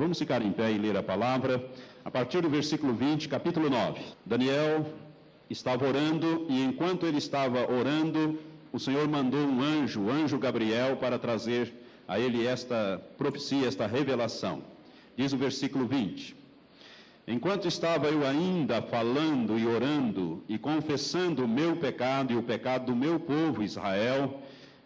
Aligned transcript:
Vamos 0.00 0.18
ficar 0.18 0.40
em 0.40 0.50
pé 0.50 0.72
e 0.72 0.78
ler 0.78 0.96
a 0.96 1.02
palavra 1.02 1.62
a 2.02 2.10
partir 2.10 2.40
do 2.40 2.48
versículo 2.48 2.94
20, 2.94 3.28
capítulo 3.28 3.68
9. 3.68 4.00
Daniel 4.24 4.86
estava 5.50 5.86
orando 5.86 6.46
e 6.48 6.64
enquanto 6.64 7.04
ele 7.04 7.18
estava 7.18 7.70
orando, 7.70 8.38
o 8.72 8.78
Senhor 8.78 9.06
mandou 9.06 9.40
um 9.40 9.60
anjo, 9.60 10.00
o 10.00 10.10
anjo 10.10 10.38
Gabriel, 10.38 10.96
para 10.96 11.18
trazer 11.18 11.74
a 12.08 12.18
ele 12.18 12.46
esta 12.46 12.98
profecia, 13.18 13.68
esta 13.68 13.86
revelação. 13.86 14.62
Diz 15.18 15.34
o 15.34 15.36
versículo 15.36 15.86
20: 15.86 16.34
Enquanto 17.28 17.68
estava 17.68 18.08
eu 18.08 18.26
ainda 18.26 18.80
falando 18.80 19.58
e 19.58 19.66
orando 19.66 20.42
e 20.48 20.56
confessando 20.56 21.44
o 21.44 21.48
meu 21.48 21.76
pecado 21.76 22.32
e 22.32 22.36
o 22.36 22.42
pecado 22.42 22.86
do 22.86 22.96
meu 22.96 23.20
povo 23.20 23.62
Israel, 23.62 24.40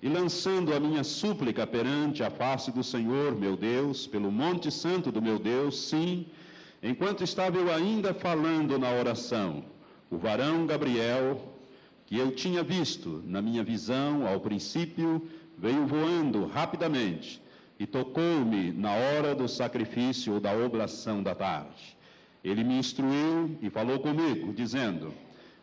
e 0.04 0.08
lançando 0.10 0.74
a 0.74 0.78
minha 0.78 1.02
súplica 1.02 1.66
perante 1.66 2.22
a 2.22 2.28
face 2.30 2.70
do 2.70 2.84
Senhor, 2.84 3.34
meu 3.34 3.56
Deus, 3.56 4.06
pelo 4.06 4.30
monte 4.30 4.70
santo 4.70 5.10
do 5.10 5.22
meu 5.22 5.38
Deus, 5.38 5.88
sim, 5.88 6.26
enquanto 6.82 7.24
estava 7.24 7.56
eu 7.56 7.72
ainda 7.72 8.12
falando 8.12 8.78
na 8.78 8.90
oração, 8.90 9.64
o 10.10 10.18
varão 10.18 10.66
Gabriel, 10.66 11.40
que 12.04 12.18
eu 12.18 12.32
tinha 12.32 12.62
visto 12.62 13.22
na 13.24 13.40
minha 13.40 13.64
visão 13.64 14.28
ao 14.28 14.40
princípio, 14.40 15.26
veio 15.56 15.86
voando 15.86 16.44
rapidamente 16.44 17.40
e 17.80 17.86
tocou-me 17.86 18.72
na 18.72 18.92
hora 18.92 19.34
do 19.34 19.48
sacrifício 19.48 20.34
ou 20.34 20.38
da 20.38 20.54
oblação 20.54 21.22
da 21.22 21.34
tarde. 21.34 21.96
Ele 22.44 22.62
me 22.62 22.78
instruiu 22.78 23.56
e 23.62 23.70
falou 23.70 23.98
comigo, 24.00 24.52
dizendo: 24.52 25.14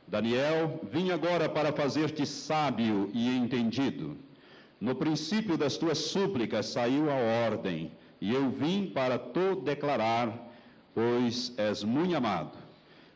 Daniel, 0.08 0.82
vim 0.92 1.12
agora 1.12 1.48
para 1.48 1.72
fazer-te 1.72 2.26
sábio 2.26 3.08
e 3.14 3.30
entendido. 3.30 4.18
No 4.82 4.96
princípio 4.96 5.56
das 5.56 5.78
tuas 5.78 6.00
súplicas 6.00 6.66
saiu 6.66 7.12
a 7.12 7.14
ordem, 7.48 7.92
e 8.20 8.34
eu 8.34 8.50
vim 8.50 8.88
para 8.88 9.20
te 9.20 9.56
declarar, 9.64 10.52
pois 10.92 11.54
és 11.56 11.84
muito 11.84 12.16
amado. 12.16 12.58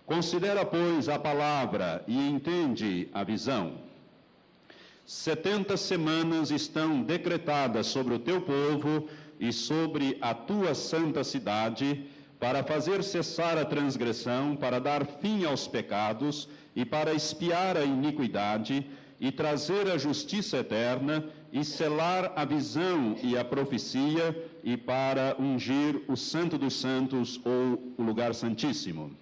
Considera, 0.06 0.64
pois, 0.64 1.10
a 1.10 1.18
palavra 1.18 2.04
e 2.08 2.16
entende 2.30 3.10
a 3.12 3.24
visão. 3.24 3.80
Setenta 5.08 5.76
semanas 5.76 6.52
estão 6.52 7.02
decretadas 7.02 7.88
sobre 7.88 8.14
o 8.14 8.20
teu 8.20 8.42
povo 8.42 9.10
e 9.40 9.52
sobre 9.52 10.20
a 10.22 10.36
tua 10.36 10.76
santa 10.76 11.24
cidade, 11.24 12.06
para 12.40 12.64
fazer 12.64 13.04
cessar 13.04 13.58
a 13.58 13.66
transgressão, 13.66 14.56
para 14.56 14.80
dar 14.80 15.04
fim 15.04 15.46
aos 15.46 15.68
pecados 15.68 16.48
e 16.76 16.86
para 16.86 17.12
espiar 17.12 17.76
a 17.76 17.84
iniquidade 17.84 18.86
e 19.20 19.32
trazer 19.32 19.90
a 19.90 19.98
justiça 19.98 20.58
eterna 20.58 21.24
e 21.56 21.64
selar 21.64 22.34
a 22.36 22.44
visão 22.44 23.16
e 23.24 23.38
a 23.38 23.46
profecia 23.46 24.36
e 24.62 24.76
para 24.76 25.38
ungir 25.40 26.02
o 26.06 26.18
Santo 26.18 26.58
dos 26.58 26.74
Santos 26.74 27.40
ou 27.46 27.94
o 27.98 28.04
lugar 28.04 28.36
santíssimo. 28.36 29.16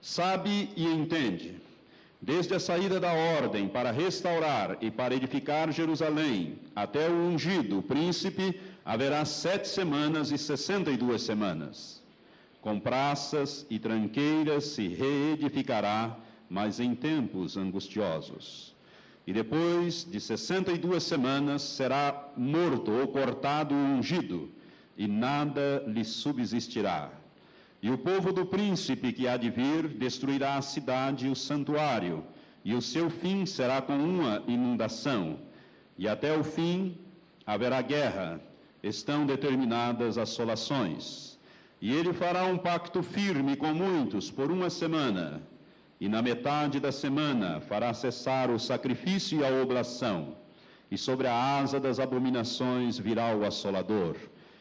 Sabe 0.00 0.70
e 0.76 0.86
entende, 0.86 1.56
desde 2.22 2.54
a 2.54 2.60
saída 2.60 3.00
da 3.00 3.12
ordem 3.12 3.66
para 3.66 3.90
restaurar 3.90 4.76
e 4.80 4.88
para 4.88 5.16
edificar 5.16 5.72
Jerusalém 5.72 6.60
até 6.76 7.08
o 7.08 7.12
ungido, 7.12 7.82
príncipe, 7.82 8.60
haverá 8.84 9.24
sete 9.24 9.66
semanas 9.66 10.30
e 10.30 10.38
sessenta 10.38 10.92
e 10.92 10.96
duas 10.96 11.22
semanas. 11.22 12.00
Com 12.60 12.78
praças 12.78 13.66
e 13.68 13.80
tranqueiras 13.80 14.62
se 14.66 14.86
reedificará, 14.86 16.16
mas 16.48 16.78
em 16.78 16.94
tempos 16.94 17.56
angustiosos 17.56 18.73
e 19.26 19.32
depois 19.32 20.04
de 20.04 20.20
sessenta 20.20 20.70
e 20.70 20.78
duas 20.78 21.02
semanas 21.02 21.62
será 21.62 22.28
morto 22.36 22.90
ou 22.92 23.08
cortado 23.08 23.74
ou 23.74 23.80
ungido, 23.80 24.50
e 24.96 25.08
nada 25.08 25.82
lhe 25.86 26.04
subsistirá. 26.04 27.10
E 27.82 27.90
o 27.90 27.98
povo 27.98 28.32
do 28.32 28.46
príncipe 28.46 29.12
que 29.12 29.26
há 29.26 29.36
de 29.36 29.50
vir 29.50 29.88
destruirá 29.88 30.56
a 30.56 30.62
cidade 30.62 31.26
e 31.26 31.30
o 31.30 31.36
santuário, 31.36 32.24
e 32.64 32.74
o 32.74 32.82
seu 32.82 33.10
fim 33.10 33.46
será 33.46 33.80
com 33.80 33.96
uma 33.96 34.42
inundação, 34.46 35.38
e 35.96 36.06
até 36.06 36.36
o 36.36 36.44
fim 36.44 36.98
haverá 37.46 37.80
guerra, 37.80 38.40
estão 38.82 39.24
determinadas 39.24 40.18
assolações. 40.18 41.38
E 41.80 41.92
ele 41.92 42.12
fará 42.12 42.44
um 42.46 42.56
pacto 42.56 43.02
firme 43.02 43.56
com 43.56 43.72
muitos 43.74 44.30
por 44.30 44.50
uma 44.50 44.70
semana 44.70 45.42
e 46.04 46.08
na 46.08 46.20
metade 46.20 46.78
da 46.78 46.92
semana 46.92 47.62
fará 47.62 47.94
cessar 47.94 48.50
o 48.50 48.60
sacrifício 48.60 49.40
e 49.40 49.42
a 49.42 49.62
oblação, 49.62 50.36
e 50.90 50.98
sobre 50.98 51.26
a 51.26 51.58
asa 51.58 51.80
das 51.80 51.98
abominações 51.98 52.98
virá 52.98 53.34
o 53.34 53.42
assolador, 53.42 54.14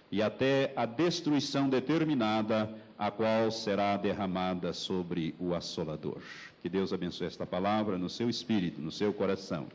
e 0.09 0.21
até 0.21 0.71
a 0.73 0.85
destruição 0.85 1.67
determinada, 1.67 2.73
a 2.97 3.11
qual 3.11 3.51
será 3.51 3.97
derramada 3.97 4.71
sobre 4.71 5.35
o 5.37 5.53
assolador. 5.53 6.21
Que 6.61 6.69
Deus 6.69 6.93
abençoe 6.93 7.27
esta 7.27 7.45
palavra 7.45 7.97
no 7.97 8.09
seu 8.09 8.29
espírito, 8.29 8.79
no 8.79 8.89
seu 8.89 9.11
coração. 9.11 9.67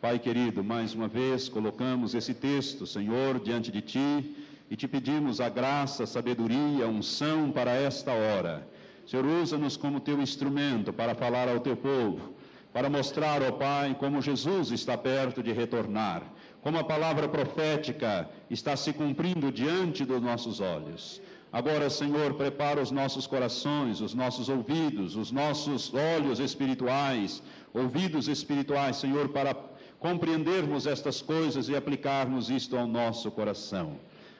Pai 0.00 0.18
querido, 0.18 0.64
mais 0.64 0.94
uma 0.94 1.06
vez 1.06 1.48
colocamos 1.48 2.12
esse 2.12 2.34
texto, 2.34 2.88
Senhor, 2.88 3.38
diante 3.38 3.70
de 3.70 3.82
Ti 3.82 4.36
e 4.68 4.74
te 4.74 4.88
pedimos 4.88 5.40
a 5.40 5.48
graça, 5.48 6.02
a 6.02 6.06
sabedoria, 6.08 6.86
a 6.86 6.88
unção 6.88 7.52
para 7.52 7.70
esta 7.70 8.12
hora 8.12 8.66
Senhor, 9.08 9.24
usa-nos 9.24 9.74
como 9.74 10.00
teu 10.00 10.20
instrumento 10.20 10.92
para 10.92 11.14
falar 11.14 11.48
ao 11.48 11.60
teu 11.60 11.74
povo, 11.74 12.34
para 12.74 12.90
mostrar, 12.90 13.42
ó 13.42 13.50
Pai, 13.52 13.96
como 13.98 14.20
Jesus 14.20 14.70
está 14.70 14.98
perto 14.98 15.42
de 15.42 15.50
retornar, 15.50 16.22
como 16.60 16.76
a 16.76 16.84
palavra 16.84 17.26
profética 17.26 18.28
está 18.50 18.76
se 18.76 18.92
cumprindo 18.92 19.50
diante 19.50 20.04
dos 20.04 20.20
nossos 20.20 20.60
olhos. 20.60 21.22
Agora, 21.50 21.88
Senhor, 21.88 22.34
prepara 22.34 22.82
os 22.82 22.90
nossos 22.90 23.26
corações, 23.26 24.02
os 24.02 24.12
nossos 24.12 24.50
ouvidos, 24.50 25.16
os 25.16 25.32
nossos 25.32 25.90
olhos 25.94 26.38
espirituais, 26.38 27.42
ouvidos 27.72 28.28
espirituais, 28.28 28.96
Senhor, 28.96 29.30
para 29.30 29.56
compreendermos 29.98 30.86
estas 30.86 31.22
coisas 31.22 31.70
e 31.70 31.74
aplicarmos 31.74 32.50
isto 32.50 32.76
ao 32.76 32.86
nosso 32.86 33.30
coração. 33.30 33.96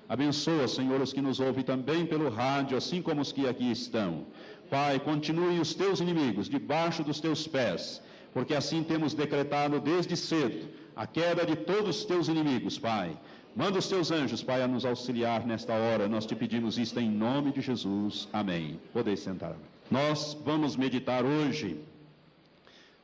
Abençoa, 0.09 0.67
Senhor, 0.67 1.03
os 1.03 1.13
que 1.13 1.21
nos 1.21 1.39
ouvem 1.39 1.63
também 1.63 2.07
pelo 2.07 2.31
rádio, 2.31 2.79
assim 2.79 3.03
como 3.03 3.21
os 3.21 3.31
que 3.31 3.47
aqui 3.47 3.71
estão. 3.71 4.25
Pai, 4.71 4.99
continue 5.01 5.59
os 5.61 5.75
teus 5.75 6.01
inimigos 6.01 6.49
debaixo 6.49 7.03
dos 7.03 7.21
teus 7.21 7.47
pés, 7.47 8.03
porque 8.33 8.55
assim 8.55 8.83
temos 8.83 9.15
decretado 9.15 9.81
desde 9.81 10.17
cedo 10.17 10.69
a 10.95 11.07
queda 11.07 11.47
de 11.47 11.57
todos 11.57 11.99
os 11.99 12.05
teus 12.05 12.29
inimigos, 12.29 12.79
Pai. 12.79 13.17
Manda 13.55 13.79
os 13.79 13.89
teus 13.89 14.11
anjos, 14.11 14.43
Pai, 14.43 14.63
a 14.63 14.69
nos 14.69 14.85
auxiliar 14.85 15.47
nesta 15.47 15.73
hora. 15.73 16.09
Nós 16.09 16.27
te 16.27 16.35
pedimos 16.35 16.79
isto 16.79 17.01
em 17.01 17.11
nome 17.11 17.51
de 17.53 17.61
Jesus. 17.61 18.29
Amém. 18.33 18.79
Podeis 18.93 19.21
sentar. 19.21 19.57
Nós 19.91 20.37
vamos 20.45 20.77
meditar 20.77 21.25
hoje 21.25 21.81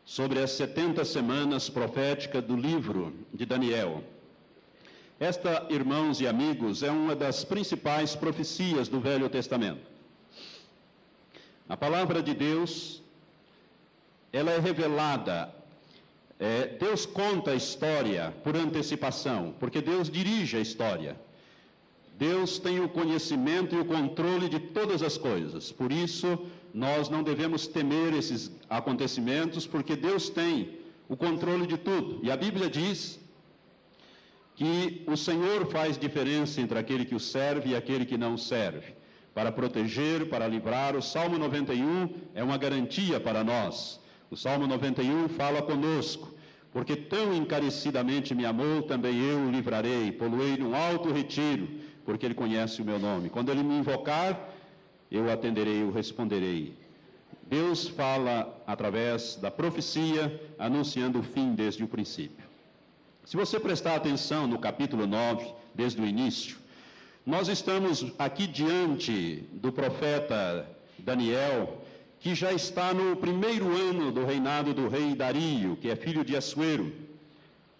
sobre 0.04 0.38
as 0.40 0.50
70 0.50 1.04
semanas 1.04 1.70
proféticas 1.70 2.44
do 2.44 2.56
livro 2.56 3.12
de 3.32 3.46
Daniel. 3.46 4.04
Esta, 5.18 5.66
irmãos 5.70 6.20
e 6.20 6.26
amigos, 6.26 6.82
é 6.82 6.90
uma 6.90 7.16
das 7.16 7.44
principais 7.44 8.14
profecias 8.14 8.88
do 8.88 9.00
Velho 9.00 9.28
Testamento. 9.30 9.93
A 11.66 11.76
palavra 11.76 12.22
de 12.22 12.34
Deus, 12.34 13.02
ela 14.30 14.50
é 14.50 14.58
revelada. 14.58 15.54
É, 16.38 16.66
Deus 16.78 17.06
conta 17.06 17.52
a 17.52 17.54
história 17.54 18.34
por 18.44 18.54
antecipação, 18.54 19.54
porque 19.58 19.80
Deus 19.80 20.10
dirige 20.10 20.58
a 20.58 20.60
história. 20.60 21.16
Deus 22.18 22.58
tem 22.58 22.80
o 22.80 22.88
conhecimento 22.88 23.74
e 23.74 23.80
o 23.80 23.84
controle 23.84 24.48
de 24.48 24.60
todas 24.60 25.02
as 25.02 25.16
coisas. 25.16 25.72
Por 25.72 25.90
isso, 25.90 26.38
nós 26.72 27.08
não 27.08 27.22
devemos 27.22 27.66
temer 27.66 28.12
esses 28.12 28.50
acontecimentos, 28.68 29.66
porque 29.66 29.96
Deus 29.96 30.28
tem 30.28 30.78
o 31.08 31.16
controle 31.16 31.66
de 31.66 31.78
tudo. 31.78 32.20
E 32.22 32.30
a 32.30 32.36
Bíblia 32.36 32.68
diz 32.68 33.18
que 34.54 35.02
o 35.06 35.16
Senhor 35.16 35.66
faz 35.66 35.96
diferença 35.96 36.60
entre 36.60 36.78
aquele 36.78 37.06
que 37.06 37.14
o 37.14 37.20
serve 37.20 37.70
e 37.70 37.76
aquele 37.76 38.04
que 38.04 38.18
não 38.18 38.36
serve 38.36 38.92
para 39.34 39.50
proteger, 39.50 40.28
para 40.28 40.46
livrar. 40.46 40.96
O 40.96 41.02
Salmo 41.02 41.36
91 41.36 42.08
é 42.34 42.42
uma 42.42 42.56
garantia 42.56 43.18
para 43.18 43.42
nós. 43.42 44.00
O 44.30 44.36
Salmo 44.36 44.66
91 44.66 45.28
fala 45.28 45.60
conosco, 45.60 46.32
porque 46.72 46.96
tão 46.96 47.34
encarecidamente 47.34 48.34
me 48.34 48.46
amou, 48.46 48.82
também 48.82 49.20
eu 49.20 49.38
o 49.38 49.50
livrarei, 49.50 50.12
poluei 50.12 50.56
num 50.56 50.74
alto 50.74 51.12
retiro, 51.12 51.68
porque 52.04 52.24
ele 52.24 52.34
conhece 52.34 52.80
o 52.80 52.84
meu 52.84 52.98
nome. 52.98 53.28
Quando 53.28 53.50
ele 53.50 53.62
me 53.62 53.74
invocar, 53.74 54.50
eu 55.10 55.30
atenderei, 55.30 55.82
eu 55.82 55.92
responderei. 55.92 56.74
Deus 57.46 57.86
fala 57.86 58.62
através 58.66 59.36
da 59.36 59.50
profecia, 59.50 60.40
anunciando 60.58 61.18
o 61.18 61.22
fim 61.22 61.54
desde 61.54 61.84
o 61.84 61.88
princípio. 61.88 62.44
Se 63.24 63.36
você 63.36 63.60
prestar 63.60 63.94
atenção 63.94 64.46
no 64.46 64.58
capítulo 64.58 65.06
9, 65.06 65.46
desde 65.74 66.00
o 66.00 66.06
início, 66.06 66.56
nós 67.26 67.48
estamos 67.48 68.12
aqui 68.18 68.46
diante 68.46 69.48
do 69.52 69.72
profeta 69.72 70.68
Daniel, 70.98 71.82
que 72.20 72.34
já 72.34 72.52
está 72.52 72.92
no 72.92 73.16
primeiro 73.16 73.66
ano 73.74 74.12
do 74.12 74.26
reinado 74.26 74.74
do 74.74 74.88
rei 74.88 75.14
Dario, 75.14 75.76
que 75.76 75.88
é 75.88 75.96
filho 75.96 76.22
de 76.22 76.36
Assuero, 76.36 76.92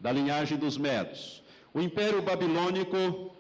da 0.00 0.10
linhagem 0.10 0.56
dos 0.56 0.78
Medos. 0.78 1.42
O 1.74 1.80
Império 1.80 2.22
Babilônico 2.22 3.34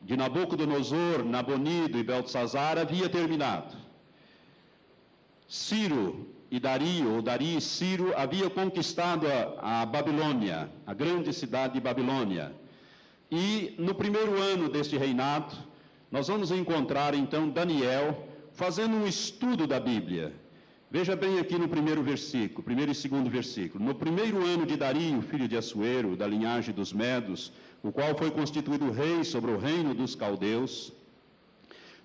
de 0.00 0.16
Nabucodonosor, 0.16 1.24
Nabonido 1.24 1.98
e 1.98 2.02
Beltzazar 2.02 2.78
havia 2.78 3.08
terminado. 3.08 3.76
Ciro 5.46 6.26
e 6.50 6.58
Dario, 6.58 7.16
ou 7.16 7.22
Dario 7.22 7.58
e 7.58 7.60
Ciro, 7.60 8.14
havia 8.16 8.48
conquistado 8.48 9.26
a, 9.26 9.82
a 9.82 9.86
Babilônia, 9.86 10.70
a 10.86 10.94
grande 10.94 11.34
cidade 11.34 11.74
de 11.74 11.80
Babilônia. 11.80 12.63
E 13.30 13.74
no 13.78 13.94
primeiro 13.94 14.40
ano 14.40 14.68
deste 14.68 14.96
reinado, 14.96 15.54
nós 16.10 16.28
vamos 16.28 16.50
encontrar 16.50 17.14
então 17.14 17.48
Daniel 17.48 18.28
fazendo 18.52 18.96
um 18.96 19.06
estudo 19.06 19.66
da 19.66 19.80
Bíblia. 19.80 20.32
Veja 20.90 21.16
bem 21.16 21.40
aqui 21.40 21.58
no 21.58 21.68
primeiro 21.68 22.02
versículo, 22.02 22.62
primeiro 22.62 22.92
e 22.92 22.94
segundo 22.94 23.28
versículo. 23.28 23.84
No 23.84 23.94
primeiro 23.94 24.44
ano 24.46 24.64
de 24.64 24.76
Dario, 24.76 25.22
filho 25.22 25.48
de 25.48 25.56
Assuero, 25.56 26.14
da 26.14 26.26
linhagem 26.26 26.72
dos 26.72 26.92
Medos, 26.92 27.52
o 27.82 27.90
qual 27.90 28.16
foi 28.16 28.30
constituído 28.30 28.92
rei 28.92 29.24
sobre 29.24 29.50
o 29.50 29.58
reino 29.58 29.92
dos 29.92 30.14
caldeus, 30.14 30.92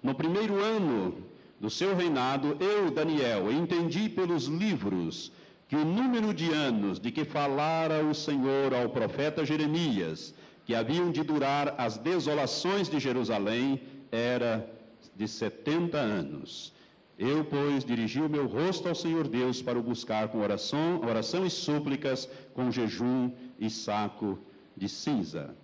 no 0.01 0.15
primeiro 0.15 0.55
ano 0.63 1.17
do 1.59 1.69
seu 1.69 1.95
reinado, 1.95 2.57
eu, 2.59 2.89
Daniel, 2.89 3.51
entendi 3.51 4.07
pelos 4.07 4.45
livros 4.45 5.31
que 5.67 5.75
o 5.75 5.85
número 5.85 6.33
de 6.33 6.51
anos 6.51 6.99
de 6.99 7.11
que 7.11 7.25
falara 7.25 8.03
o 8.03 8.15
Senhor 8.15 8.73
ao 8.73 8.89
profeta 8.89 9.45
Jeremias, 9.45 10.33
que 10.69 10.75
haviam 10.75 11.09
de 11.09 11.23
durar 11.23 11.73
as 11.79 11.97
desolações 11.97 12.87
de 12.87 12.99
Jerusalém, 12.99 13.81
era 14.11 14.71
de 15.15 15.27
setenta 15.27 15.97
anos. 15.97 16.71
Eu, 17.17 17.43
pois, 17.43 17.83
dirigi 17.83 18.21
o 18.21 18.29
meu 18.29 18.45
rosto 18.45 18.87
ao 18.87 18.93
Senhor 18.93 19.27
Deus 19.27 19.63
para 19.63 19.79
o 19.79 19.81
buscar 19.81 20.27
com 20.27 20.37
oração, 20.39 21.01
oração 21.03 21.43
e 21.43 21.49
súplicas, 21.49 22.29
com 22.53 22.69
jejum 22.69 23.31
e 23.59 23.67
saco 23.67 24.37
de 24.77 24.87
cinza. 24.87 25.55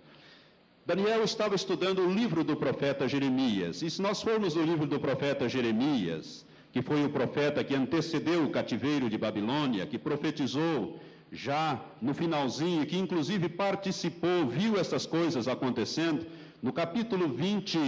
Daniel 0.84 1.22
estava 1.22 1.54
estudando 1.54 2.00
o 2.00 2.12
livro 2.12 2.42
do 2.42 2.56
profeta 2.56 3.06
Jeremias. 3.06 3.82
E 3.82 3.88
se 3.88 4.02
nós 4.02 4.20
formos 4.20 4.56
no 4.56 4.64
livro 4.64 4.88
do 4.88 4.98
profeta 4.98 5.48
Jeremias, 5.48 6.44
que 6.72 6.82
foi 6.82 7.04
o 7.04 7.10
profeta 7.10 7.62
que 7.62 7.76
antecedeu 7.76 8.42
o 8.42 8.50
cativeiro 8.50 9.08
de 9.08 9.16
Babilônia, 9.16 9.86
que 9.86 9.98
profetizou 9.98 10.98
já 11.36 11.80
no 12.00 12.14
finalzinho, 12.14 12.86
que 12.86 12.96
inclusive 12.96 13.48
participou, 13.48 14.46
viu 14.46 14.78
essas 14.78 15.04
coisas 15.04 15.46
acontecendo, 15.46 16.26
no 16.62 16.72
capítulo 16.72 17.28
20 17.28 17.78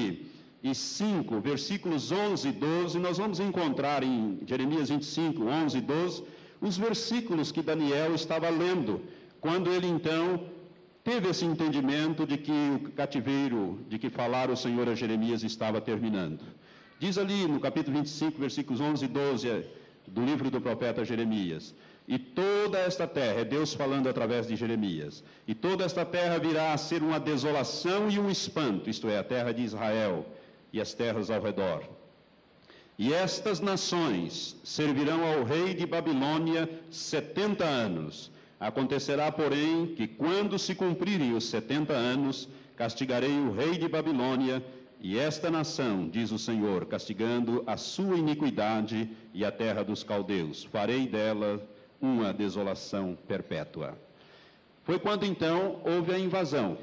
e 0.63 0.75
5, 0.75 1.41
versículos 1.41 2.13
11 2.13 2.49
e 2.49 2.53
12, 2.53 2.99
nós 2.99 3.17
vamos 3.17 3.41
encontrar 3.41 4.03
em 4.03 4.41
Jeremias 4.47 4.91
25, 4.91 5.43
11 5.45 5.79
e 5.79 5.81
12, 5.81 6.25
os 6.61 6.77
versículos 6.77 7.51
que 7.51 7.63
Daniel 7.63 8.15
estava 8.15 8.49
lendo, 8.51 9.01
quando 9.41 9.71
ele 9.71 9.87
então 9.87 10.45
teve 11.03 11.29
esse 11.31 11.45
entendimento 11.45 12.27
de 12.27 12.37
que 12.37 12.53
o 12.75 12.91
cativeiro, 12.91 13.81
de 13.89 13.99
que 13.99 14.11
falar 14.11 14.51
o 14.51 14.57
Senhor 14.57 14.89
a 14.89 14.95
Jeremias 14.95 15.43
estava 15.43 15.81
terminando. 15.81 16.45
Diz 16.99 17.17
ali 17.17 17.47
no 17.47 17.61
capítulo 17.61 17.97
25, 17.97 18.39
versículos 18.39 18.81
11 18.81 19.05
e 19.05 19.09
12 19.09 19.65
do 20.07 20.25
livro 20.25 20.51
do 20.51 20.61
profeta 20.61 21.05
Jeremias: 21.05 21.75
E 22.09 22.19
toda 22.19 22.79
esta 22.79 23.07
terra, 23.07 23.41
é 23.41 23.45
Deus 23.45 23.75
falando 23.75 24.09
através 24.09 24.47
de 24.47 24.57
Jeremias, 24.57 25.23
e 25.47 25.55
toda 25.55 25.85
esta 25.85 26.07
terra 26.07 26.39
virá 26.39 26.73
a 26.73 26.79
ser 26.79 27.03
uma 27.03 27.21
desolação 27.21 28.09
e 28.11 28.19
um 28.19 28.31
espanto, 28.31 28.89
isto 28.89 29.11
é, 29.11 29.19
a 29.19 29.23
terra 29.23 29.53
de 29.53 29.63
Israel 29.63 30.25
e 30.73 30.81
as 30.81 30.95
terras 30.95 31.31
ao 31.31 31.43
redor. 31.43 31.83
E 32.99 33.13
estas 33.13 33.61
nações 33.61 34.57
servirão 34.65 35.23
ao 35.23 35.45
rei 35.45 35.75
de 35.75 35.85
Babilônia 35.85 36.69
setenta 36.91 37.67
anos. 37.67 38.31
Acontecerá, 38.59 39.31
porém, 39.31 39.89
que 39.89 40.09
quando 40.09 40.59
se 40.59 40.75
cumprirem 40.75 41.35
os 41.35 41.45
setenta 41.45 41.93
anos, 41.93 42.49
castigarei 42.75 43.39
o 43.39 43.53
rei 43.53 43.77
de 43.77 43.87
Babilônia 43.87 44.65
e 44.99 45.17
esta 45.17 45.51
nação, 45.51 46.09
diz 46.09 46.33
o 46.33 46.39
Senhor, 46.39 46.87
castigando 46.87 47.63
a 47.67 47.77
sua 47.77 48.17
iniquidade 48.17 49.09
e 49.33 49.45
a 49.45 49.53
terra 49.53 49.85
dos 49.85 50.03
caldeus. 50.03 50.65
Farei 50.65 51.07
dela 51.07 51.63
uma 52.01 52.33
desolação 52.33 53.17
perpétua. 53.27 53.97
Foi 54.85 54.99
quando 54.99 55.25
então 55.25 55.81
houve 55.85 56.13
a 56.13 56.19
invasão 56.19 56.79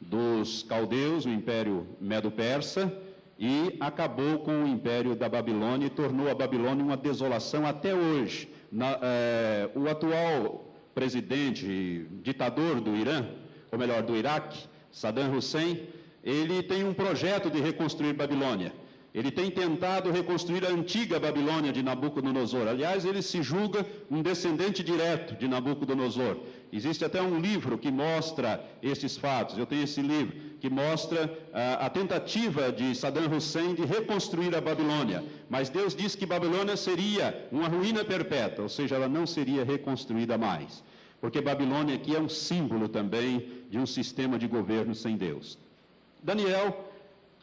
dos 0.00 0.62
caldeus, 0.62 1.24
o 1.24 1.28
império 1.28 1.86
medo-persa, 2.00 2.92
e 3.38 3.76
acabou 3.78 4.40
com 4.40 4.64
o 4.64 4.66
império 4.66 5.14
da 5.14 5.28
Babilônia 5.28 5.86
e 5.86 5.90
tornou 5.90 6.28
a 6.28 6.34
Babilônia 6.34 6.84
uma 6.84 6.96
desolação 6.96 7.66
até 7.66 7.94
hoje. 7.94 8.48
Na, 8.70 8.98
é, 9.00 9.70
o 9.74 9.88
atual 9.88 10.64
presidente, 10.94 12.06
ditador 12.22 12.80
do 12.80 12.96
Irã, 12.96 13.24
ou 13.70 13.78
melhor, 13.78 14.02
do 14.02 14.16
Iraque, 14.16 14.66
Saddam 14.90 15.36
Hussein, 15.36 15.86
ele 16.24 16.62
tem 16.62 16.82
um 16.82 16.92
projeto 16.92 17.48
de 17.48 17.60
reconstruir 17.60 18.12
Babilônia. 18.14 18.72
Ele 19.18 19.32
tem 19.32 19.50
tentado 19.50 20.12
reconstruir 20.12 20.64
a 20.64 20.70
antiga 20.70 21.18
Babilônia 21.18 21.72
de 21.72 21.82
Nabucodonosor. 21.82 22.68
Aliás, 22.68 23.04
ele 23.04 23.20
se 23.20 23.42
julga 23.42 23.84
um 24.08 24.22
descendente 24.22 24.80
direto 24.80 25.34
de 25.34 25.48
Nabucodonosor. 25.48 26.36
Existe 26.72 27.04
até 27.04 27.20
um 27.20 27.40
livro 27.40 27.76
que 27.76 27.90
mostra 27.90 28.64
esses 28.80 29.16
fatos. 29.16 29.58
Eu 29.58 29.66
tenho 29.66 29.82
esse 29.82 30.00
livro 30.00 30.36
que 30.60 30.70
mostra 30.70 31.36
ah, 31.52 31.86
a 31.86 31.90
tentativa 31.90 32.70
de 32.70 32.94
Saddam 32.94 33.36
Hussein 33.36 33.74
de 33.74 33.84
reconstruir 33.84 34.54
a 34.54 34.60
Babilônia. 34.60 35.24
Mas 35.50 35.68
Deus 35.68 35.96
disse 35.96 36.16
que 36.16 36.24
Babilônia 36.24 36.76
seria 36.76 37.48
uma 37.50 37.66
ruína 37.66 38.04
perpétua, 38.04 38.62
ou 38.62 38.68
seja, 38.68 38.94
ela 38.94 39.08
não 39.08 39.26
seria 39.26 39.64
reconstruída 39.64 40.38
mais. 40.38 40.84
Porque 41.20 41.40
Babilônia 41.40 41.96
aqui 41.96 42.14
é 42.14 42.20
um 42.20 42.28
símbolo 42.28 42.88
também 42.88 43.48
de 43.68 43.78
um 43.80 43.86
sistema 43.86 44.38
de 44.38 44.46
governo 44.46 44.94
sem 44.94 45.16
Deus. 45.16 45.58
Daniel 46.22 46.87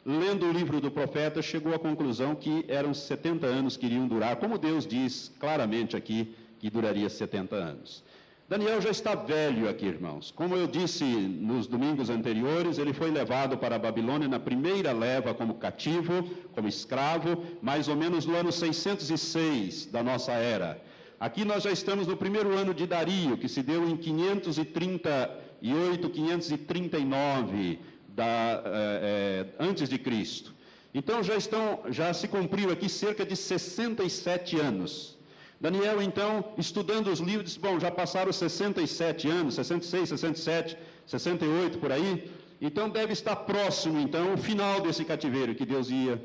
lendo 0.05 0.45
o 0.45 0.51
livro 0.51 0.79
do 0.79 0.91
profeta, 0.91 1.41
chegou 1.41 1.73
à 1.73 1.79
conclusão 1.79 2.35
que 2.35 2.63
eram 2.67 2.93
70 2.93 3.47
anos 3.47 3.75
que 3.75 3.87
iriam 3.87 4.07
durar, 4.07 4.35
como 4.35 4.59
Deus 4.59 4.85
diz 4.85 5.33
claramente 5.39 5.97
aqui 5.97 6.35
que 6.59 6.69
duraria 6.69 7.09
70 7.09 7.55
anos. 7.55 8.03
Daniel 8.47 8.79
já 8.79 8.91
está 8.91 9.15
velho 9.15 9.67
aqui, 9.67 9.87
irmãos. 9.87 10.29
Como 10.29 10.55
eu 10.55 10.67
disse 10.67 11.03
nos 11.03 11.65
domingos 11.65 12.11
anteriores, 12.11 12.77
ele 12.77 12.93
foi 12.93 13.09
levado 13.09 13.57
para 13.57 13.75
a 13.75 13.79
Babilônia 13.79 14.27
na 14.27 14.39
primeira 14.39 14.91
leva 14.91 15.33
como 15.33 15.55
cativo, 15.55 16.29
como 16.53 16.67
escravo, 16.67 17.43
mais 17.59 17.87
ou 17.87 17.95
menos 17.95 18.27
no 18.27 18.35
ano 18.35 18.51
606 18.51 19.87
da 19.87 20.03
nossa 20.03 20.33
era. 20.33 20.79
Aqui 21.19 21.43
nós 21.43 21.63
já 21.63 21.71
estamos 21.71 22.05
no 22.05 22.15
primeiro 22.15 22.55
ano 22.55 22.71
de 22.71 22.85
Dario, 22.85 23.35
que 23.35 23.49
se 23.49 23.63
deu 23.63 23.89
em 23.89 23.97
538, 23.97 26.07
539 26.07 27.79
da, 28.15 28.63
é, 28.65 29.45
antes 29.59 29.89
de 29.89 29.97
Cristo. 29.97 30.53
Então 30.93 31.21
já 31.21 31.35
estão, 31.35 31.81
já 31.89 32.13
se 32.13 32.27
cumpriu 32.27 32.71
aqui 32.71 32.87
cerca 32.87 33.25
de 33.25 33.35
67 33.35 34.57
anos. 34.57 35.17
Daniel, 35.59 36.01
então, 36.01 36.53
estudando 36.57 37.07
os 37.07 37.19
livros, 37.19 37.45
disse, 37.45 37.59
bom, 37.59 37.79
já 37.79 37.89
passaram 37.89 38.31
67 38.31 39.27
anos, 39.27 39.55
66, 39.55 40.09
67, 40.09 40.77
68 41.05 41.77
por 41.79 41.91
aí, 41.91 42.29
então 42.61 42.89
deve 42.89 43.13
estar 43.13 43.35
próximo, 43.37 43.99
então, 43.99 44.33
o 44.33 44.37
final 44.37 44.81
desse 44.81 45.03
cativeiro 45.05 45.55
que 45.55 45.65
Deus 45.65 45.89
ia, 45.89 46.21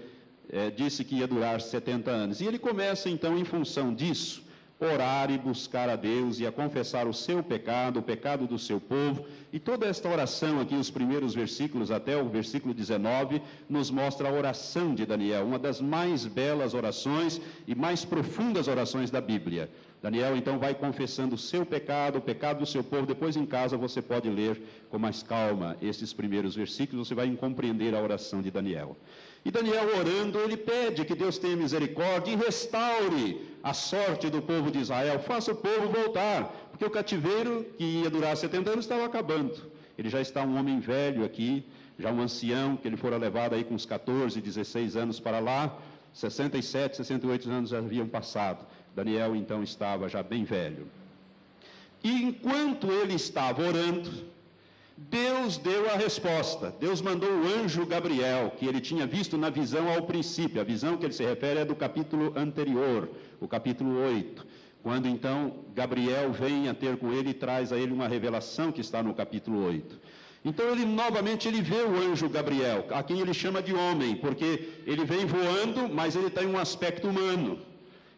é, 0.49 0.71
disse 0.71 1.05
que 1.05 1.17
ia 1.17 1.29
durar 1.29 1.61
70 1.61 2.11
anos. 2.11 2.41
E 2.41 2.45
ele 2.45 2.59
começa, 2.59 3.09
então, 3.09 3.39
em 3.39 3.45
função 3.45 3.95
disso, 3.95 4.43
orar 4.81 5.31
e 5.31 5.39
buscar 5.39 5.89
a 5.89 5.97
Deus 5.97 6.41
e 6.41 6.47
a 6.47 6.53
confessar 6.53 7.07
o 7.07 7.15
seu 7.15 7.43
pecado, 7.43 8.01
o 8.01 8.03
pecado 8.03 8.47
do 8.47 8.59
seu 8.59 8.81
povo. 8.81 9.27
E 9.53 9.59
toda 9.59 9.87
esta 9.87 10.09
oração 10.09 10.61
aqui, 10.61 10.77
os 10.77 10.91
primeiros 10.91 11.35
versículos 11.35 11.91
até 11.91 12.17
o 12.17 12.29
versículo 12.29 12.73
19, 12.73 13.43
nos 13.69 13.91
mostra 13.91 14.29
a 14.29 14.33
oração 14.33 14.95
de 14.95 15.05
Daniel, 15.05 15.45
uma 15.45 15.59
das 15.59 15.81
mais 15.81 16.25
belas 16.25 16.73
orações 16.73 17.41
e 17.67 17.75
mais 17.75 18.05
profundas 18.05 18.69
orações 18.69 19.11
da 19.11 19.21
Bíblia. 19.21 19.69
Daniel 20.01 20.37
então 20.37 20.59
vai 20.59 20.73
confessando 20.73 21.35
o 21.35 21.39
seu 21.39 21.67
pecado, 21.67 22.19
o 22.19 22.23
pecado 22.23 22.61
do 22.61 22.67
seu 22.67 22.83
povo. 22.83 23.07
Depois 23.07 23.37
em 23.37 23.45
casa 23.45 23.77
você 23.77 24.01
pode 24.01 24.31
ler 24.31 24.61
com 24.89 24.99
mais 24.99 25.23
calma 25.23 25.77
esses 25.83 26.13
primeiros 26.13 26.55
versículos, 26.55 27.09
você 27.09 27.15
vai 27.15 27.29
compreender 27.33 27.95
a 27.95 28.01
oração 28.01 28.41
de 28.41 28.51
Daniel. 28.51 28.97
E 29.45 29.51
Daniel 29.51 29.97
orando, 29.99 30.39
ele 30.39 30.57
pede 30.57 31.05
que 31.05 31.15
Deus 31.15 31.39
tenha 31.39 31.57
misericórdia 31.57 32.33
e 32.33 32.37
restaure 32.37 33.41
a 33.63 33.73
sorte 33.73 34.29
do 34.29 34.43
povo 34.43 34.71
de 34.71 34.79
Israel, 34.79 35.19
faça 35.21 35.53
o 35.53 35.57
povo 35.57 35.89
voltar, 35.89 36.45
porque 36.71 36.85
o 36.85 36.91
cativeiro 36.91 37.65
que 37.77 37.85
ia 37.85 38.11
durar 38.11 38.37
70 38.37 38.71
anos 38.71 38.85
estava 38.85 39.05
acabando. 39.05 39.71
Ele 39.97 40.09
já 40.09 40.21
está 40.21 40.43
um 40.43 40.59
homem 40.59 40.79
velho 40.81 41.25
aqui, 41.25 41.65
já 41.99 42.11
um 42.11 42.21
ancião, 42.21 42.77
que 42.77 42.89
ele 42.89 42.97
fora 42.97 43.17
levado 43.17 43.55
aí 43.55 43.65
com 43.65 43.75
uns 43.75 43.87
14, 43.87 44.41
16 44.41 44.97
anos 44.97 45.21
para 45.21 45.39
lá, 45.39 45.79
67, 46.13 46.97
68 46.99 47.51
anos 47.51 47.73
haviam 47.73 48.09
passado. 48.09 48.67
Daniel 48.95 49.37
então 49.37 49.63
estava 49.63 50.09
já 50.09 50.23
bem 50.23 50.45
velho. 50.45 50.87
E 52.03 52.11
enquanto 52.23 52.91
ele 52.91 53.15
estava 53.15 53.63
orando, 53.63 54.11
Deus 55.09 55.57
deu 55.57 55.89
a 55.91 55.97
resposta. 55.97 56.75
Deus 56.79 57.01
mandou 57.01 57.31
o 57.31 57.47
anjo 57.47 57.87
Gabriel, 57.87 58.53
que 58.59 58.67
ele 58.67 58.81
tinha 58.81 59.07
visto 59.07 59.39
na 59.39 59.49
visão 59.49 59.91
ao 59.91 60.03
princípio. 60.03 60.61
A 60.61 60.65
visão 60.65 60.97
que 60.97 61.07
ele 61.07 61.15
se 61.15 61.25
refere 61.25 61.61
é 61.61 61.65
do 61.65 61.75
capítulo 61.75 62.35
anterior, 62.37 63.09
o 63.41 63.49
capítulo 63.49 63.99
8. 63.99 64.47
Quando 64.83 65.09
então 65.09 65.65
Gabriel 65.75 66.31
vem 66.33 66.69
a 66.69 66.75
ter 66.75 66.99
com 66.99 67.13
ele 67.13 67.31
e 67.31 67.35
traz 67.35 67.73
a 67.73 67.79
ele 67.79 67.93
uma 67.93 68.09
revelação 68.09 68.71
que 68.71 68.83
está 68.83 69.03
no 69.03 69.15
capítulo 69.15 69.65
8. 69.65 69.99
Então 70.45 70.71
ele 70.71 70.85
novamente 70.85 71.49
ele 71.49 71.63
vê 71.63 71.83
o 71.83 71.97
anjo 71.97 72.29
Gabriel, 72.29 72.87
a 72.91 73.03
quem 73.03 73.21
ele 73.21 73.35
chama 73.35 73.63
de 73.63 73.75
homem, 73.75 74.17
porque 74.17 74.69
ele 74.87 75.05
vem 75.05 75.25
voando, 75.27 75.89
mas 75.89 76.15
ele 76.15 76.31
tem 76.31 76.47
um 76.47 76.59
aspecto 76.59 77.09
humano. 77.09 77.59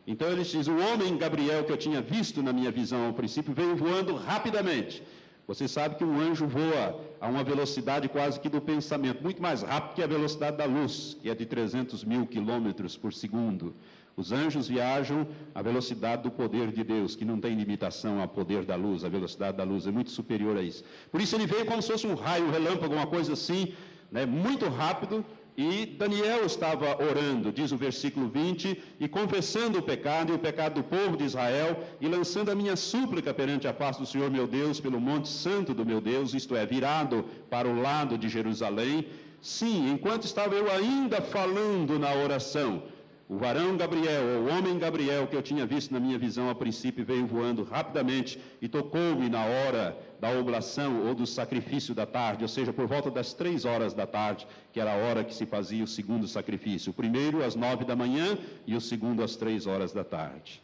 Então 0.07 0.29
ele 0.29 0.43
diz: 0.43 0.67
o 0.67 0.77
homem 0.77 1.17
Gabriel 1.17 1.65
que 1.65 1.73
eu 1.73 1.77
tinha 1.77 2.01
visto 2.01 2.43
na 2.43 2.53
minha 2.53 2.71
visão 2.71 3.07
ao 3.07 3.13
princípio 3.13 3.55
veio 3.55 3.77
voando 3.77 4.15
rapidamente. 4.15 5.03
Você 5.47 5.67
sabe 5.67 5.97
que 5.97 6.05
um 6.05 6.21
anjo 6.21 6.47
voa 6.47 7.01
a 7.21 7.29
uma 7.29 7.43
velocidade 7.43 8.09
quase 8.09 8.39
que 8.39 8.49
do 8.49 8.61
pensamento, 8.61 9.23
muito 9.23 9.43
mais 9.43 9.63
rápido 9.63 9.95
que 9.97 10.03
a 10.03 10.07
velocidade 10.07 10.57
da 10.57 10.65
luz, 10.65 11.17
que 11.21 11.29
é 11.29 11.35
de 11.35 11.45
300 11.45 12.05
mil 12.05 12.27
quilômetros 12.27 12.97
por 12.97 13.13
segundo. 13.13 13.75
Os 14.17 14.31
anjos 14.31 14.69
viajam 14.69 15.27
à 15.55 15.63
velocidade 15.63 16.23
do 16.23 16.31
poder 16.31 16.71
de 16.71 16.85
Deus, 16.85 17.17
que 17.17 17.25
não 17.25 17.41
tem 17.41 17.55
limitação 17.55 18.21
ao 18.21 18.29
poder 18.29 18.65
da 18.65 18.77
luz, 18.77 19.05
a 19.05 19.09
velocidade 19.09 19.57
da 19.57 19.65
luz 19.65 19.87
é 19.87 19.91
muito 19.91 20.11
superior 20.11 20.57
a 20.57 20.63
isso. 20.63 20.85
Por 21.11 21.21
isso 21.21 21.35
ele 21.35 21.47
veio 21.47 21.65
como 21.65 21.83
se 21.83 21.91
fosse 21.91 22.07
um 22.07 22.15
raio, 22.15 22.47
um 22.47 22.51
relâmpago, 22.51 22.95
uma 22.95 23.07
coisa 23.07 23.33
assim, 23.33 23.75
né, 24.11 24.27
muito 24.27 24.69
rápido, 24.69 25.25
e 25.57 25.85
Daniel 25.85 26.47
estava 26.47 27.03
orando, 27.03 27.53
diz 27.53 27.73
o 27.73 27.77
versículo 27.77 28.29
20, 28.29 28.83
e 28.99 29.07
confessando 29.07 29.79
o 29.79 29.83
pecado 29.83 30.33
e 30.33 30.37
o 30.37 30.39
pecado 30.39 30.77
do 30.77 30.85
povo 30.85 31.17
de 31.17 31.25
Israel, 31.25 31.85
e 32.01 32.09
lançando 32.09 32.51
a 32.51 32.55
minha 32.55 32.75
súplica 32.75 33.35
perante 33.35 33.69
a 33.69 33.75
face 33.75 34.01
do 34.01 34.07
Senhor 34.07 34.31
meu 34.31 34.47
Deus, 34.47 34.81
pelo 34.81 35.01
monte 35.01 35.29
santo 35.29 35.75
do 35.75 35.85
meu 35.85 36.01
Deus, 36.01 36.33
isto 36.33 36.57
é, 36.57 36.65
virado 36.65 37.25
para 37.51 37.69
o 37.69 37.81
lado 37.81 38.17
de 38.17 38.29
Jerusalém. 38.29 39.07
Sim, 39.43 39.91
enquanto 39.91 40.25
estava 40.25 40.55
eu 40.55 40.71
ainda 40.71 41.21
falando 41.21 41.99
na 41.99 42.15
oração, 42.15 42.85
o 43.33 43.39
varão 43.39 43.79
Gabriel, 43.79 44.25
ou 44.35 44.43
o 44.43 44.49
homem 44.55 44.79
Gabriel, 44.79 45.27
que 45.27 45.35
eu 45.35 45.41
tinha 45.41 45.65
visto 45.65 45.91
na 45.91 45.99
minha 45.99 46.19
visão 46.19 46.51
a 46.51 46.55
princípio, 46.55 47.03
veio 47.03 47.27
voando 47.27 47.63
rapidamente 47.65 48.39
e 48.61 48.69
tocou-me 48.69 49.27
na 49.31 49.43
hora 49.43 49.97
da 50.21 50.31
oblação 50.39 51.07
ou 51.07 51.15
do 51.15 51.27
sacrifício 51.27 51.95
da 51.95 52.05
tarde, 52.05 52.45
ou 52.45 52.49
seja, 52.49 52.75
por 52.75 52.87
volta 52.87 53.11
das 53.11 53.33
três 53.33 53.65
horas 53.65 53.95
da 53.95 54.07
tarde, 54.07 54.47
que 54.71 54.79
era 54.79 54.93
a 54.93 54.97
hora 54.97 55.25
que 55.25 55.35
se 55.35 55.47
fazia 55.47 55.83
o 55.83 55.87
segundo 55.87 56.29
sacrifício. 56.29 56.91
O 56.91 56.95
primeiro 56.95 57.43
às 57.43 57.55
nove 57.55 57.87
da 57.87 57.97
manhã 57.97 58.37
e 58.67 58.77
o 58.77 58.83
segundo 58.83 59.23
às 59.23 59.35
três 59.35 59.67
horas 59.67 59.93
da 59.95 60.05
tarde. 60.05 60.63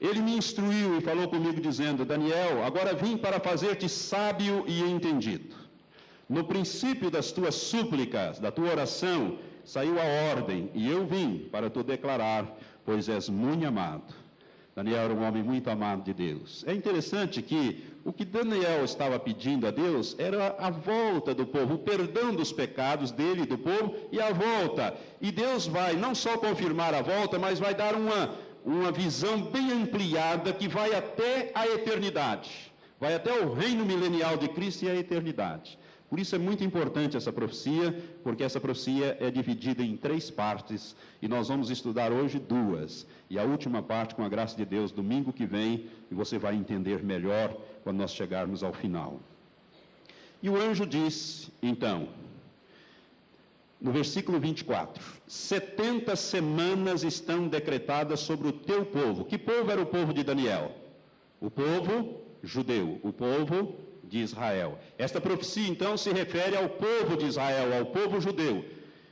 Ele 0.00 0.20
me 0.20 0.34
instruiu 0.36 0.98
e 0.98 1.00
falou 1.00 1.28
comigo, 1.28 1.60
dizendo: 1.60 2.04
Daniel, 2.04 2.64
agora 2.64 2.92
vim 2.92 3.16
para 3.16 3.38
fazer-te 3.38 3.88
sábio 3.88 4.64
e 4.66 4.80
entendido. 4.80 5.54
No 6.28 6.42
princípio 6.42 7.08
das 7.08 7.30
tuas 7.30 7.54
súplicas, 7.54 8.40
da 8.40 8.50
tua 8.50 8.70
oração, 8.70 9.38
saiu 9.64 10.00
a 10.00 10.04
ordem, 10.34 10.70
e 10.74 10.90
eu 10.90 11.06
vim 11.06 11.48
para 11.50 11.70
te 11.70 11.82
declarar, 11.82 12.46
pois 12.84 13.08
és 13.08 13.28
muito 13.28 13.66
amado. 13.66 14.14
Daniel 14.74 14.98
era 14.98 15.14
um 15.14 15.26
homem 15.26 15.42
muito 15.42 15.68
amado 15.68 16.02
de 16.02 16.14
Deus. 16.14 16.64
É 16.66 16.72
interessante 16.72 17.42
que 17.42 17.84
o 18.04 18.12
que 18.12 18.24
Daniel 18.24 18.84
estava 18.84 19.18
pedindo 19.18 19.66
a 19.66 19.70
Deus 19.70 20.16
era 20.18 20.56
a 20.58 20.70
volta 20.70 21.34
do 21.34 21.44
povo, 21.44 21.74
o 21.74 21.78
perdão 21.78 22.34
dos 22.34 22.52
pecados 22.52 23.10
dele 23.10 23.42
e 23.42 23.46
do 23.46 23.58
povo 23.58 23.94
e 24.12 24.20
a 24.20 24.32
volta. 24.32 24.94
E 25.20 25.30
Deus 25.32 25.66
vai 25.66 25.94
não 25.94 26.14
só 26.14 26.38
confirmar 26.38 26.94
a 26.94 27.02
volta, 27.02 27.38
mas 27.38 27.58
vai 27.58 27.74
dar 27.74 27.94
uma, 27.94 28.30
uma 28.64 28.92
visão 28.92 29.42
bem 29.42 29.72
ampliada 29.72 30.52
que 30.52 30.68
vai 30.68 30.94
até 30.94 31.50
a 31.54 31.66
eternidade. 31.66 32.72
Vai 32.98 33.14
até 33.14 33.32
o 33.40 33.52
reino 33.52 33.84
milenial 33.84 34.36
de 34.36 34.48
Cristo 34.48 34.84
e 34.84 34.90
a 34.90 34.94
eternidade. 34.94 35.78
Por 36.10 36.18
isso 36.18 36.34
é 36.34 36.38
muito 36.38 36.64
importante 36.64 37.16
essa 37.16 37.32
profecia, 37.32 37.96
porque 38.24 38.42
essa 38.42 38.60
profecia 38.60 39.16
é 39.20 39.30
dividida 39.30 39.80
em 39.80 39.96
três 39.96 40.28
partes 40.28 40.96
e 41.22 41.28
nós 41.28 41.46
vamos 41.46 41.70
estudar 41.70 42.10
hoje 42.10 42.40
duas. 42.40 43.06
E 43.30 43.38
a 43.38 43.44
última 43.44 43.80
parte, 43.80 44.16
com 44.16 44.24
a 44.24 44.28
graça 44.28 44.56
de 44.56 44.64
Deus, 44.64 44.90
domingo 44.90 45.32
que 45.32 45.46
vem, 45.46 45.86
e 46.10 46.14
você 46.14 46.36
vai 46.36 46.56
entender 46.56 47.00
melhor 47.04 47.56
quando 47.84 47.98
nós 47.98 48.12
chegarmos 48.12 48.64
ao 48.64 48.72
final. 48.72 49.20
E 50.42 50.50
o 50.50 50.56
anjo 50.56 50.84
diz, 50.84 51.48
então, 51.62 52.08
no 53.80 53.92
versículo 53.92 54.40
24: 54.40 55.00
70 55.28 56.16
semanas 56.16 57.04
estão 57.04 57.46
decretadas 57.46 58.18
sobre 58.18 58.48
o 58.48 58.52
teu 58.52 58.84
povo. 58.84 59.24
Que 59.24 59.38
povo 59.38 59.70
era 59.70 59.80
o 59.80 59.86
povo 59.86 60.12
de 60.12 60.24
Daniel? 60.24 60.74
O 61.40 61.48
povo 61.48 62.20
judeu, 62.42 62.98
o 63.04 63.12
povo 63.12 63.76
de 64.10 64.18
Israel. 64.18 64.78
Esta 64.98 65.20
profecia 65.20 65.68
então 65.68 65.96
se 65.96 66.10
refere 66.10 66.56
ao 66.56 66.68
povo 66.68 67.16
de 67.16 67.26
Israel, 67.26 67.78
ao 67.78 67.86
povo 67.86 68.20
judeu. 68.20 68.64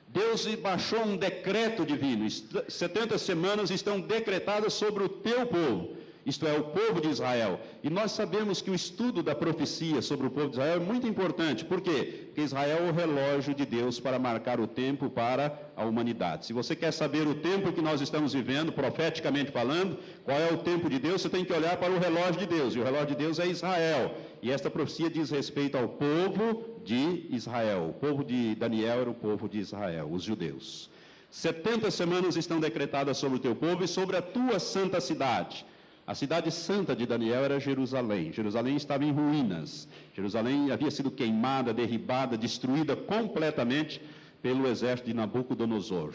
Deus 0.08 0.46
baixou 0.56 1.02
um 1.04 1.16
decreto 1.16 1.86
divino. 1.86 2.28
70 2.30 3.16
semanas 3.18 3.70
estão 3.70 4.00
decretadas 4.00 4.74
sobre 4.74 5.04
o 5.04 5.08
teu 5.08 5.46
povo 5.46 5.97
isto 6.28 6.46
é, 6.46 6.58
o 6.58 6.64
povo 6.64 7.00
de 7.00 7.08
Israel. 7.08 7.58
E 7.82 7.88
nós 7.88 8.12
sabemos 8.12 8.60
que 8.60 8.70
o 8.70 8.74
estudo 8.74 9.22
da 9.22 9.34
profecia 9.34 10.02
sobre 10.02 10.26
o 10.26 10.30
povo 10.30 10.48
de 10.48 10.56
Israel 10.56 10.76
é 10.76 10.84
muito 10.84 11.06
importante. 11.06 11.64
Por 11.64 11.80
quê? 11.80 12.26
Porque 12.26 12.42
Israel 12.42 12.86
é 12.86 12.90
o 12.90 12.92
relógio 12.92 13.54
de 13.54 13.64
Deus 13.64 13.98
para 13.98 14.18
marcar 14.18 14.60
o 14.60 14.66
tempo 14.66 15.08
para 15.08 15.58
a 15.74 15.86
humanidade. 15.86 16.44
Se 16.44 16.52
você 16.52 16.76
quer 16.76 16.92
saber 16.92 17.26
o 17.26 17.34
tempo 17.36 17.72
que 17.72 17.80
nós 17.80 18.02
estamos 18.02 18.34
vivendo, 18.34 18.70
profeticamente 18.70 19.50
falando, 19.50 19.98
qual 20.22 20.38
é 20.38 20.52
o 20.52 20.58
tempo 20.58 20.90
de 20.90 20.98
Deus, 20.98 21.22
você 21.22 21.30
tem 21.30 21.46
que 21.46 21.52
olhar 21.52 21.78
para 21.78 21.90
o 21.90 21.98
relógio 21.98 22.40
de 22.40 22.46
Deus. 22.46 22.74
E 22.74 22.78
o 22.78 22.84
relógio 22.84 23.08
de 23.08 23.16
Deus 23.16 23.38
é 23.38 23.46
Israel. 23.46 24.14
E 24.42 24.50
esta 24.50 24.68
profecia 24.68 25.08
diz 25.08 25.30
respeito 25.30 25.78
ao 25.78 25.88
povo 25.88 26.82
de 26.84 27.26
Israel. 27.30 27.88
O 27.88 27.94
povo 27.94 28.22
de 28.22 28.54
Daniel 28.54 29.00
era 29.00 29.10
o 29.10 29.14
povo 29.14 29.48
de 29.48 29.58
Israel, 29.60 30.06
os 30.12 30.22
judeus. 30.22 30.90
70 31.30 31.90
semanas 31.90 32.36
estão 32.36 32.60
decretadas 32.60 33.16
sobre 33.16 33.38
o 33.38 33.40
teu 33.40 33.56
povo 33.56 33.82
e 33.82 33.88
sobre 33.88 34.16
a 34.18 34.22
tua 34.22 34.58
santa 34.58 35.00
cidade 35.00 35.64
a 36.08 36.14
cidade 36.14 36.50
santa 36.50 36.96
de 36.96 37.04
Daniel 37.04 37.44
era 37.44 37.60
Jerusalém. 37.60 38.32
Jerusalém 38.32 38.76
estava 38.76 39.04
em 39.04 39.12
ruínas. 39.12 39.86
Jerusalém 40.16 40.70
havia 40.70 40.90
sido 40.90 41.10
queimada, 41.10 41.70
derribada, 41.74 42.34
destruída 42.34 42.96
completamente 42.96 44.00
pelo 44.40 44.66
exército 44.66 45.08
de 45.08 45.14
Nabucodonosor. 45.14 46.14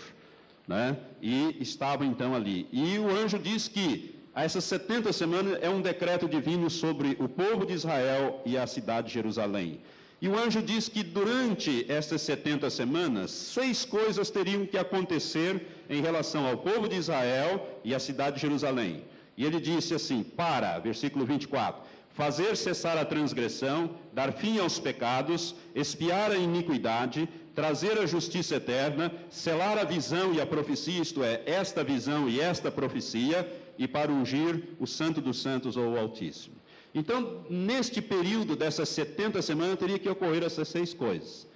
Né? 0.67 0.97
E 1.21 1.55
estava 1.59 2.03
então 2.03 2.33
ali. 2.33 2.67
E 2.73 2.97
o 2.97 3.07
anjo 3.07 3.37
diz 3.37 3.67
que 3.67 4.15
essas 4.33 4.63
70 4.63 5.13
semanas 5.13 5.59
é 5.61 5.69
um 5.69 5.79
decreto 5.79 6.27
divino 6.27 6.71
sobre 6.71 7.15
o 7.19 7.29
povo 7.29 7.63
de 7.63 7.73
Israel 7.73 8.41
e 8.47 8.57
a 8.57 8.65
cidade 8.65 9.09
de 9.09 9.13
Jerusalém. 9.13 9.79
E 10.19 10.27
o 10.27 10.35
anjo 10.35 10.63
diz 10.63 10.89
que 10.89 11.03
durante 11.03 11.85
essas 11.87 12.23
70 12.23 12.67
semanas, 12.71 13.29
seis 13.29 13.85
coisas 13.85 14.31
teriam 14.31 14.65
que 14.65 14.77
acontecer 14.77 15.67
em 15.87 16.01
relação 16.01 16.47
ao 16.47 16.57
povo 16.57 16.89
de 16.89 16.95
Israel 16.95 17.79
e 17.83 17.93
à 17.93 17.99
cidade 17.99 18.37
de 18.37 18.41
Jerusalém. 18.41 19.03
E 19.37 19.45
ele 19.45 19.59
disse 19.59 19.93
assim: 19.93 20.23
Para, 20.23 20.79
versículo 20.79 21.25
24: 21.25 21.81
Fazer 22.13 22.55
cessar 22.55 22.97
a 22.97 23.05
transgressão, 23.05 23.91
dar 24.13 24.31
fim 24.31 24.59
aos 24.59 24.79
pecados, 24.79 25.55
espiar 25.73 26.31
a 26.31 26.37
iniquidade, 26.37 27.27
trazer 27.55 27.97
a 27.99 28.05
justiça 28.05 28.55
eterna, 28.55 29.11
selar 29.29 29.77
a 29.77 29.83
visão 29.83 30.33
e 30.33 30.39
a 30.39 30.45
profecia, 30.45 31.01
isto 31.01 31.23
é, 31.23 31.41
esta 31.45 31.83
visão 31.83 32.29
e 32.29 32.39
esta 32.39 32.71
profecia, 32.71 33.51
e 33.77 33.87
para 33.87 34.11
ungir 34.11 34.63
o 34.79 34.85
Santo 34.85 35.21
dos 35.21 35.41
Santos 35.41 35.75
ou 35.75 35.93
o 35.93 35.99
Altíssimo. 35.99 36.55
Então, 36.93 37.43
neste 37.49 38.01
período 38.01 38.55
dessas 38.55 38.89
70 38.89 39.41
semanas, 39.41 39.79
teria 39.79 39.97
que 39.97 40.07
ocorrer 40.07 40.43
essas 40.43 40.67
seis 40.67 40.93
coisas. 40.93 41.47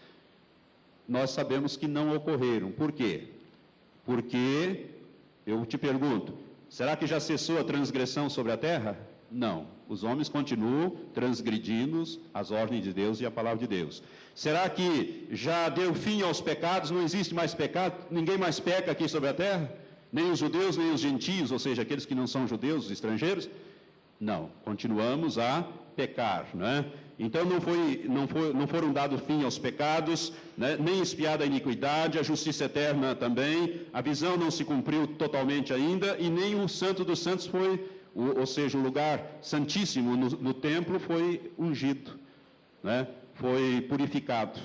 Nós 1.08 1.30
sabemos 1.30 1.78
que 1.78 1.88
não 1.88 2.16
ocorreram. 2.16 2.72
Por 2.72 2.92
quê? 2.92 3.26
Porque, 4.04 4.88
eu 5.46 5.64
te 5.66 5.78
pergunto, 5.78 6.34
Será 6.70 6.96
que 6.96 7.08
já 7.08 7.20
cessou 7.20 7.60
a 7.60 7.64
transgressão 7.64 8.30
sobre 8.30 8.52
a 8.52 8.58
terra? 8.58 8.98
Não. 9.32 9.68
Os 9.88 10.04
homens 10.04 10.28
continuam 10.28 10.90
transgredindo 11.14 12.04
as 12.34 12.52
ordens 12.52 12.84
de 12.84 12.94
Deus 12.94 13.22
e 13.22 13.26
a 13.26 13.32
palavra 13.32 13.60
de 13.60 13.68
Deus. 13.68 14.04
Será 14.36 14.70
que 14.70 15.28
já 15.32 15.70
deu 15.70 15.94
fim 15.94 16.22
aos 16.22 16.42
pecados? 16.42 16.92
Não 16.92 17.02
existe 17.02 17.34
mais 17.34 17.54
pecado? 17.54 17.96
Ninguém 18.12 18.38
mais 18.38 18.60
peca 18.60 18.92
aqui 18.92 19.08
sobre 19.08 19.30
a 19.30 19.34
terra? 19.34 19.72
Nem 20.12 20.32
os 20.32 20.40
judeus, 20.40 20.78
nem 20.78 20.92
os 20.92 21.02
gentios, 21.02 21.52
ou 21.52 21.60
seja, 21.60 21.82
aqueles 21.82 22.06
que 22.06 22.16
não 22.16 22.28
são 22.28 22.48
judeus, 22.48 22.86
os 22.86 22.92
estrangeiros? 22.92 23.50
Não. 24.20 24.50
Continuamos 24.64 25.38
a 25.38 25.66
pecar, 25.96 26.48
não 26.54 26.68
é? 26.68 26.86
Então 27.20 27.44
não, 27.46 27.60
foi, 27.60 28.06
não, 28.08 28.28
foi, 28.28 28.54
não 28.54 28.68
foram 28.68 28.94
dados 28.94 29.22
fim 29.22 29.44
aos 29.44 29.58
pecados, 29.58 30.32
né? 30.56 30.78
nem 30.80 31.02
espiada 31.02 31.44
a 31.44 31.48
iniquidade, 31.48 32.20
a 32.20 32.24
justiça 32.24 32.66
eterna 32.66 33.16
também, 33.16 33.82
a 33.92 34.02
visão 34.02 34.38
não 34.38 34.52
se 34.52 34.64
cumpriu 34.64 35.08
totalmente 35.08 35.74
ainda, 35.74 36.16
e 36.20 36.30
nem 36.30 36.62
o 36.62 36.68
Santo 36.68 37.04
dos 37.04 37.20
Santos 37.20 37.48
foi, 37.48 37.84
ou, 38.14 38.46
seja, 38.46 38.78
o 38.78 38.82
lugar 38.82 39.40
santíssimo 39.42 40.16
no, 40.16 40.30
no 40.30 40.54
templo 40.54 41.00
foi 41.00 41.52
ungido, 41.58 42.12
né? 42.84 43.08
foi 43.34 43.84
purificado, 43.90 44.60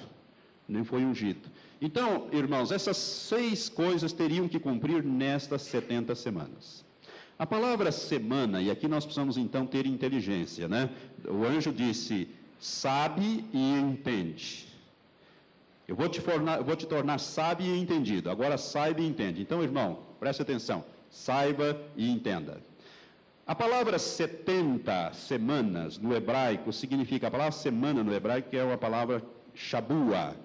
nem 0.68 0.84
foi 0.84 1.04
ungido. 1.04 1.48
Então, 1.80 2.28
irmãos, 2.32 2.70
essas 2.70 2.98
seis 2.98 3.70
coisas 3.70 4.12
teriam 4.12 4.46
que 4.46 4.58
cumprir 4.58 5.02
nestas 5.02 5.62
70 5.62 6.14
semanas. 6.14 6.84
A 7.38 7.46
palavra 7.46 7.90
semana, 7.90 8.62
e 8.62 8.70
aqui 8.70 8.86
nós 8.86 9.04
precisamos 9.04 9.36
então 9.36 9.66
ter 9.66 9.84
inteligência, 9.84 10.68
né? 10.68 10.90
O 11.26 11.44
anjo 11.44 11.72
disse: 11.72 12.28
sabe 12.62 13.44
e 13.52 13.72
entende. 13.72 14.68
Eu 15.88 15.96
vou 15.96 16.08
te, 16.08 16.20
fornar, 16.20 16.62
vou 16.62 16.76
te 16.76 16.86
tornar 16.86 17.18
sábio 17.18 17.66
e 17.66 17.78
entendido. 17.78 18.30
Agora 18.30 18.56
saiba 18.56 19.00
e 19.00 19.06
entende. 19.06 19.42
Então, 19.42 19.60
irmão, 19.60 19.98
preste 20.20 20.42
atenção. 20.42 20.84
Saiba 21.10 21.76
e 21.96 22.08
entenda. 22.08 22.62
A 23.44 23.54
palavra 23.54 23.98
70 23.98 25.12
semanas 25.12 25.98
no 25.98 26.14
hebraico 26.14 26.72
significa, 26.72 27.26
a 27.26 27.30
palavra 27.32 27.52
semana 27.52 28.04
no 28.04 28.14
hebraico 28.14 28.54
é 28.54 28.62
uma 28.62 28.78
palavra 28.78 29.20
Shabua. 29.52 30.36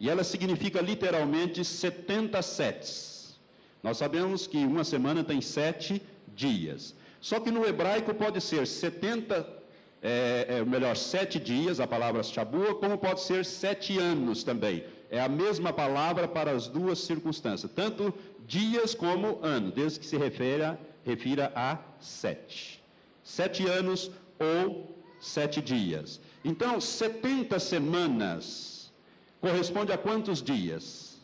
E 0.00 0.10
ela 0.10 0.24
significa 0.24 0.80
literalmente 0.80 1.64
70 1.64 2.42
setes. 2.42 3.40
Nós 3.84 3.98
sabemos 3.98 4.48
que 4.48 4.58
uma 4.58 4.82
semana 4.82 5.22
tem 5.22 5.40
sete 5.40 6.02
dias. 6.34 6.92
Só 7.20 7.38
que 7.38 7.52
no 7.52 7.64
hebraico 7.64 8.12
pode 8.12 8.40
ser 8.40 8.66
70, 8.66 9.61
é, 10.02 10.46
é, 10.48 10.64
melhor, 10.64 10.96
sete 10.96 11.38
dias, 11.38 11.78
a 11.78 11.86
palavra 11.86 12.22
Shabua, 12.22 12.74
como 12.74 12.98
pode 12.98 13.20
ser 13.20 13.44
sete 13.44 13.98
anos 13.98 14.42
também. 14.42 14.84
É 15.08 15.20
a 15.20 15.28
mesma 15.28 15.72
palavra 15.72 16.26
para 16.26 16.50
as 16.50 16.66
duas 16.66 16.98
circunstâncias, 16.98 17.70
tanto 17.72 18.12
dias 18.46 18.94
como 18.94 19.38
ano, 19.42 19.70
desde 19.70 20.00
que 20.00 20.06
se 20.06 20.16
refira, 20.16 20.78
refira 21.04 21.52
a 21.54 21.78
sete. 22.00 22.82
Sete 23.22 23.66
anos 23.66 24.10
ou 24.40 24.96
sete 25.20 25.62
dias. 25.62 26.20
Então, 26.44 26.80
70 26.80 27.58
semanas 27.60 28.92
corresponde 29.40 29.92
a 29.92 29.98
quantos 29.98 30.42
dias? 30.42 31.20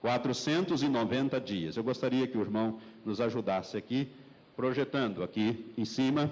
490 0.00 1.40
dias. 1.40 1.76
Eu 1.76 1.82
gostaria 1.82 2.26
que 2.26 2.38
o 2.38 2.40
irmão 2.42 2.78
nos 3.04 3.20
ajudasse 3.20 3.76
aqui, 3.76 4.08
projetando 4.54 5.22
aqui 5.22 5.72
em 5.76 5.84
cima. 5.84 6.30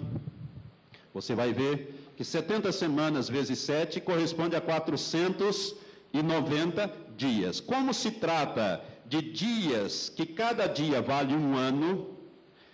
Você 1.12 1.34
vai 1.34 1.52
ver 1.52 2.12
que 2.16 2.24
70 2.24 2.72
semanas 2.72 3.28
vezes 3.28 3.58
7 3.58 4.00
corresponde 4.00 4.56
a 4.56 4.60
490 4.60 6.90
dias. 7.16 7.60
Como 7.60 7.92
se 7.92 8.12
trata 8.12 8.82
de 9.04 9.20
dias 9.20 10.08
que 10.08 10.24
cada 10.24 10.66
dia 10.66 11.02
vale 11.02 11.34
um 11.34 11.56
ano, 11.56 12.16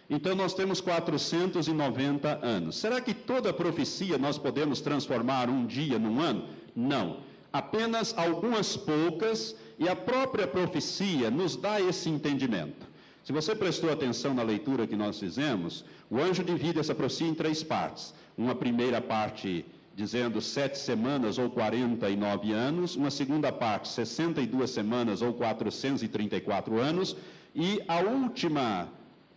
então 0.09 0.35
nós 0.35 0.55
temos 0.55 0.81
490 0.81 2.39
anos. 2.45 2.77
Será 2.77 3.01
que 3.01 3.13
toda 3.13 3.53
profecia 3.53 4.17
nós 4.17 4.39
podemos 4.39 4.81
transformar 4.81 5.51
um 5.51 5.67
dia 5.67 5.99
num 5.99 6.21
ano? 6.21 6.49
Não. 6.75 7.27
Apenas 7.53 8.15
algumas 8.17 8.77
poucas, 8.77 9.57
e 9.79 9.89
a 9.89 9.95
própria 9.95 10.47
profecia 10.47 11.31
nos 11.31 11.57
dá 11.57 11.81
esse 11.81 12.09
entendimento. 12.09 12.87
Se 13.23 13.33
você 13.33 13.55
prestou 13.55 13.93
atenção 13.93 14.35
na 14.35 14.43
leitura 14.43 14.87
que 14.87 14.97
nós 14.97 15.19
fizemos, 15.19 15.85
o 16.11 16.19
anjo 16.19 16.43
divide 16.43 16.81
essa 16.81 16.95
profecia 16.95 17.29
em 17.29 17.35
três 17.35 17.63
partes. 17.63 18.15
Uma 18.39 18.55
primeira 18.55 19.01
parte 19.01 19.65
dizendo 19.97 20.41
sete 20.41 20.79
semanas 20.79 21.39
ou 21.39 21.51
49 21.51 22.53
anos, 22.53 22.95
uma 22.95 23.11
segunda 23.11 23.51
parte, 23.51 23.89
62 23.89 24.71
semanas 24.71 25.21
ou 25.21 25.35
434 25.35 26.79
anos, 26.79 27.17
e 27.53 27.83
a 27.89 27.99
última 27.99 28.89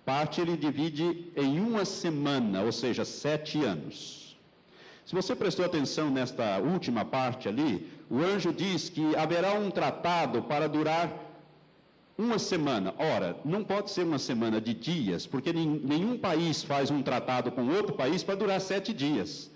parte 0.06 0.40
ele 0.40 0.56
divide 0.56 1.32
em 1.36 1.60
uma 1.60 1.84
semana, 1.84 2.62
ou 2.62 2.72
seja, 2.72 3.04
sete 3.04 3.64
anos. 3.64 4.38
Se 5.04 5.16
você 5.16 5.36
prestou 5.36 5.66
atenção 5.66 6.12
nesta 6.12 6.60
última 6.60 7.04
parte 7.04 7.50
ali, 7.50 7.90
o 8.08 8.20
anjo 8.20 8.54
diz 8.54 8.88
que 8.88 9.16
haverá 9.16 9.54
um 9.54 9.72
tratado 9.72 10.44
para 10.44 10.70
durar 10.70 11.12
uma 12.22 12.38
semana. 12.38 12.94
Ora, 12.98 13.36
não 13.44 13.64
pode 13.64 13.92
ser 13.92 14.04
uma 14.04 14.20
semana 14.20 14.62
de 14.62 14.74
dias, 14.74 15.26
porque 15.26 15.52
nenhum 15.52 16.18
país 16.18 16.64
faz 16.64 16.92
um 16.92 17.02
tratado 17.02 17.52
com 17.52 17.68
outro 17.68 17.94
país 17.94 18.24
para 18.24 18.36
durar 18.36 18.62
sete 18.62 18.94
dias. 18.94 19.50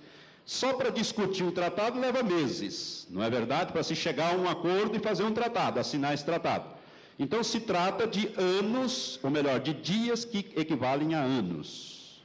Só 0.46 0.74
para 0.74 0.90
discutir 0.90 1.44
o 1.44 1.52
tratado 1.52 2.00
leva 2.00 2.22
meses, 2.22 3.08
não 3.10 3.24
é 3.24 3.30
verdade? 3.30 3.72
Para 3.72 3.82
se 3.82 3.96
chegar 3.96 4.34
a 4.34 4.38
um 4.38 4.48
acordo 4.48 4.96
e 4.96 5.00
fazer 5.00 5.24
um 5.24 5.34
tratado, 5.34 5.80
assinar 5.80 6.14
esse 6.14 6.26
tratado. 6.26 6.70
Então 7.18 7.44
se 7.44 7.62
trata 7.62 8.06
de 8.06 8.30
anos, 8.38 9.20
ou 9.24 9.32
melhor, 9.32 9.60
de 9.60 9.74
dias 9.74 10.26
que 10.26 10.40
equivalem 10.56 11.16
a 11.16 11.22
anos. 11.22 12.24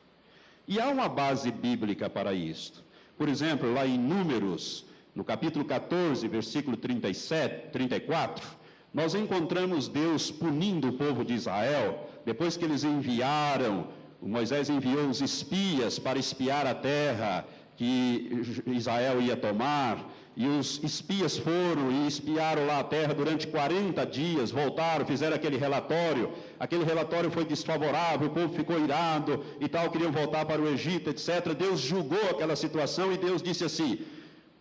E 0.67 0.79
há 0.81 0.89
uma 0.89 1.09
base 1.09 1.51
bíblica 1.51 2.11
para 2.11 2.33
isto. 2.35 2.85
Por 3.17 3.29
exemplo, 3.29 3.73
lá 3.73 3.87
em 3.87 3.99
Números, 3.99 4.85
no 5.15 5.25
capítulo 5.25 5.65
14, 5.65 6.27
versículo 6.29 6.77
37, 6.77 7.71
34, 7.71 8.60
nós 8.93 9.15
encontramos 9.15 9.89
Deus 9.89 10.31
punindo 10.31 10.89
o 10.89 10.93
povo 10.93 11.25
de 11.25 11.35
Israel, 11.35 12.09
depois 12.25 12.57
que 12.57 12.65
eles 12.65 12.83
enviaram, 12.85 13.87
Moisés 14.21 14.69
enviou 14.69 15.09
os 15.09 15.21
espias 15.21 15.99
para 15.99 16.19
espiar 16.19 16.67
a 16.67 16.75
terra, 16.75 17.47
que 17.77 18.63
Israel 18.67 19.23
ia 19.23 19.37
tomar, 19.37 20.05
e 20.37 20.47
os 20.47 20.83
espias 20.83 21.37
foram 21.39 21.91
e 21.91 22.07
espiaram 22.07 22.67
lá 22.67 22.81
a 22.81 22.85
terra 22.85 23.15
durante 23.15 23.47
40 23.47 24.05
dias, 24.07 24.51
voltaram, 24.51 25.07
fizeram 25.07 25.37
aquele 25.37 25.57
relatório, 25.57 26.31
aquele 26.59 26.85
relatório 26.85 27.31
foi 27.31 27.45
desfavorável, 27.45 28.29
o 28.29 28.31
povo 28.31 28.55
ficou 28.55 28.79
irado 28.79 29.45
e 29.61 29.69
tal, 29.69 29.91
queriam 29.91 30.13
voltar 30.13 30.45
para 30.45 30.61
o 30.61 30.69
Egito, 30.69 31.11
etc. 31.11 31.55
Deus 31.55 31.81
julgou 31.81 32.31
aquela 32.31 32.55
situação 32.55 33.13
e 33.13 33.19
Deus 33.19 33.43
disse 33.43 33.65
assim: 33.65 33.99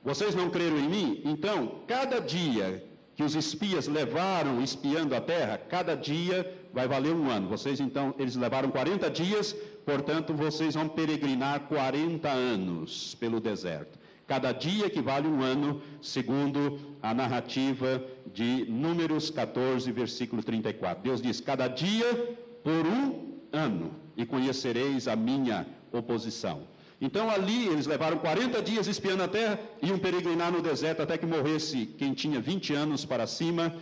Vocês 0.04 0.34
não 0.34 0.50
creram 0.50 0.78
em 0.78 0.90
mim? 0.90 1.22
Então, 1.26 1.82
cada 1.88 2.20
dia 2.20 2.84
que 3.20 3.24
os 3.24 3.36
espias 3.36 3.86
levaram 3.86 4.62
espiando 4.64 5.14
a 5.14 5.20
terra, 5.20 5.58
cada 5.58 5.94
dia 5.94 6.58
vai 6.72 6.88
valer 6.88 7.14
um 7.14 7.30
ano. 7.30 7.50
Vocês 7.50 7.82
então, 7.82 8.16
eles 8.18 8.38
levaram 8.38 8.72
40 8.72 9.10
dias, 9.10 9.54
portanto, 9.86 10.34
vocês 10.34 10.74
vão 10.74 10.88
peregrinar 10.88 11.68
40 11.68 12.30
anos 12.30 13.16
pelo 13.16 13.42
deserto. 13.42 14.00
Cada 14.26 14.54
dia 14.54 14.86
equivale 14.86 15.28
um 15.28 15.44
ano, 15.44 15.82
segundo 16.02 16.80
a 17.02 17.14
narrativa 17.14 18.02
de 18.34 18.66
Números 18.70 19.30
14, 19.30 19.92
versículo 19.92 20.42
34. 20.42 21.04
Deus 21.04 21.22
diz: 21.22 21.42
Cada 21.42 21.68
dia 21.68 22.38
por 22.64 22.88
um 22.88 23.34
ano, 23.52 23.92
e 24.16 24.26
conhecereis 24.26 25.10
a 25.10 25.18
minha 25.18 25.68
oposição. 25.92 26.62
Então 27.02 27.30
ali 27.30 27.68
eles 27.68 27.86
levaram 27.86 28.18
40 28.18 28.62
dias 28.62 28.88
espiando 28.88 29.24
a 29.24 29.28
terra, 29.28 29.60
iam 29.82 29.98
peregrinar 29.98 30.52
no 30.52 30.62
deserto 30.62 31.02
até 31.02 31.18
que 31.18 31.26
morresse 31.26 31.86
quem 31.98 32.14
tinha 32.14 32.40
20 32.42 32.74
anos 32.74 33.06
para 33.06 33.26
cima, 33.26 33.74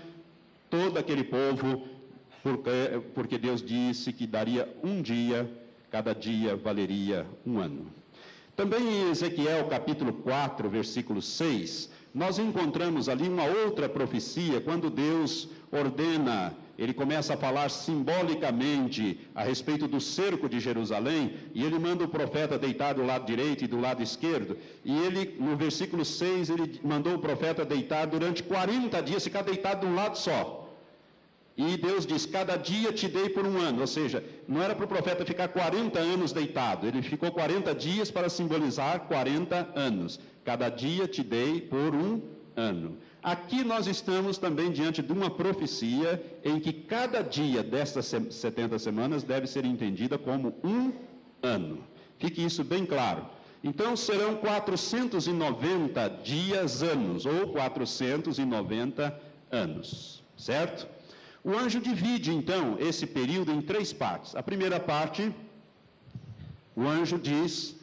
todo 0.69 0.99
aquele 0.99 1.23
povo, 1.23 1.87
porque, 2.43 3.01
porque 3.15 3.37
Deus 3.37 3.61
disse 3.61 4.13
que 4.13 4.27
daria 4.27 4.71
um 4.83 5.01
dia, 5.01 5.49
cada 5.89 6.13
dia 6.13 6.55
valeria 6.55 7.25
um 7.45 7.59
ano. 7.59 7.87
Também 8.55 8.81
em 8.81 9.09
Ezequiel 9.09 9.67
capítulo 9.67 10.13
4, 10.13 10.69
versículo 10.69 11.21
6, 11.21 11.89
nós 12.13 12.39
encontramos 12.39 13.09
ali 13.09 13.27
uma 13.27 13.45
outra 13.45 13.87
profecia, 13.89 14.61
quando 14.61 14.89
Deus 14.89 15.47
ordena 15.71 16.55
ele 16.77 16.93
começa 16.93 17.33
a 17.33 17.37
falar 17.37 17.69
simbolicamente 17.69 19.19
a 19.33 19.43
respeito 19.43 19.87
do 19.87 19.99
cerco 19.99 20.47
de 20.47 20.59
Jerusalém, 20.59 21.33
e 21.53 21.63
ele 21.63 21.79
manda 21.79 22.03
o 22.03 22.07
profeta 22.07 22.57
deitar 22.57 22.93
do 22.93 23.05
lado 23.05 23.25
direito 23.25 23.63
e 23.63 23.67
do 23.67 23.79
lado 23.79 24.03
esquerdo, 24.03 24.57
e 24.85 24.97
ele, 24.97 25.35
no 25.39 25.55
versículo 25.55 26.05
6, 26.05 26.49
ele 26.49 26.79
mandou 26.83 27.15
o 27.15 27.19
profeta 27.19 27.65
deitar 27.65 28.05
durante 28.05 28.43
40 28.43 29.01
dias, 29.01 29.23
ficar 29.23 29.41
deitado 29.41 29.81
de 29.81 29.87
um 29.87 29.95
lado 29.95 30.17
só. 30.17 30.67
E 31.57 31.75
Deus 31.75 32.05
diz: 32.05 32.25
Cada 32.27 32.55
dia 32.55 32.93
te 32.93 33.07
dei 33.07 33.29
por 33.29 33.45
um 33.45 33.57
ano. 33.59 33.81
Ou 33.81 33.87
seja, 33.87 34.23
não 34.47 34.61
era 34.61 34.75
para 34.75 34.85
o 34.85 34.87
profeta 34.87 35.25
ficar 35.25 35.47
40 35.47 35.97
anos 35.97 36.31
deitado, 36.31 36.85
ele 36.87 37.01
ficou 37.01 37.31
40 37.31 37.73
dias 37.73 38.11
para 38.11 38.29
simbolizar 38.29 38.99
40 39.01 39.71
anos. 39.75 40.19
Cada 40.45 40.69
dia 40.69 41.07
te 41.07 41.23
dei 41.23 41.59
por 41.59 41.95
um 41.95 42.21
ano. 42.55 42.97
Aqui 43.27 43.61
nós 43.61 43.87
estamos 43.87 44.37
também 44.37 44.71
diante 44.71 45.01
de 45.01 45.11
uma 45.11 45.29
profecia 45.29 46.39
em 46.45 46.61
que 46.61 46.71
cada 46.71 47.21
dia 47.21 47.61
destas 47.61 48.05
70 48.05 48.79
semanas 48.79 49.21
deve 49.21 49.47
ser 49.47 49.65
entendida 49.65 50.17
como 50.17 50.55
um 50.63 50.93
ano. 51.43 51.83
Fique 52.17 52.41
isso 52.41 52.63
bem 52.63 52.85
claro. 52.85 53.25
Então 53.61 53.97
serão 53.97 54.37
490 54.37 56.07
dias 56.23 56.81
anos, 56.81 57.25
ou 57.25 57.49
490 57.49 59.21
anos, 59.51 60.23
certo? 60.37 60.87
O 61.43 61.51
anjo 61.53 61.81
divide 61.81 62.31
então 62.33 62.77
esse 62.79 63.05
período 63.05 63.51
em 63.51 63.61
três 63.61 63.91
partes. 63.91 64.37
A 64.37 64.41
primeira 64.41 64.79
parte, 64.79 65.35
o 66.73 66.87
anjo 66.87 67.19
diz 67.19 67.75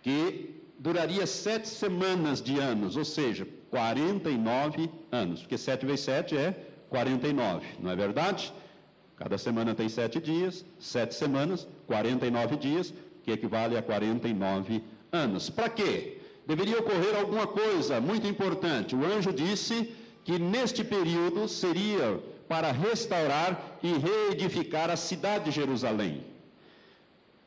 que 0.00 0.62
duraria 0.78 1.26
sete 1.26 1.66
semanas 1.66 2.40
de 2.40 2.56
anos, 2.60 2.96
ou 2.96 3.04
seja, 3.04 3.44
49 3.72 4.90
anos, 5.10 5.40
porque 5.40 5.56
7 5.56 5.86
vezes 5.86 6.04
7 6.04 6.36
é 6.36 6.54
49, 6.90 7.66
não 7.80 7.90
é 7.90 7.96
verdade? 7.96 8.52
Cada 9.16 9.38
semana 9.38 9.74
tem 9.74 9.88
sete 9.88 10.20
dias, 10.20 10.64
sete 10.78 11.14
semanas, 11.14 11.66
49 11.86 12.56
dias, 12.56 12.92
que 13.22 13.30
equivale 13.30 13.78
a 13.78 13.82
49 13.82 14.82
anos. 15.10 15.48
Para 15.48 15.70
quê? 15.70 16.18
Deveria 16.46 16.78
ocorrer 16.80 17.16
alguma 17.16 17.46
coisa 17.46 18.00
muito 18.00 18.26
importante. 18.26 18.94
O 18.94 19.04
anjo 19.04 19.32
disse 19.32 19.94
que 20.24 20.38
neste 20.38 20.84
período 20.84 21.48
seria 21.48 22.20
para 22.48 22.72
restaurar 22.72 23.78
e 23.82 23.92
reedificar 23.92 24.90
a 24.90 24.96
cidade 24.96 25.46
de 25.46 25.50
Jerusalém. 25.52 26.24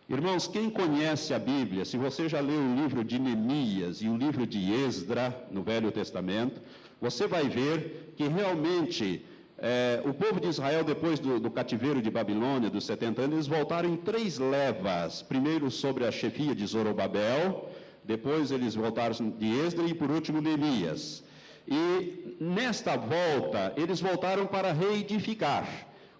Irmãos, 0.07 0.47
quem 0.47 0.69
conhece 0.69 1.33
a 1.33 1.39
Bíblia, 1.39 1.83
se 1.83 1.97
você 1.97 2.29
já 2.29 2.39
leu 2.39 2.59
o 2.59 2.75
livro 2.75 3.03
de 3.03 3.17
Neemias 3.17 4.03
e 4.03 4.07
o 4.07 4.15
livro 4.15 4.45
de 4.45 4.71
Esdra 4.71 5.47
no 5.49 5.63
Velho 5.63 5.91
Testamento, 5.91 6.61
você 7.01 7.25
vai 7.25 7.49
ver 7.49 8.13
que 8.15 8.27
realmente 8.27 9.25
é, 9.57 10.03
o 10.05 10.13
povo 10.13 10.39
de 10.39 10.47
Israel, 10.47 10.83
depois 10.83 11.19
do, 11.19 11.39
do, 11.39 11.49
cativeiro 11.49 12.03
de 12.03 12.11
Babilônia, 12.11 12.69
dos 12.69 12.85
70 12.85 13.19
anos, 13.23 13.33
eles 13.33 13.47
voltaram 13.47 13.89
em 13.89 13.95
três 13.95 14.37
levas. 14.37 15.23
Primeiro 15.23 15.71
sobre 15.71 16.05
a 16.05 16.11
chefia 16.11 16.53
de 16.53 16.67
Zorobabel, 16.67 17.67
depois 18.03 18.51
eles 18.51 18.75
voltaram 18.75 19.31
de 19.31 19.47
Esdra 19.65 19.87
e 19.87 19.95
por 19.95 20.11
último 20.11 20.39
Neemias. 20.39 21.23
E 21.67 22.37
nesta 22.39 22.95
volta, 22.95 23.73
eles 23.75 23.99
voltaram 23.99 24.45
para 24.45 24.71
reedificar 24.71 25.67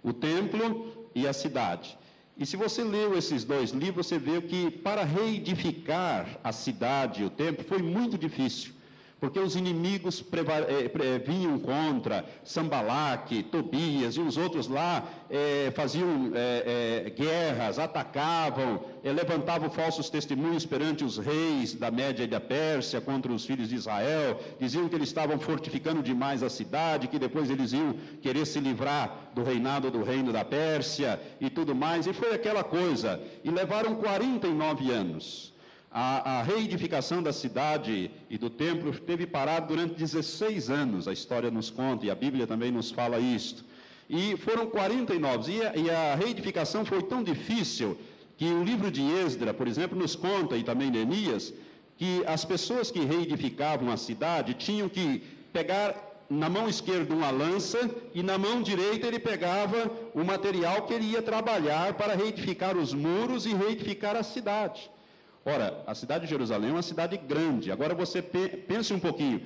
o 0.02 0.12
templo 0.12 1.08
e 1.14 1.28
a 1.28 1.34
cidade. 1.34 1.96
E 2.38 2.46
se 2.46 2.58
você 2.58 2.84
leu 2.84 3.18
esses 3.18 3.44
dois 3.46 3.72
livros, 3.72 4.08
você 4.08 4.20
vê 4.20 4.42
que 4.42 4.70
para 4.70 5.04
reedificar 5.04 6.40
a 6.44 6.52
cidade 6.52 7.22
e 7.22 7.26
o 7.26 7.30
templo 7.30 7.64
foi 7.64 7.80
muito 7.80 8.18
difícil 8.18 8.75
porque 9.20 9.40
os 9.40 9.56
inimigos 9.56 10.24
é, 10.34 11.20
vinham 11.20 11.58
contra 11.58 12.26
Sambalaque, 12.44 13.44
Tobias 13.44 14.16
e 14.16 14.22
os 14.22 14.38
outros 14.38 14.68
lá 14.68 15.04
é, 15.30 15.72
faziam 15.76 16.32
guerras, 17.16 17.80
atacavam, 17.80 18.82
levantavam 19.04 19.70
falsos 19.70 20.10
testemunhos 20.10 20.66
perante 20.66 21.04
os 21.04 21.18
reis 21.18 21.74
da 21.74 21.90
Média 21.90 22.24
e 22.24 22.28
da 22.28 22.40
Pérsia 22.40 23.02
contra 23.02 23.32
os 23.32 23.46
filhos 23.46 23.70
de 23.70 23.76
Israel, 23.76 24.40
diziam 24.60 24.88
que 24.90 24.96
eles 24.96 25.10
estavam 25.10 25.40
fortificando 25.40 26.04
demais 26.04 26.44
a 26.44 26.50
cidade, 26.50 27.08
que 27.08 27.20
depois 27.20 27.50
eles 27.50 27.74
iam 27.74 27.96
querer 28.22 28.46
se 28.46 28.60
livrar 28.60 29.32
do 29.34 29.44
reinado 29.44 29.90
do 29.90 30.04
reino 30.04 30.32
da 30.32 30.44
Pérsia 30.44 31.20
e 31.40 31.50
tudo 31.50 31.74
mais, 31.74 32.06
e 32.08 32.14
foi 32.14 32.34
aquela 32.34 32.64
coisa, 32.64 33.22
e 33.44 33.50
levaram 33.50 33.96
49 33.96 34.92
anos. 34.92 35.55
A, 35.98 36.40
a, 36.40 36.44
reedificação 36.44 37.24
da 37.24 37.32
cidade 37.32 38.12
e 38.30 38.38
do 38.38 38.50
templo 38.50 38.92
teve 39.00 39.26
parado 39.26 39.74
durante 39.74 39.96
16 39.96 40.70
anos, 40.70 41.08
a 41.08 41.14
história 41.14 41.50
nos 41.50 41.70
conta, 41.70 42.06
e 42.06 42.12
a 42.12 42.16
Bíblia 42.16 42.46
também 42.46 42.70
nos 42.70 42.92
fala 42.92 43.18
isto. 43.18 43.64
E 44.10 44.36
foram 44.36 44.68
49, 44.68 45.54
e 45.54 45.66
a, 45.66 45.76
e 45.78 45.90
a 45.90 46.16
reedificação 46.16 46.84
foi 46.84 47.02
tão 47.02 47.24
difícil 47.24 47.98
que 48.36 48.44
o 48.44 48.62
livro 48.62 48.92
de 48.92 49.04
Esdra, 49.04 49.54
por 49.54 49.70
exemplo, 49.70 49.98
nos 49.98 50.18
conta, 50.18 50.58
e 50.58 50.64
também 50.64 50.92
Neemias, 50.92 51.54
que 51.98 52.26
as 52.28 52.44
pessoas 52.44 52.92
que 52.92 53.00
reedificavam 53.00 53.90
a 53.90 53.96
cidade 53.96 54.54
tinham 54.54 54.90
que 54.90 55.24
pegar 55.54 55.96
na 56.30 56.50
mão 56.50 56.68
esquerda 56.68 57.14
uma 57.14 57.32
lança 57.32 57.90
e 58.14 58.22
na 58.22 58.38
mão 58.38 58.62
direita 58.62 59.08
ele 59.08 59.20
pegava 59.20 59.90
o 60.14 60.26
material 60.26 60.82
que 60.82 60.94
ele 60.94 61.12
ia 61.12 61.22
trabalhar 61.22 61.94
para 61.94 62.16
reedificar 62.16 62.76
os 62.76 62.94
muros 62.94 63.46
e 63.46 63.54
reedificar 63.54 64.18
a 64.18 64.24
cidade. 64.24 64.94
Ora, 65.46 65.84
a 65.86 65.94
cidade 65.94 66.24
de 66.26 66.32
Jerusalém 66.32 66.72
é 66.72 66.74
uma 66.74 66.82
cidade 66.82 67.16
grande. 67.18 67.72
Agora 67.72 67.94
você 67.94 68.20
pense 68.20 68.92
um 68.92 69.00
pouquinho. 69.00 69.42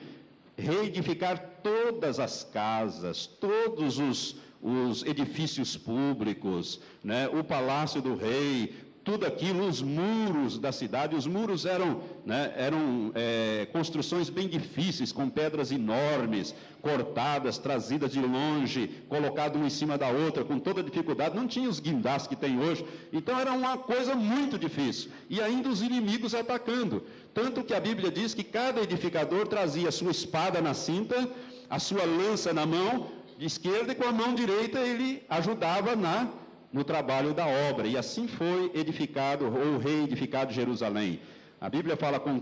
Reedificar 0.57 1.37
todas 1.61 2.19
as 2.19 2.43
casas, 2.45 3.27
todos 3.27 3.99
os, 3.99 4.37
os 4.61 5.03
edifícios 5.03 5.75
públicos, 5.75 6.79
né? 7.03 7.27
o 7.27 7.43
palácio 7.43 8.01
do 8.01 8.15
rei, 8.15 8.73
tudo 9.03 9.25
aquilo, 9.25 9.67
os 9.67 9.81
muros 9.81 10.57
da 10.59 10.71
cidade, 10.71 11.15
os 11.15 11.25
muros 11.25 11.65
eram, 11.65 12.01
né, 12.25 12.53
eram 12.55 13.11
é, 13.15 13.67
construções 13.71 14.29
bem 14.29 14.47
difíceis, 14.47 15.11
com 15.11 15.29
pedras 15.29 15.71
enormes, 15.71 16.53
cortadas, 16.81 17.57
trazidas 17.57 18.11
de 18.11 18.21
longe, 18.21 19.03
colocado 19.07 19.55
uma 19.55 19.67
em 19.67 19.69
cima 19.69 19.97
da 19.97 20.09
outra, 20.09 20.43
com 20.43 20.59
toda 20.59 20.83
dificuldade, 20.83 21.35
não 21.35 21.47
tinha 21.47 21.69
os 21.69 21.79
guindás 21.79 22.27
que 22.27 22.35
tem 22.35 22.59
hoje, 22.59 22.85
então 23.11 23.39
era 23.39 23.51
uma 23.51 23.77
coisa 23.77 24.15
muito 24.15 24.57
difícil, 24.57 25.11
e 25.29 25.41
ainda 25.41 25.69
os 25.69 25.81
inimigos 25.81 26.35
atacando, 26.35 27.03
tanto 27.33 27.63
que 27.63 27.73
a 27.73 27.79
Bíblia 27.79 28.11
diz 28.11 28.33
que 28.33 28.43
cada 28.43 28.81
edificador 28.81 29.47
trazia 29.47 29.89
a 29.89 29.91
sua 29.91 30.11
espada 30.11 30.61
na 30.61 30.73
cinta, 30.73 31.29
a 31.69 31.79
sua 31.79 32.03
lança 32.03 32.53
na 32.53 32.65
mão 32.65 33.07
esquerda, 33.39 33.93
e 33.93 33.95
com 33.95 34.05
a 34.05 34.11
mão 34.11 34.35
direita 34.35 34.79
ele 34.79 35.23
ajudava 35.29 35.95
na 35.95 36.27
no 36.71 36.83
trabalho 36.83 37.33
da 37.33 37.45
obra. 37.47 37.87
E 37.87 37.97
assim 37.97 38.27
foi 38.27 38.71
edificado 38.73 39.45
ou 39.45 39.77
reedificado 39.77 40.53
Jerusalém. 40.53 41.19
A 41.59 41.69
Bíblia 41.69 41.97
fala 41.97 42.19
com 42.19 42.41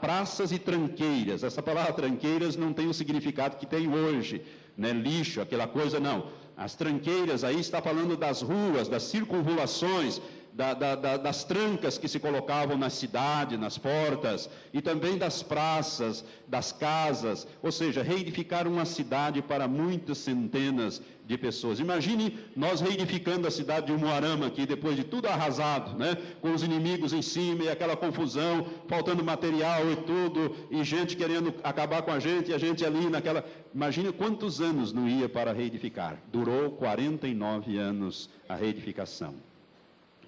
praças 0.00 0.52
e 0.52 0.58
tranqueiras. 0.58 1.42
Essa 1.42 1.62
palavra 1.62 1.92
tranqueiras 1.92 2.56
não 2.56 2.72
tem 2.72 2.88
o 2.88 2.94
significado 2.94 3.56
que 3.56 3.66
tem 3.66 3.88
hoje, 3.88 4.42
né? 4.76 4.92
lixo, 4.92 5.40
aquela 5.40 5.66
coisa, 5.66 5.98
não. 5.98 6.28
As 6.56 6.74
tranqueiras 6.74 7.44
aí 7.44 7.58
está 7.58 7.80
falando 7.80 8.16
das 8.16 8.42
ruas, 8.42 8.88
das 8.88 9.04
circunvulações, 9.04 10.20
da, 10.54 10.74
da, 10.74 10.94
da, 10.94 11.16
das 11.16 11.44
trancas 11.44 11.96
que 11.96 12.08
se 12.08 12.18
colocavam 12.18 12.76
na 12.76 12.90
cidade, 12.90 13.56
nas 13.56 13.78
portas, 13.78 14.50
e 14.72 14.82
também 14.82 15.16
das 15.16 15.42
praças, 15.42 16.24
das 16.46 16.72
casas, 16.72 17.46
ou 17.62 17.72
seja, 17.72 18.02
reedificar 18.02 18.68
uma 18.68 18.84
cidade 18.84 19.40
para 19.40 19.66
muitas 19.66 20.18
centenas 20.18 21.00
de 21.24 21.38
pessoas. 21.38 21.80
Imagine 21.80 22.38
nós 22.54 22.80
reedificando 22.80 23.46
a 23.46 23.50
cidade 23.50 23.86
de 23.86 23.92
Umuarama 23.92 24.46
aqui, 24.46 24.66
depois 24.66 24.96
de 24.96 25.04
tudo 25.04 25.26
arrasado, 25.28 25.96
né? 25.96 26.16
com 26.40 26.52
os 26.52 26.62
inimigos 26.62 27.12
em 27.12 27.22
cima 27.22 27.64
e 27.64 27.68
aquela 27.70 27.96
confusão, 27.96 28.66
faltando 28.88 29.24
material 29.24 29.90
e 29.90 29.96
tudo, 29.96 30.54
e 30.70 30.84
gente 30.84 31.16
querendo 31.16 31.54
acabar 31.62 32.02
com 32.02 32.10
a 32.10 32.18
gente, 32.18 32.50
e 32.50 32.54
a 32.54 32.58
gente 32.58 32.84
ali 32.84 33.08
naquela. 33.08 33.44
Imagine 33.74 34.12
quantos 34.12 34.60
anos 34.60 34.92
não 34.92 35.08
ia 35.08 35.28
para 35.28 35.52
reedificar. 35.52 36.18
Durou 36.30 36.72
49 36.72 37.78
anos 37.78 38.28
a 38.48 38.54
reedificação. 38.54 39.51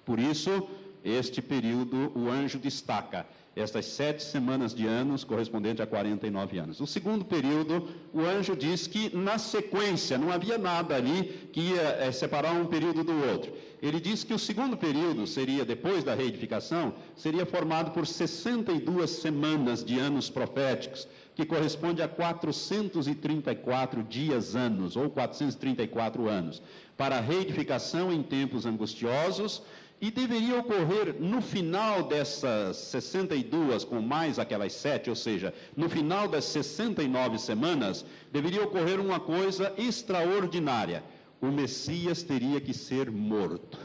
Por 0.05 0.19
isso, 0.19 0.67
este 1.03 1.41
período 1.41 2.11
o 2.15 2.29
anjo 2.29 2.59
destaca 2.59 3.25
estas 3.55 3.85
sete 3.85 4.21
semanas 4.21 4.75
de 4.75 4.85
anos, 4.85 5.23
correspondente 5.23 5.81
a 5.81 5.87
49 5.87 6.57
anos. 6.57 6.81
O 6.81 6.87
segundo 6.87 7.23
período, 7.23 7.87
o 8.13 8.19
anjo 8.19 8.53
diz 8.53 8.85
que 8.85 9.15
na 9.15 9.37
sequência, 9.37 10.17
não 10.17 10.29
havia 10.29 10.57
nada 10.57 10.93
ali 10.95 11.49
que 11.53 11.61
ia 11.61 11.81
é, 11.81 12.11
separar 12.11 12.51
um 12.51 12.65
período 12.65 13.01
do 13.03 13.13
outro. 13.29 13.53
Ele 13.81 14.01
diz 14.01 14.25
que 14.25 14.33
o 14.33 14.39
segundo 14.39 14.75
período 14.75 15.25
seria, 15.25 15.63
depois 15.63 16.03
da 16.03 16.13
reedificação, 16.13 16.93
seria 17.15 17.45
formado 17.45 17.91
por 17.91 18.05
62 18.05 19.09
semanas 19.09 19.85
de 19.85 19.99
anos 19.99 20.29
proféticos, 20.29 21.07
que 21.33 21.45
corresponde 21.45 22.01
a 22.01 22.07
434 22.07 24.03
dias 24.03 24.55
anos, 24.55 24.97
ou 24.97 25.09
434 25.09 26.27
anos, 26.27 26.61
para 26.97 27.17
a 27.17 27.21
reedificação 27.21 28.11
em 28.11 28.23
tempos 28.23 28.65
angustiosos 28.65 29.61
e 30.01 30.11
deveria 30.11 30.59
ocorrer 30.59 31.15
no 31.19 31.41
final 31.41 32.03
dessas 32.03 32.77
62, 32.77 33.83
com 33.83 34.01
mais 34.01 34.37
aquelas 34.37 34.73
sete, 34.73 35.09
ou 35.09 35.15
seja, 35.15 35.53
no 35.75 35.89
final 35.89 36.27
das 36.27 36.45
69 36.45 37.39
semanas, 37.39 38.05
deveria 38.31 38.63
ocorrer 38.63 38.99
uma 38.99 39.19
coisa 39.19 39.73
extraordinária. 39.77 41.03
O 41.41 41.47
Messias 41.47 42.23
teria 42.23 42.59
que 42.59 42.73
ser 42.73 43.09
morto. 43.09 43.79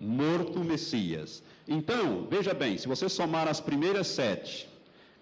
Morto 0.00 0.60
o 0.60 0.64
Messias. 0.64 1.42
Então, 1.66 2.26
veja 2.30 2.54
bem, 2.54 2.78
se 2.78 2.88
você 2.88 3.08
somar 3.08 3.48
as 3.48 3.60
primeiras 3.60 4.06
sete, 4.06 4.68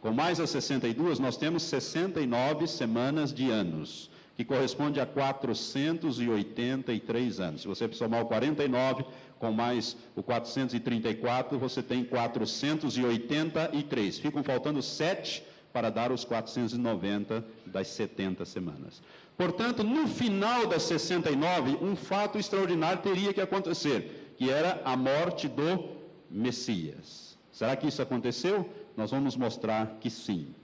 com 0.01 0.12
mais 0.12 0.38
as 0.38 0.51
62, 0.51 1.19
nós 1.19 1.37
temos 1.37 1.64
69 1.64 2.69
semanas 2.69 3.33
de 3.33 3.51
anos 3.51 4.11
que 4.37 4.45
corresponde 4.45 5.01
a 5.01 5.07
483 5.07 7.40
anos. 7.40 7.62
Se 7.62 7.69
você 7.69 7.90
somar 7.92 8.23
o 8.23 8.27
49 8.27 9.05
com 9.38 9.53
mais 9.53 9.96
o 10.14 10.22
434, 10.22 11.59
você 11.59 11.83
tem 11.83 12.05
483. 12.05 14.18
Ficam 14.18 14.42
faltando 14.42 14.83
sete 14.83 15.42
para 15.72 15.90
dar 15.90 16.11
os 16.11 16.25
490 16.25 17.44
das 17.66 17.88
70 17.88 18.46
semanas. 18.46 19.03
Portanto, 19.37 19.85
no 19.85 20.09
final 20.09 20.66
das 20.66 20.85
69, 20.85 21.77
um 21.83 21.94
fato 21.94 22.38
extraordinário 22.38 23.03
teria 23.03 23.35
que 23.35 23.40
acontecer, 23.40 24.33
que 24.38 24.51
era 24.51 24.81
a 24.85 24.96
morte 24.96 25.49
do 25.49 25.90
Messias. 26.31 27.37
Será 27.53 27.77
que 27.77 27.87
isso 27.87 28.01
aconteceu? 28.01 28.70
Nós 28.96 29.11
vamos 29.11 29.37
mostrar 29.37 29.99
que 30.01 30.09
sim. 30.09 30.55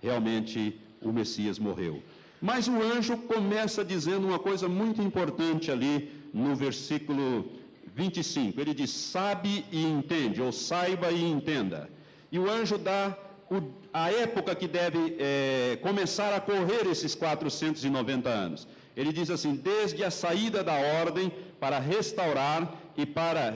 Realmente 0.00 0.78
o 1.02 1.12
Messias 1.12 1.58
morreu. 1.58 2.00
Mas 2.40 2.68
o 2.68 2.80
anjo 2.80 3.16
começa 3.16 3.84
dizendo 3.84 4.28
uma 4.28 4.38
coisa 4.38 4.68
muito 4.68 5.02
importante 5.02 5.70
ali 5.70 6.10
no 6.32 6.54
versículo 6.54 7.50
25. 7.94 8.60
Ele 8.60 8.74
diz: 8.74 8.90
sabe 8.90 9.64
e 9.70 9.84
entende, 9.84 10.40
ou 10.40 10.52
saiba 10.52 11.10
e 11.10 11.22
entenda. 11.22 11.88
E 12.30 12.38
o 12.38 12.48
anjo 12.48 12.78
dá 12.78 13.16
o, 13.50 13.62
a 13.92 14.10
época 14.12 14.54
que 14.54 14.68
deve 14.68 15.16
é, 15.18 15.78
começar 15.82 16.32
a 16.32 16.40
correr 16.40 16.86
esses 16.86 17.14
490 17.14 18.28
anos. 18.28 18.68
Ele 18.96 19.12
diz 19.12 19.30
assim: 19.30 19.54
desde 19.54 20.04
a 20.04 20.10
saída 20.10 20.62
da 20.62 20.74
ordem 20.74 21.32
para 21.58 21.78
restaurar 21.78 22.72
e 22.96 23.04
para, 23.04 23.54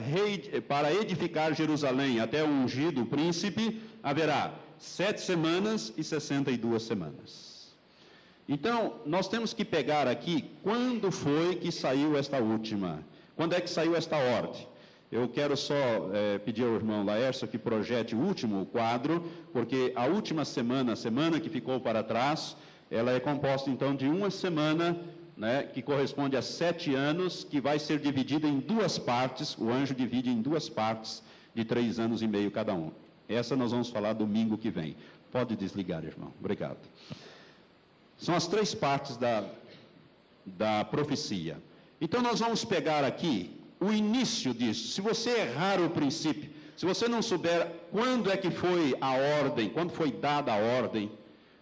para 0.67 0.93
edificar 0.93 1.53
Jerusalém 1.53 2.19
até 2.19 2.43
o 2.43 2.47
ungido 2.47 3.05
príncipe, 3.05 3.81
haverá 4.03 4.53
sete 4.77 5.21
semanas 5.21 5.93
e 5.97 6.03
62 6.03 6.83
semanas. 6.83 7.55
Então, 8.47 9.01
nós 9.05 9.27
temos 9.27 9.53
que 9.53 9.65
pegar 9.65 10.07
aqui 10.07 10.51
quando 10.61 11.11
foi 11.11 11.55
que 11.55 11.71
saiu 11.71 12.15
esta 12.15 12.37
última. 12.37 13.03
Quando 13.35 13.53
é 13.53 13.61
que 13.61 13.69
saiu 13.69 13.95
esta 13.95 14.17
ordem? 14.17 14.67
Eu 15.11 15.27
quero 15.29 15.55
só 15.55 15.75
é, 16.13 16.39
pedir 16.39 16.63
ao 16.63 16.73
irmão 16.73 17.05
Laércio 17.05 17.47
que 17.47 17.57
projete 17.57 18.15
o 18.15 18.19
último 18.19 18.65
quadro, 18.65 19.29
porque 19.53 19.93
a 19.95 20.05
última 20.05 20.43
semana, 20.43 20.93
a 20.93 20.95
semana 20.95 21.39
que 21.39 21.49
ficou 21.49 21.79
para 21.79 22.01
trás, 22.03 22.55
ela 22.89 23.11
é 23.11 23.19
composta 23.19 23.69
então 23.69 23.95
de 23.95 24.07
uma 24.07 24.31
semana, 24.31 24.97
né, 25.37 25.63
que 25.63 25.81
corresponde 25.81 26.35
a 26.35 26.41
sete 26.41 26.93
anos, 26.95 27.43
que 27.43 27.59
vai 27.61 27.77
ser 27.77 27.99
dividida 27.99 28.47
em 28.47 28.59
duas 28.59 28.97
partes. 28.97 29.55
O 29.57 29.69
anjo 29.69 29.93
divide 29.93 30.29
em 30.29 30.41
duas 30.41 30.69
partes 30.69 31.21
de 31.53 31.63
três 31.63 31.99
anos 31.99 32.21
e 32.21 32.27
meio 32.27 32.49
cada 32.49 32.73
um. 32.73 32.91
Essa 33.27 33.55
nós 33.55 33.71
vamos 33.71 33.89
falar 33.89 34.13
domingo 34.13 34.57
que 34.57 34.69
vem. 34.69 34.95
Pode 35.31 35.55
desligar, 35.55 36.03
irmão. 36.03 36.31
Obrigado. 36.39 36.77
São 38.17 38.35
as 38.35 38.47
três 38.47 38.73
partes 38.73 39.17
da, 39.17 39.43
da 40.45 40.85
profecia. 40.85 41.57
Então 41.99 42.21
nós 42.21 42.39
vamos 42.39 42.65
pegar 42.65 43.03
aqui 43.03 43.51
o 43.79 43.91
início 43.91 44.53
disso. 44.53 44.93
Se 44.93 45.01
você 45.01 45.29
errar 45.41 45.81
o 45.81 45.89
princípio, 45.89 46.49
se 46.75 46.85
você 46.85 47.07
não 47.07 47.21
souber 47.21 47.71
quando 47.91 48.31
é 48.31 48.37
que 48.37 48.51
foi 48.51 48.95
a 48.99 49.13
ordem, 49.41 49.69
quando 49.69 49.91
foi 49.91 50.11
dada 50.11 50.53
a 50.53 50.57
ordem, 50.57 51.09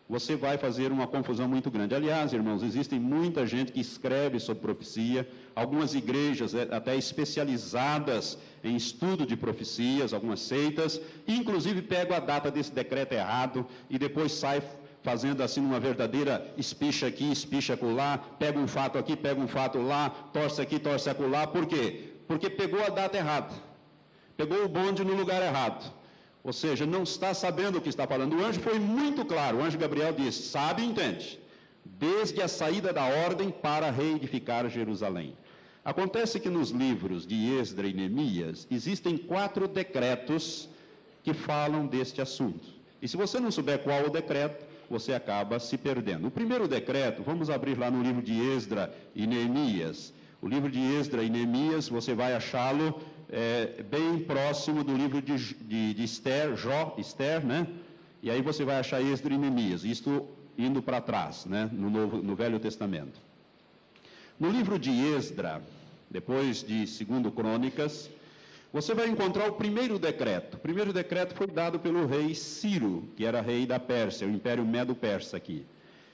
você 0.09 0.35
vai 0.35 0.57
fazer 0.57 0.91
uma 0.91 1.07
confusão 1.07 1.47
muito 1.47 1.71
grande. 1.71 1.95
Aliás, 1.95 2.33
irmãos, 2.33 2.61
existem 2.61 2.99
muita 2.99 3.47
gente 3.47 3.71
que 3.71 3.79
escreve 3.79 4.39
sobre 4.39 4.61
profecia, 4.61 5.27
algumas 5.55 5.95
igrejas 5.95 6.53
é, 6.53 6.67
até 6.71 6.95
especializadas 6.95 8.37
em 8.63 8.75
estudo 8.75 9.25
de 9.25 9.35
profecias, 9.35 10.13
algumas 10.13 10.41
seitas, 10.41 10.99
inclusive 11.27 11.81
pegam 11.81 12.17
a 12.17 12.19
data 12.19 12.51
desse 12.51 12.71
decreto 12.71 13.13
errado 13.13 13.65
e 13.89 13.97
depois 13.97 14.33
sai 14.33 14.61
fazendo 15.03 15.43
assim 15.43 15.59
uma 15.59 15.79
verdadeira 15.79 16.51
espicha 16.57 17.07
aqui, 17.07 17.29
espicha 17.31 17.77
lá, 17.81 18.17
pega 18.39 18.57
um 18.57 18.67
fato 18.67 18.97
aqui, 18.97 19.15
pega 19.15 19.39
um 19.39 19.47
fato 19.47 19.77
lá, 19.79 20.09
torce 20.09 20.61
aqui, 20.61 20.79
torce 20.79 21.09
acolá. 21.09 21.45
Por 21.45 21.65
quê? 21.65 22.13
Porque 22.27 22.49
pegou 22.49 22.81
a 22.83 22.89
data 22.89 23.17
errada. 23.17 23.53
Pegou 24.37 24.63
o 24.63 24.69
bonde 24.69 25.03
no 25.03 25.13
lugar 25.13 25.41
errado. 25.43 25.93
Ou 26.43 26.53
seja, 26.53 26.85
não 26.85 27.03
está 27.03 27.33
sabendo 27.33 27.77
o 27.77 27.81
que 27.81 27.89
está 27.89 28.07
falando. 28.07 28.35
O 28.35 28.43
anjo 28.43 28.61
foi 28.61 28.79
muito 28.79 29.23
claro. 29.25 29.57
O 29.57 29.61
anjo 29.61 29.77
Gabriel 29.77 30.13
disse: 30.13 30.43
sabe 30.43 30.81
e 30.81 30.85
entende. 30.85 31.39
Desde 31.85 32.41
a 32.41 32.47
saída 32.47 32.93
da 32.93 33.03
ordem 33.03 33.51
para 33.51 33.91
reedificar 33.91 34.69
Jerusalém. 34.69 35.37
Acontece 35.83 36.39
que 36.39 36.49
nos 36.49 36.69
livros 36.69 37.27
de 37.27 37.35
Esdra 37.59 37.87
e 37.87 37.93
Neemias 37.93 38.65
existem 38.71 39.17
quatro 39.17 39.67
decretos 39.67 40.69
que 41.23 41.33
falam 41.33 41.85
deste 41.85 42.21
assunto. 42.21 42.65
E 43.01 43.07
se 43.07 43.17
você 43.17 43.37
não 43.37 43.51
souber 43.51 43.79
qual 43.79 44.05
o 44.05 44.09
decreto, 44.09 44.65
você 44.89 45.13
acaba 45.13 45.59
se 45.59 45.77
perdendo. 45.77 46.27
O 46.27 46.31
primeiro 46.31 46.67
decreto, 46.67 47.23
vamos 47.23 47.49
abrir 47.49 47.77
lá 47.77 47.89
no 47.89 48.01
livro 48.01 48.21
de 48.21 48.33
Esdra 48.33 48.93
e 49.15 49.25
Neemias. 49.25 50.13
O 50.41 50.47
livro 50.47 50.69
de 50.69 50.79
Esdra 50.79 51.23
e 51.23 51.29
Neemias, 51.29 51.87
você 51.87 52.13
vai 52.13 52.33
achá-lo 52.33 53.01
é, 53.29 53.83
bem 53.83 54.19
próximo 54.19 54.83
do 54.83 54.95
livro 54.95 55.21
de, 55.21 55.55
de, 55.55 55.93
de 55.93 56.03
Esther, 56.03 56.55
Jó, 56.55 56.95
Esther, 56.97 57.45
né? 57.45 57.67
E 58.21 58.29
aí 58.29 58.41
você 58.41 58.63
vai 58.63 58.77
achar 58.77 59.01
Esdra 59.01 59.33
e 59.33 59.37
Neemias, 59.37 59.83
isto 59.83 60.27
indo 60.57 60.81
para 60.81 61.01
trás, 61.01 61.45
né? 61.45 61.69
No, 61.71 61.89
Novo, 61.89 62.17
no 62.17 62.35
Velho 62.35 62.59
Testamento. 62.59 63.19
No 64.39 64.49
livro 64.49 64.77
de 64.77 64.91
Esdra, 64.91 65.61
depois 66.09 66.63
de 66.63 66.85
Segundo 66.85 67.31
Crônicas, 67.31 68.09
você 68.73 68.95
vai 68.95 69.07
encontrar 69.07 69.47
o 69.47 69.53
primeiro 69.53 69.99
decreto. 69.99 70.55
O 70.55 70.59
primeiro 70.59 70.91
decreto 70.91 71.35
foi 71.35 71.45
dado 71.45 71.79
pelo 71.79 72.07
rei 72.07 72.33
Ciro, 72.33 73.07
que 73.15 73.23
era 73.23 73.39
rei 73.39 73.67
da 73.67 73.79
Pérsia, 73.79 74.25
o 74.25 74.31
Império 74.31 74.65
Medo-Persa 74.65 75.37
aqui. 75.37 75.63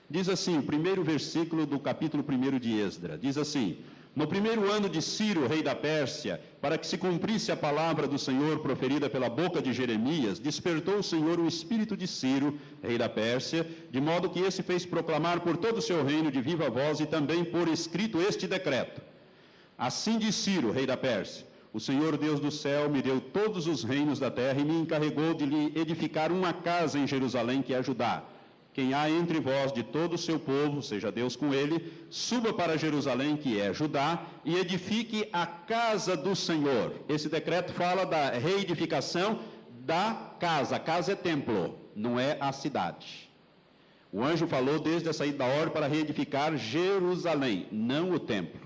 Diz 0.10 0.28
assim, 0.28 0.58
o 0.58 0.64
primeiro 0.64 1.02
versículo 1.02 1.66
do 1.66 1.80
capítulo 1.80 2.26
1 2.28 2.60
de 2.60 2.78
Esdra, 2.78 3.18
diz 3.18 3.38
assim: 3.38 3.78
No 4.14 4.28
primeiro 4.28 4.70
ano 4.70 4.90
de 4.90 5.02
Ciro, 5.02 5.48
rei 5.48 5.64
da 5.64 5.74
Pérsia, 5.74 6.42
para 6.60 6.78
que 6.78 6.86
se 6.86 6.98
cumprisse 6.98 7.50
a 7.50 7.56
palavra 7.56 8.06
do 8.08 8.20
Senhor 8.20 8.60
proferida 8.60 9.10
pela 9.10 9.30
boca 9.30 9.62
de 9.62 9.72
Jeremias, 9.72 10.38
despertou 10.38 10.98
o 10.98 11.04
Senhor 11.04 11.40
o 11.40 11.48
espírito 11.48 11.96
de 11.96 12.08
Ciro, 12.08 12.60
rei 12.84 12.98
da 12.98 13.08
Pérsia, 13.08 13.66
de 13.90 14.02
modo 14.02 14.30
que 14.30 14.42
esse 14.42 14.62
fez 14.62 14.86
proclamar 14.86 15.40
por 15.40 15.56
todo 15.56 15.78
o 15.78 15.82
seu 15.82 16.04
reino 16.04 16.30
de 16.30 16.42
viva 16.42 16.70
voz 16.70 17.00
e 17.00 17.06
também 17.06 17.46
por 17.46 17.70
escrito 17.70 18.20
este 18.20 18.48
decreto. 18.48 19.00
Assim 19.78 20.18
diz 20.18 20.36
Ciro, 20.36 20.72
rei 20.72 20.86
da 20.86 20.98
Pérsia: 20.98 21.49
o 21.72 21.80
Senhor 21.80 22.18
Deus 22.18 22.40
do 22.40 22.50
céu 22.50 22.90
me 22.90 23.02
deu 23.02 23.22
todos 23.22 23.68
os 23.68 23.84
reinos 23.84 24.18
da 24.18 24.32
terra 24.32 24.60
e 24.60 24.66
me 24.66 24.76
encarregou 24.76 25.34
de 25.34 25.46
lhe 25.46 25.72
edificar 25.76 26.32
uma 26.32 26.52
casa 26.52 26.98
em 26.98 27.06
Jerusalém, 27.06 27.62
que 27.62 27.74
é 27.74 27.84
Judá. 27.84 28.24
Quem 28.74 28.94
há 28.94 29.10
entre 29.10 29.40
vós 29.40 29.72
de 29.72 29.84
todo 29.84 30.14
o 30.14 30.18
seu 30.18 30.40
povo, 30.40 30.82
seja 30.82 31.12
Deus 31.12 31.36
com 31.36 31.54
ele, 31.54 31.92
suba 32.10 32.54
para 32.54 32.78
Jerusalém, 32.78 33.36
que 33.36 33.60
é 33.60 33.74
Judá, 33.74 34.26
e 34.46 34.56
edifique 34.56 35.28
a 35.34 35.46
casa 35.46 36.16
do 36.16 36.36
Senhor. 36.36 36.94
Esse 37.08 37.30
decreto 37.30 37.74
fala 37.74 38.06
da 38.06 38.30
reedificação 38.32 39.40
da 39.82 40.34
casa. 40.40 40.80
Casa 40.80 41.12
é 41.12 41.16
templo, 41.16 41.78
não 41.96 42.20
é 42.20 42.38
a 42.40 42.52
cidade. 42.52 43.30
O 44.12 44.24
anjo 44.24 44.48
falou 44.48 44.80
desde 44.80 45.10
a 45.10 45.14
saída 45.14 45.40
da 45.40 45.46
ordem 45.46 45.74
para 45.74 45.88
reedificar 45.88 46.56
Jerusalém, 46.58 47.68
não 47.72 48.12
o 48.12 48.20
templo. 48.20 48.62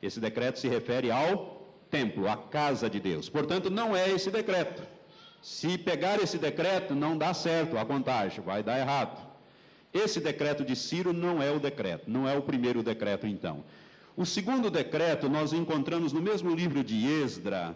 Esse 0.00 0.20
decreto 0.20 0.58
se 0.58 0.68
refere 0.68 1.10
ao 1.10 1.55
templo, 1.90 2.28
a 2.28 2.36
casa 2.36 2.88
de 2.88 3.00
Deus. 3.00 3.28
Portanto, 3.28 3.70
não 3.70 3.96
é 3.96 4.10
esse 4.10 4.30
decreto. 4.30 4.82
Se 5.42 5.78
pegar 5.78 6.20
esse 6.20 6.38
decreto, 6.38 6.94
não 6.94 7.16
dá 7.16 7.32
certo 7.32 7.78
a 7.78 7.84
contagem, 7.84 8.42
vai 8.42 8.62
dar 8.62 8.78
errado. 8.78 9.26
Esse 9.92 10.20
decreto 10.20 10.64
de 10.64 10.74
Ciro 10.74 11.12
não 11.12 11.42
é 11.42 11.50
o 11.50 11.60
decreto, 11.60 12.10
não 12.10 12.28
é 12.28 12.36
o 12.36 12.42
primeiro 12.42 12.82
decreto, 12.82 13.26
então. 13.26 13.64
O 14.16 14.26
segundo 14.26 14.70
decreto 14.70 15.28
nós 15.28 15.52
encontramos 15.52 16.12
no 16.12 16.20
mesmo 16.20 16.54
livro 16.54 16.82
de 16.82 17.06
Esdra, 17.06 17.74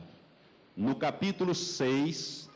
no 0.77 0.95
capítulo 0.95 1.55
6. 1.55 2.49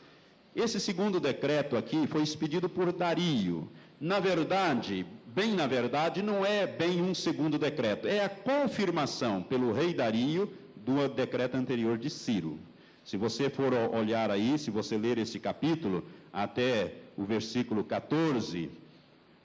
Esse 0.55 0.79
segundo 0.79 1.19
decreto 1.19 1.77
aqui 1.77 2.07
foi 2.07 2.21
expedido 2.21 2.67
por 2.67 2.91
Dario. 2.91 3.69
Na 3.99 4.19
verdade, 4.19 5.05
bem 5.27 5.53
na 5.53 5.67
verdade, 5.67 6.21
não 6.21 6.45
é 6.45 6.65
bem 6.65 7.01
um 7.01 7.13
segundo 7.13 7.57
decreto, 7.57 8.07
é 8.07 8.23
a 8.23 8.29
confirmação 8.29 9.43
pelo 9.43 9.71
rei 9.71 9.93
Dario 9.93 10.51
do 10.85 11.07
decreto 11.09 11.55
anterior 11.55 11.97
de 11.97 12.09
Ciro. 12.09 12.59
Se 13.03 13.17
você 13.17 13.49
for 13.49 13.73
olhar 13.73 14.29
aí, 14.31 14.57
se 14.57 14.69
você 14.69 14.97
ler 14.97 15.17
esse 15.17 15.39
capítulo, 15.39 16.03
até 16.31 16.93
o 17.17 17.23
versículo 17.23 17.83
14, 17.83 18.69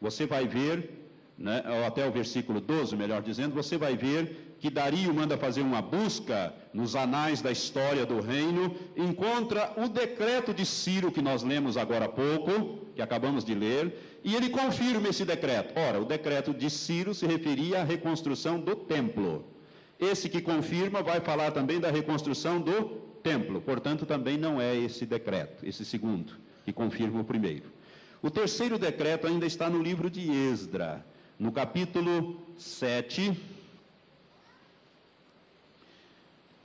você 0.00 0.26
vai 0.26 0.46
ver, 0.46 0.90
né, 1.38 1.62
ou 1.66 1.84
até 1.84 2.06
o 2.06 2.12
versículo 2.12 2.60
12, 2.60 2.96
melhor 2.96 3.22
dizendo, 3.22 3.54
você 3.54 3.76
vai 3.76 3.96
ver 3.96 4.56
que 4.60 4.68
Dario 4.68 5.12
manda 5.14 5.38
fazer 5.38 5.62
uma 5.62 5.80
busca 5.80 6.54
nos 6.72 6.94
anais 6.94 7.40
da 7.40 7.50
história 7.50 8.04
do 8.04 8.20
reino, 8.20 8.74
encontra 8.94 9.72
o 9.76 9.88
decreto 9.88 10.52
de 10.52 10.66
Ciro 10.66 11.10
que 11.10 11.22
nós 11.22 11.42
lemos 11.42 11.78
agora 11.78 12.04
há 12.04 12.08
pouco, 12.08 12.86
que 12.94 13.00
acabamos 13.00 13.42
de 13.42 13.54
ler, 13.54 14.20
e 14.22 14.34
ele 14.34 14.50
confirma 14.50 15.08
esse 15.08 15.24
decreto. 15.24 15.78
Ora, 15.78 16.00
o 16.00 16.04
decreto 16.04 16.52
de 16.52 16.68
Ciro 16.68 17.14
se 17.14 17.26
referia 17.26 17.80
à 17.80 17.84
reconstrução 17.84 18.60
do 18.60 18.76
templo. 18.76 19.44
Esse 20.00 20.28
que 20.28 20.40
confirma 20.40 21.02
vai 21.02 21.20
falar 21.20 21.50
também 21.50 21.78
da 21.78 21.90
reconstrução 21.90 22.60
do 22.60 22.84
templo, 23.22 23.60
portanto, 23.60 24.06
também 24.06 24.38
não 24.38 24.60
é 24.60 24.74
esse 24.74 25.04
decreto, 25.04 25.66
esse 25.66 25.84
segundo, 25.84 26.32
que 26.64 26.72
confirma 26.72 27.20
o 27.20 27.24
primeiro. 27.24 27.64
O 28.22 28.30
terceiro 28.30 28.78
decreto 28.78 29.26
ainda 29.26 29.44
está 29.44 29.68
no 29.68 29.82
livro 29.82 30.08
de 30.08 30.30
Esdra, 30.30 31.04
no 31.38 31.52
capítulo 31.52 32.40
7. 32.58 33.38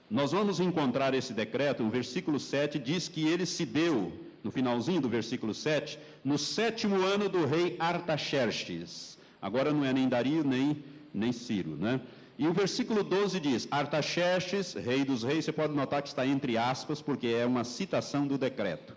Nós 0.10 0.32
vamos 0.32 0.60
encontrar 0.60 1.13
esse 1.13 1.34
decreto, 1.34 1.84
o 1.84 1.89
versículo 1.89 2.39
7 2.39 2.80
diz 2.80 3.10
que 3.10 3.28
ele 3.28 3.45
se 3.45 3.65
deu, 3.65 4.13
no 4.43 4.52
finalzinho 4.52 5.02
do 5.02 5.10
versículo 5.10 5.54
7, 5.54 6.00
no 6.24 6.38
sétimo 6.38 7.02
ano 7.02 7.28
do 7.28 7.45
rei 7.45 7.76
Artaxerxes. 7.80 9.17
Agora 9.41 9.74
não 9.74 9.84
é 9.84 9.91
nem 9.91 10.08
Dario 10.08 10.43
nem, 10.43 10.84
nem 11.13 11.32
Ciro, 11.32 11.76
né? 11.76 12.00
E 12.38 12.48
o 12.48 12.54
versículo 12.54 13.04
12 13.04 13.39
diz: 13.39 13.67
Artaxerxes, 13.71 14.74
rei 14.74 15.06
dos 15.06 15.24
reis, 15.24 15.45
você 15.45 15.52
pode 15.52 15.74
notar 15.74 16.02
que 16.02 16.10
está 16.10 16.26
entre 16.26 16.58
aspas, 16.58 17.02
porque 17.02 17.28
é 17.28 17.45
uma 17.45 17.63
citação 17.63 18.28
do 18.28 18.38
decreto. 18.38 18.93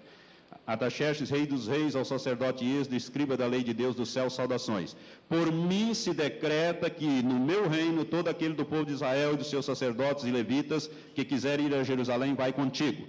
Artaxerxes, 0.67 1.31
rei 1.31 1.47
dos 1.47 1.67
reis, 1.67 1.97
ao 1.97 2.05
sacerdote 2.05 2.63
Esdro, 2.63 2.95
escriba 2.95 3.39
da 3.39 3.47
lei 3.47 3.63
de 3.63 3.73
Deus 3.73 3.95
do 3.97 4.05
céu, 4.05 4.29
saudações. 4.29 4.95
Por 5.27 5.51
mim 5.51 5.95
se 5.95 6.13
decreta 6.13 6.91
que 6.91 7.07
no 7.23 7.39
meu 7.39 7.69
reino 7.69 8.05
todo 8.05 8.29
aquele 8.29 8.53
do 8.53 8.67
povo 8.67 8.85
de 8.85 8.93
Israel 8.93 9.33
e 9.33 9.37
dos 9.39 9.49
seus 9.49 9.65
sacerdotes 9.65 10.25
e 10.25 10.31
levitas 10.31 10.91
que 11.15 11.25
quiser 11.25 11.59
ir 11.59 11.75
a 11.75 11.83
Jerusalém 11.83 12.35
vai 12.35 12.53
contigo. 12.53 13.09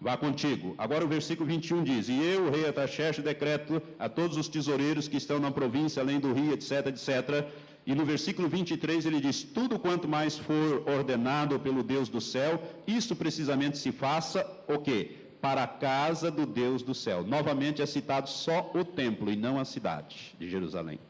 Vá 0.00 0.16
contigo. 0.16 0.74
Agora 0.78 1.04
o 1.04 1.08
versículo 1.08 1.48
21 1.48 1.82
diz: 1.82 2.08
E 2.08 2.22
eu, 2.22 2.48
rei 2.50 2.64
Artaxerxes, 2.66 3.24
decreto 3.24 3.82
a 3.98 4.08
todos 4.08 4.36
os 4.36 4.48
tesoureiros 4.48 5.08
que 5.08 5.16
estão 5.16 5.40
na 5.40 5.50
província, 5.50 6.00
além 6.00 6.20
do 6.20 6.32
rio, 6.32 6.52
etc., 6.52 6.86
etc., 6.86 7.44
e 7.90 7.94
no 7.96 8.04
versículo 8.04 8.48
23 8.48 9.04
ele 9.04 9.20
diz: 9.20 9.42
Tudo 9.42 9.76
quanto 9.76 10.06
mais 10.06 10.38
for 10.38 10.88
ordenado 10.88 11.58
pelo 11.58 11.82
Deus 11.82 12.08
do 12.08 12.20
céu, 12.20 12.62
isso 12.86 13.16
precisamente 13.16 13.78
se 13.78 13.90
faça 13.90 14.46
o 14.68 14.78
quê? 14.78 15.10
Para 15.40 15.64
a 15.64 15.66
casa 15.66 16.30
do 16.30 16.46
Deus 16.46 16.84
do 16.84 16.94
céu. 16.94 17.24
Novamente 17.26 17.82
é 17.82 17.86
citado 17.86 18.30
só 18.30 18.70
o 18.76 18.84
templo 18.84 19.28
e 19.28 19.34
não 19.34 19.58
a 19.58 19.64
cidade 19.64 20.36
de 20.38 20.48
Jerusalém. 20.48 21.00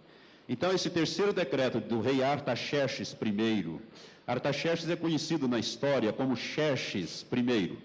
Então, 0.48 0.72
esse 0.72 0.88
terceiro 0.88 1.34
decreto 1.34 1.80
do 1.80 2.00
rei 2.00 2.22
Artaxerxes 2.22 3.14
I, 3.14 3.78
Artaxerxes 4.26 4.88
é 4.88 4.96
conhecido 4.96 5.46
na 5.46 5.58
história 5.58 6.14
como 6.14 6.34
Xerxes 6.34 7.26
I. 7.30 7.76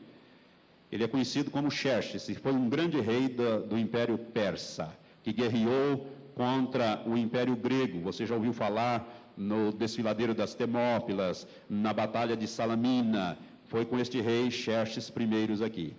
Ele 0.90 1.04
é 1.04 1.08
conhecido 1.08 1.52
como 1.52 1.70
Xerxes, 1.70 2.30
e 2.30 2.36
foi 2.36 2.54
um 2.54 2.70
grande 2.70 3.02
rei 3.02 3.28
do, 3.28 3.60
do 3.64 3.78
Império 3.78 4.18
Persa, 4.18 4.96
que 5.22 5.34
guerreou 5.34 6.15
contra 6.36 7.02
o 7.08 7.18
Império 7.18 7.56
Grego. 7.56 8.02
Você 8.02 8.26
já 8.26 8.36
ouviu 8.36 8.54
falar 8.54 9.34
no 9.36 9.72
desfiladeiro 9.72 10.34
das 10.34 10.54
Temópilas, 10.54 11.48
na 11.70 11.92
Batalha 11.94 12.36
de 12.38 12.48
Salamina. 12.48 13.38
Foi 13.66 13.86
com 13.86 13.98
este 13.98 14.22
rei 14.22 14.52
Xerxes 14.52 15.10
I 15.10 15.64
aqui. 15.64 15.96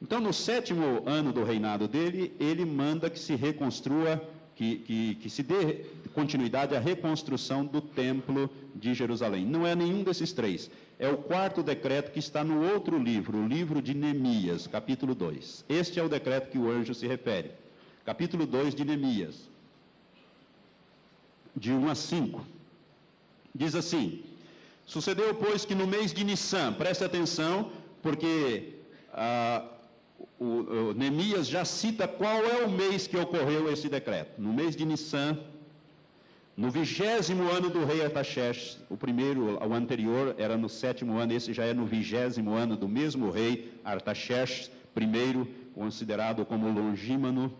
Então, 0.00 0.18
no 0.18 0.32
sétimo 0.32 1.02
ano 1.04 1.32
do 1.32 1.44
reinado 1.44 1.86
dele, 1.86 2.34
ele 2.40 2.64
manda 2.64 3.10
que 3.10 3.18
se 3.18 3.34
reconstrua 3.34 4.22
que, 4.54 4.76
que, 4.76 5.14
que 5.16 5.28
se 5.28 5.42
dê 5.42 5.84
continuidade 6.14 6.74
à 6.74 6.80
reconstrução 6.80 7.66
do 7.66 7.80
templo 7.80 8.48
de 8.74 8.94
Jerusalém. 8.94 9.44
Não 9.44 9.66
é 9.66 9.74
nenhum 9.74 10.02
desses 10.02 10.32
três. 10.32 10.70
É 10.98 11.08
o 11.08 11.18
quarto 11.18 11.62
decreto 11.62 12.12
que 12.12 12.18
está 12.18 12.42
no 12.42 12.72
outro 12.72 12.98
livro, 12.98 13.38
o 13.38 13.46
livro 13.46 13.82
de 13.82 13.94
Neemias, 13.94 14.66
capítulo 14.66 15.14
2. 15.14 15.64
Este 15.68 16.00
é 16.00 16.02
o 16.02 16.08
decreto 16.08 16.50
que 16.50 16.58
o 16.58 16.70
anjo 16.70 16.94
se 16.94 17.06
refere. 17.06 17.50
Capítulo 18.04 18.46
2 18.46 18.74
de 18.74 18.84
Neemias, 18.84 19.49
de 21.56 21.72
1 21.72 21.88
a 21.88 21.94
5. 21.94 22.46
Diz 23.54 23.74
assim: 23.74 24.22
Sucedeu, 24.86 25.34
pois, 25.34 25.64
que 25.64 25.74
no 25.74 25.86
mês 25.86 26.12
de 26.12 26.24
Nissan, 26.24 26.72
preste 26.72 27.04
atenção, 27.04 27.70
porque 28.02 28.74
ah, 29.12 29.64
o, 30.38 30.44
o, 30.44 30.94
Neemias 30.94 31.46
já 31.46 31.64
cita 31.64 32.08
qual 32.08 32.44
é 32.44 32.64
o 32.64 32.70
mês 32.70 33.06
que 33.06 33.16
ocorreu 33.16 33.72
esse 33.72 33.88
decreto. 33.88 34.40
No 34.40 34.52
mês 34.52 34.74
de 34.74 34.84
Nissan, 34.84 35.38
no 36.56 36.70
vigésimo 36.70 37.48
ano 37.50 37.70
do 37.70 37.84
rei 37.84 38.04
Artaxerxes, 38.04 38.78
o 38.88 38.96
primeiro, 38.96 39.58
o 39.64 39.74
anterior 39.74 40.34
era 40.38 40.56
no 40.56 40.68
sétimo 40.68 41.18
ano, 41.18 41.32
esse 41.32 41.52
já 41.52 41.64
é 41.64 41.72
no 41.72 41.86
vigésimo 41.86 42.52
ano 42.52 42.76
do 42.76 42.88
mesmo 42.88 43.30
rei 43.30 43.72
Artaxerxes, 43.84 44.70
primeiro 44.94 45.48
considerado 45.74 46.44
como 46.44 46.68
longímano 46.68 47.52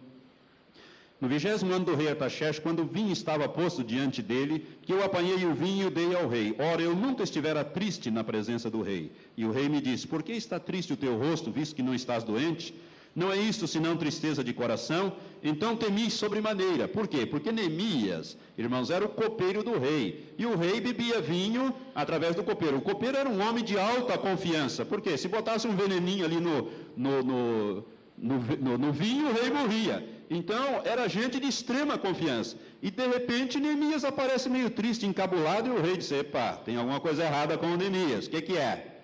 no 1.20 1.28
vigésimo 1.28 1.72
ano 1.72 1.84
do 1.84 1.94
rei 1.94 2.08
Artaxerxes, 2.08 2.62
quando 2.62 2.80
o 2.80 2.86
vinho 2.86 3.12
estava 3.12 3.46
posto 3.48 3.84
diante 3.84 4.22
dele, 4.22 4.66
que 4.82 4.92
eu 4.92 5.04
apanhei 5.04 5.44
o 5.44 5.54
vinho 5.54 5.88
e 5.88 5.90
dei 5.90 6.14
ao 6.14 6.26
rei. 6.26 6.56
Ora, 6.58 6.80
eu 6.80 6.96
nunca 6.96 7.22
estivera 7.22 7.62
triste 7.62 8.10
na 8.10 8.24
presença 8.24 8.70
do 8.70 8.80
rei. 8.80 9.12
E 9.36 9.44
o 9.44 9.52
rei 9.52 9.68
me 9.68 9.80
disse, 9.82 10.06
por 10.06 10.22
que 10.22 10.32
está 10.32 10.58
triste 10.58 10.94
o 10.94 10.96
teu 10.96 11.18
rosto, 11.18 11.50
visto 11.50 11.76
que 11.76 11.82
não 11.82 11.94
estás 11.94 12.24
doente? 12.24 12.74
Não 13.14 13.30
é 13.30 13.36
isto 13.36 13.66
senão 13.66 13.96
tristeza 13.96 14.42
de 14.42 14.52
coração? 14.52 15.12
Então 15.42 15.76
temi 15.76 16.10
sobremaneira. 16.10 16.86
Por 16.86 17.08
quê? 17.08 17.26
Porque 17.26 17.50
Neemias, 17.50 18.36
irmãos, 18.56 18.88
era 18.88 19.04
o 19.04 19.08
copeiro 19.08 19.62
do 19.62 19.78
rei. 19.78 20.32
E 20.38 20.46
o 20.46 20.56
rei 20.56 20.80
bebia 20.80 21.20
vinho 21.20 21.74
através 21.94 22.36
do 22.36 22.44
copeiro. 22.44 22.78
O 22.78 22.80
copeiro 22.80 23.18
era 23.18 23.28
um 23.28 23.46
homem 23.46 23.64
de 23.64 23.78
alta 23.78 24.16
confiança. 24.16 24.84
Por 24.84 25.00
quê? 25.00 25.18
Se 25.18 25.28
botasse 25.28 25.66
um 25.66 25.74
veneninho 25.74 26.24
ali 26.24 26.40
no, 26.40 26.70
no, 26.96 27.22
no, 27.22 27.84
no, 28.16 28.78
no 28.78 28.92
vinho, 28.92 29.28
o 29.28 29.32
rei 29.32 29.50
morria. 29.50 30.19
Então, 30.30 30.80
era 30.84 31.08
gente 31.08 31.40
de 31.40 31.48
extrema 31.48 31.98
confiança. 31.98 32.56
E, 32.80 32.88
de 32.88 33.06
repente, 33.08 33.58
Neemias 33.58 34.04
aparece 34.04 34.48
meio 34.48 34.70
triste, 34.70 35.04
encabulado, 35.04 35.68
e 35.68 35.72
o 35.72 35.82
rei 35.82 35.96
disse, 35.96 36.14
epá, 36.14 36.52
tem 36.52 36.76
alguma 36.76 37.00
coisa 37.00 37.24
errada 37.24 37.58
com 37.58 37.76
Neemias, 37.76 38.26
o 38.26 38.30
que, 38.30 38.40
que 38.40 38.56
é? 38.56 39.00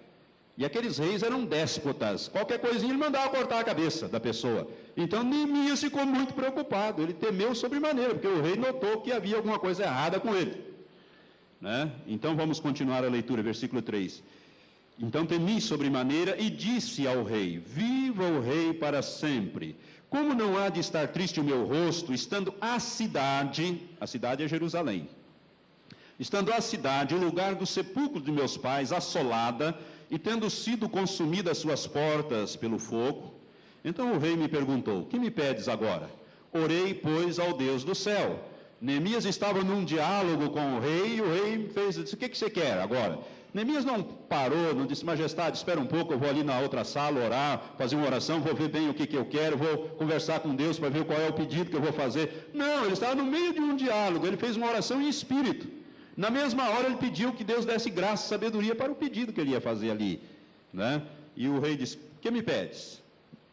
E 0.57 0.65
aqueles 0.65 0.99
reis 0.99 1.25
eram 1.25 1.45
déspotas, 1.45 2.29
qualquer 2.29 2.61
coisinha 2.61 2.93
ele 2.93 2.99
mandava 2.99 3.29
cortar 3.29 3.59
a 3.59 3.65
cabeça 3.65 4.07
da 4.09 4.21
pessoa. 4.21 4.71
Então, 4.97 5.25
Neemias 5.25 5.81
ficou 5.81 6.07
muito 6.07 6.33
preocupado, 6.33 7.03
ele 7.03 7.13
temeu 7.13 7.57
sobremaneira, 7.57 8.15
porque 8.15 8.29
o 8.29 8.41
rei 8.41 8.55
notou 8.55 9.01
que 9.01 9.11
havia 9.11 9.37
alguma 9.37 9.59
coisa 9.59 9.83
errada 9.83 10.21
com 10.21 10.33
ele. 10.33 10.65
Né? 11.61 11.91
Então, 12.07 12.37
vamos 12.37 12.61
continuar 12.61 13.05
a 13.05 13.09
leitura, 13.09 13.43
versículo 13.43 13.83
3. 13.83 14.23
Então 14.99 15.27
temi 15.27 15.61
sobremaneira 15.61 16.41
e 16.41 16.49
disse 16.49 17.07
ao 17.07 17.23
rei: 17.23 17.59
Viva 17.59 18.25
o 18.25 18.41
rei 18.41 18.73
para 18.73 19.03
sempre. 19.03 19.77
Como 20.09 20.35
não 20.35 20.57
há 20.57 20.69
de 20.69 20.81
estar 20.81 21.09
triste 21.09 21.41
o 21.41 21.45
meu 21.45 21.65
rosto, 21.65 22.15
estando 22.15 22.55
a 22.61 22.79
cidade, 22.79 23.83
a 24.01 24.07
cidade 24.07 24.43
é 24.43 24.49
Jerusalém, 24.49 25.09
estando 26.19 26.53
a 26.53 26.61
cidade, 26.61 27.15
o 27.15 27.19
lugar 27.19 27.55
do 27.55 27.67
sepulcro 27.67 28.21
de 28.21 28.31
meus 28.31 28.57
pais, 28.57 28.93
assolada, 28.93 29.77
e 30.09 30.19
tendo 30.19 30.49
sido 30.49 30.89
consumida 30.89 31.51
as 31.51 31.59
suas 31.59 31.87
portas 31.87 32.55
pelo 32.55 32.79
fogo? 32.79 33.35
Então 33.85 34.13
o 34.13 34.19
rei 34.19 34.37
me 34.37 34.49
perguntou: 34.49 35.07
Que 35.07 35.19
me 35.19 35.31
pedes 35.31 35.69
agora? 35.69 36.09
Orei, 36.53 36.95
pois, 36.95 37.39
ao 37.39 37.53
Deus 37.53 37.83
do 37.85 37.95
céu. 37.95 38.41
Neemias 38.81 39.25
estava 39.25 39.65
num 39.65 39.85
diálogo 39.85 40.51
com 40.51 40.77
o 40.77 40.81
rei, 40.81 41.17
e 41.17 41.21
o 41.21 41.33
rei 41.33 41.69
fez, 41.69 41.97
disse, 41.97 42.15
o 42.15 42.17
que, 42.17 42.29
que 42.29 42.37
você 42.37 42.51
quer 42.51 42.79
agora? 42.79 43.19
Neemias 43.57 43.87
não 43.87 44.03
parou, 44.03 44.75
não 44.75 44.85
disse, 44.85 45.03
majestade, 45.03 45.57
espera 45.57 45.81
um 45.81 45.87
pouco, 45.87 46.13
eu 46.13 46.19
vou 46.19 46.29
ali 46.29 46.43
na 46.45 46.59
outra 46.61 46.85
sala 46.85 47.25
orar, 47.25 47.73
fazer 47.79 47.97
uma 47.97 48.05
oração, 48.05 48.39
vou 48.39 48.55
ver 48.55 48.69
bem 48.69 48.91
o 48.91 48.93
que, 48.93 49.07
que 49.07 49.17
eu 49.17 49.25
quero, 49.25 49.57
vou 49.57 49.79
conversar 50.01 50.41
com 50.41 50.55
Deus 50.55 50.79
para 50.79 50.91
ver 50.91 51.07
qual 51.07 51.19
é 51.19 51.31
o 51.31 51.33
pedido 51.33 51.71
que 51.71 51.77
eu 51.77 51.81
vou 51.81 51.91
fazer. 51.91 52.51
Não, 52.53 52.85
ele 52.85 52.93
estava 52.93 53.15
no 53.15 53.25
meio 53.25 53.55
de 53.55 53.61
um 53.61 53.75
diálogo, 53.75 54.27
ele 54.27 54.37
fez 54.37 54.59
uma 54.59 54.69
oração 54.69 55.01
em 55.01 55.09
espírito. 55.09 55.67
Na 56.15 56.29
mesma 56.29 56.69
hora 56.69 56.87
ele 56.89 56.97
pediu 56.97 57.33
que 57.33 57.43
Deus 57.43 57.65
desse 57.65 57.89
graça 57.89 58.27
e 58.27 58.29
sabedoria 58.29 58.75
para 58.75 58.93
o 58.93 58.95
pedido 58.95 59.33
que 59.33 59.41
ele 59.41 59.53
ia 59.53 59.61
fazer 59.71 59.91
ali. 59.91 60.21
Né? 60.71 61.01
E 61.35 61.49
o 61.49 61.59
rei 61.59 61.79
disse, 61.79 61.99
que 62.21 62.31
me 62.31 62.43
pedes? 62.43 63.03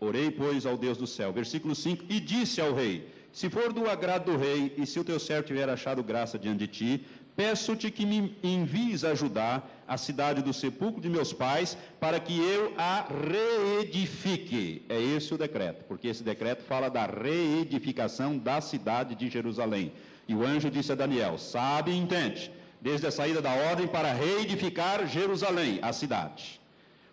Orei, 0.01 0.29
pois, 0.29 0.65
ao 0.65 0.75
Deus 0.75 0.97
do 0.97 1.07
céu. 1.07 1.31
Versículo 1.31 1.73
5, 1.73 2.03
e 2.09 2.19
disse 2.19 2.59
ao 2.59 2.73
rei, 2.73 3.07
se 3.31 3.49
for 3.49 3.73
do 3.73 3.89
agrado 3.89 4.31
do 4.31 4.37
rei, 4.37 4.75
e 4.77 4.85
se 4.85 4.99
o 4.99 5.03
teu 5.03 5.19
servo 5.19 5.47
tiver 5.47 5.67
achado 5.67 6.03
graça 6.03 6.37
diante 6.37 6.59
de 6.59 6.67
ti, 6.67 7.05
Peço-te 7.35 7.89
que 7.89 8.05
me 8.05 8.37
envies 8.43 9.03
ajudar 9.03 9.67
a 9.87 9.97
cidade 9.97 10.41
do 10.43 10.53
sepulcro 10.53 11.01
de 11.01 11.09
meus 11.09 11.33
pais, 11.33 11.75
para 11.99 12.19
que 12.19 12.37
eu 12.37 12.73
a 12.77 13.07
reedifique. 13.07 14.85
É 14.87 15.01
esse 15.01 15.33
o 15.33 15.37
decreto, 15.37 15.83
porque 15.85 16.07
esse 16.07 16.23
decreto 16.23 16.63
fala 16.63 16.89
da 16.89 17.05
reedificação 17.07 18.37
da 18.37 18.61
cidade 18.61 19.15
de 19.15 19.29
Jerusalém. 19.29 19.91
E 20.27 20.35
o 20.35 20.45
anjo 20.45 20.69
disse 20.69 20.91
a 20.91 20.95
Daniel: 20.95 21.37
Sabe 21.39 21.91
e 21.91 21.97
entende, 21.97 22.51
desde 22.79 23.07
a 23.07 23.11
saída 23.11 23.41
da 23.41 23.51
ordem 23.51 23.87
para 23.87 24.13
reedificar 24.13 25.07
Jerusalém, 25.07 25.79
a 25.81 25.91
cidade. 25.91 26.61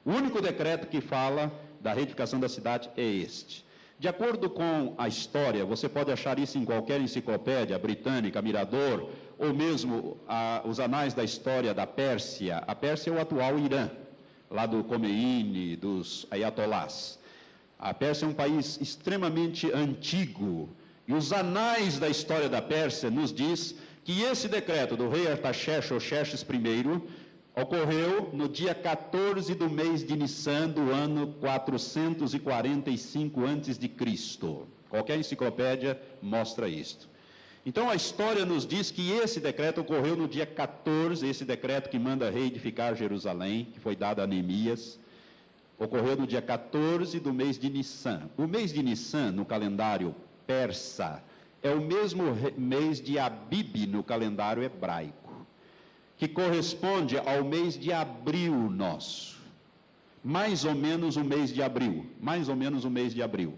O 0.04 0.12
único 0.12 0.40
decreto 0.40 0.86
que 0.86 1.00
fala 1.00 1.50
da 1.80 1.92
reedificação 1.94 2.38
da 2.38 2.48
cidade 2.48 2.90
é 2.96 3.02
este. 3.02 3.64
De 3.98 4.08
acordo 4.08 4.48
com 4.48 4.94
a 4.96 5.08
história, 5.08 5.62
você 5.62 5.86
pode 5.86 6.10
achar 6.10 6.38
isso 6.38 6.56
em 6.56 6.64
qualquer 6.64 6.98
enciclopédia 7.02 7.78
britânica, 7.78 8.40
Mirador, 8.40 9.10
ou 9.40 9.52
mesmo 9.54 10.18
a, 10.28 10.60
os 10.66 10.78
anais 10.78 11.14
da 11.14 11.24
história 11.24 11.72
da 11.72 11.86
Pérsia. 11.86 12.62
A 12.66 12.74
Pérsia 12.74 13.08
é 13.10 13.14
o 13.14 13.18
atual 13.18 13.58
Irã, 13.58 13.88
lá 14.50 14.66
do 14.66 14.84
Khomeini, 14.84 15.76
dos 15.76 16.26
ayatolás. 16.30 17.18
A 17.78 17.94
Pérsia 17.94 18.26
é 18.26 18.28
um 18.28 18.34
país 18.34 18.78
extremamente 18.82 19.72
antigo, 19.72 20.68
e 21.08 21.14
os 21.14 21.32
anais 21.32 21.98
da 21.98 22.10
história 22.10 22.50
da 22.50 22.60
Pérsia 22.60 23.10
nos 23.10 23.32
diz 23.32 23.74
que 24.04 24.20
esse 24.20 24.46
decreto 24.46 24.94
do 24.94 25.08
rei 25.08 25.26
Artaxerxes, 25.26 25.90
ou 25.90 25.98
Xerxes 25.98 26.42
I, 26.42 27.00
ocorreu 27.58 28.28
no 28.34 28.46
dia 28.46 28.74
14 28.74 29.54
do 29.54 29.70
mês 29.70 30.06
de 30.06 30.16
Nissan 30.16 30.68
do 30.68 30.92
ano 30.92 31.28
445 31.40 33.40
a.C. 33.46 33.90
Qualquer 34.90 35.18
enciclopédia 35.18 35.98
mostra 36.20 36.68
isto. 36.68 37.08
Então 37.64 37.90
a 37.90 37.94
história 37.94 38.44
nos 38.46 38.66
diz 38.66 38.90
que 38.90 39.12
esse 39.12 39.38
decreto 39.38 39.82
ocorreu 39.82 40.16
no 40.16 40.26
dia 40.26 40.46
14, 40.46 41.26
esse 41.26 41.44
decreto 41.44 41.90
que 41.90 41.98
manda 41.98 42.30
reedificar 42.30 42.96
Jerusalém, 42.96 43.66
que 43.72 43.78
foi 43.78 43.94
dado 43.94 44.20
a 44.20 44.26
Neemias, 44.26 44.98
ocorreu 45.78 46.16
no 46.16 46.26
dia 46.26 46.40
14 46.40 47.20
do 47.20 47.34
mês 47.34 47.58
de 47.58 47.68
Nissan. 47.68 48.30
O 48.36 48.46
mês 48.46 48.72
de 48.72 48.82
Nissan, 48.82 49.32
no 49.32 49.44
calendário 49.44 50.14
persa, 50.46 51.22
é 51.62 51.70
o 51.70 51.80
mesmo 51.80 52.24
mês 52.56 53.00
de 53.00 53.18
Abib 53.18 53.86
no 53.86 54.02
calendário 54.02 54.62
hebraico, 54.62 55.46
que 56.16 56.26
corresponde 56.26 57.18
ao 57.18 57.44
mês 57.44 57.78
de 57.78 57.92
abril 57.92 58.54
nosso. 58.70 59.38
Mais 60.24 60.64
ou 60.64 60.74
menos 60.74 61.16
o 61.16 61.24
mês 61.24 61.52
de 61.52 61.62
abril, 61.62 62.06
mais 62.20 62.48
ou 62.48 62.56
menos 62.56 62.84
o 62.84 62.90
mês 62.90 63.14
de 63.14 63.22
abril. 63.22 63.54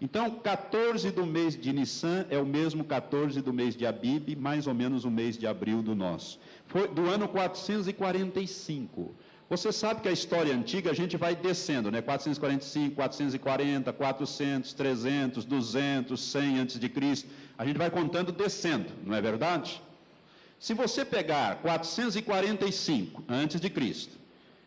Então, 0.00 0.30
14 0.30 1.10
do 1.10 1.26
mês 1.26 1.54
de 1.54 1.72
Nissan 1.74 2.24
é 2.30 2.38
o 2.38 2.46
mesmo 2.46 2.82
14 2.82 3.42
do 3.42 3.52
mês 3.52 3.76
de 3.76 3.84
Abib, 3.84 4.34
mais 4.34 4.66
ou 4.66 4.72
menos 4.72 5.04
o 5.04 5.10
mês 5.10 5.36
de 5.36 5.46
abril 5.46 5.82
do 5.82 5.94
nosso. 5.94 6.40
Foi 6.66 6.88
do 6.88 7.06
ano 7.06 7.28
445. 7.28 9.14
Você 9.50 9.70
sabe 9.70 10.00
que 10.00 10.08
a 10.08 10.12
história 10.12 10.54
antiga 10.54 10.90
a 10.90 10.94
gente 10.94 11.18
vai 11.18 11.36
descendo, 11.36 11.90
né? 11.90 12.00
445, 12.00 12.94
440, 12.94 13.92
400, 13.92 14.72
300, 14.72 15.44
200, 15.44 16.20
100 16.20 16.58
antes 16.60 16.80
de 16.80 16.88
Cristo. 16.88 17.28
A 17.58 17.66
gente 17.66 17.76
vai 17.76 17.90
contando 17.90 18.32
descendo, 18.32 18.86
não 19.04 19.14
é 19.14 19.20
verdade? 19.20 19.82
Se 20.58 20.72
você 20.72 21.04
pegar 21.04 21.56
445 21.56 23.24
antes 23.28 23.60
de 23.60 23.68
Cristo, 23.68 24.16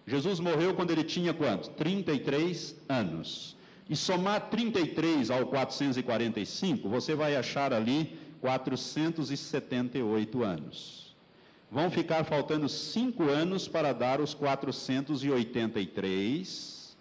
Jesus 0.05 0.39
morreu 0.39 0.75
quando 0.75 0.91
ele 0.91 1.03
tinha 1.03 1.33
quanto? 1.33 1.69
33 1.71 2.75
anos 2.87 3.55
e 3.89 3.95
somar 3.95 4.49
33 4.49 5.29
ao 5.29 5.45
445, 5.45 6.89
você 6.89 7.13
vai 7.15 7.35
achar 7.35 7.73
ali 7.73 8.17
478 8.41 10.43
anos. 10.43 11.13
Vão 11.71 11.89
ficar 11.89 12.23
faltando 12.23 12.69
cinco 12.69 13.23
anos 13.23 13.67
para 13.67 13.91
dar 13.93 14.21
os 14.21 14.33
483, 14.33 16.95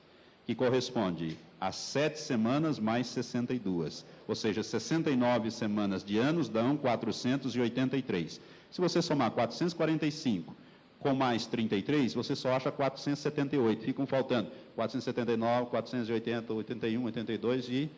que 0.46 0.54
corresponde 0.54 1.36
a 1.60 1.70
sete 1.70 2.18
semanas 2.18 2.78
mais 2.78 3.06
62. 3.08 4.06
Ou 4.26 4.34
seja, 4.34 4.62
69 4.62 5.50
semanas 5.50 6.02
de 6.02 6.16
anos 6.18 6.48
dão 6.48 6.74
483. 6.76 8.40
Se 8.70 8.80
você 8.80 9.02
somar 9.02 9.30
445 9.32 10.56
com 10.98 11.14
mais 11.14 11.46
33, 11.46 12.14
você 12.14 12.34
só 12.34 12.52
acha 12.52 12.72
478. 12.72 13.84
Ficam 13.84 14.06
faltando 14.06 14.50
479, 14.74 15.70
480, 15.70 16.52
81, 16.52 17.04
82 17.04 17.68
e 17.68 17.90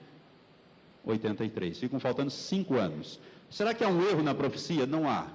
83. 1.05 1.79
Ficam 1.79 2.01
faltando 2.01 2.31
cinco 2.31 2.75
anos. 2.75 3.21
Será 3.51 3.73
que 3.75 3.85
há 3.85 3.89
um 3.89 4.03
erro 4.03 4.23
na 4.23 4.35
profecia? 4.35 4.87
Não 4.87 5.09
há. 5.09 5.29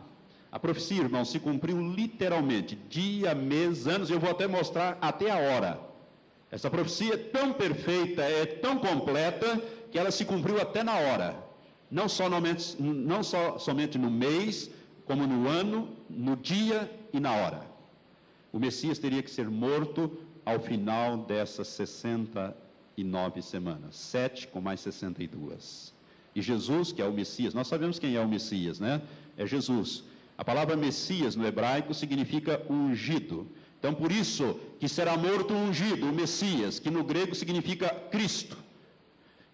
A 0.52 0.60
profecia, 0.60 1.02
irmão, 1.02 1.24
se 1.24 1.40
cumpriu 1.40 1.80
literalmente, 1.80 2.76
dia, 2.90 3.36
mês, 3.36 3.88
anos, 3.88 4.10
eu 4.10 4.20
vou 4.20 4.32
até 4.32 4.48
mostrar 4.48 4.98
até 5.00 5.30
a 5.30 5.38
hora. 5.38 5.80
Essa 6.52 6.70
profecia 6.70 7.14
é 7.14 7.18
tão 7.18 7.54
perfeita, 7.54 8.24
é 8.24 8.46
tão 8.46 8.80
completa, 8.80 9.62
que 9.92 10.00
ela 10.00 10.10
se 10.10 10.26
cumpriu 10.26 10.60
até 10.60 10.84
na 10.84 10.96
hora. 10.96 11.36
Não, 11.90 12.10
somente, 12.10 12.82
não 12.82 13.24
só 13.24 13.58
somente 13.60 13.98
no 13.98 14.10
mês, 14.10 14.70
como 15.06 15.26
no 15.26 15.48
ano, 15.48 15.90
no 16.10 16.36
dia 16.36 16.90
e 17.14 17.20
na 17.20 17.34
hora. 17.34 17.62
O 18.52 18.60
Messias 18.60 18.98
teria 18.98 19.22
que 19.22 19.30
ser 19.30 19.48
morto 19.50 20.18
ao 20.50 20.60
final 20.60 21.18
dessas 21.18 21.68
69 21.68 23.42
semanas. 23.42 23.96
Sete 23.96 24.48
com 24.48 24.60
mais 24.60 24.80
62. 24.80 25.94
E 26.36 26.42
Jesus, 26.42 26.92
que 26.92 27.02
é 27.02 27.06
o 27.06 27.14
Messias, 27.14 27.54
nós 27.54 27.68
sabemos 27.68 28.00
quem 28.00 28.16
é 28.16 28.22
o 28.22 28.28
Messias, 28.28 28.80
né? 28.80 29.02
É 29.38 29.46
Jesus. 29.46 30.04
A 30.38 30.44
palavra 30.44 30.76
Messias 30.76 31.36
no 31.36 31.46
hebraico 31.46 31.94
significa 31.94 32.62
ungido. 32.70 33.48
Então, 33.78 33.94
por 33.94 34.12
isso 34.12 34.60
que 34.80 34.90
será 34.90 35.16
morto 35.16 35.54
ungido, 35.54 36.10
o 36.10 36.14
Messias, 36.14 36.80
que 36.80 36.90
no 36.90 37.04
grego 37.04 37.34
significa 37.36 37.90
Cristo. 38.12 38.58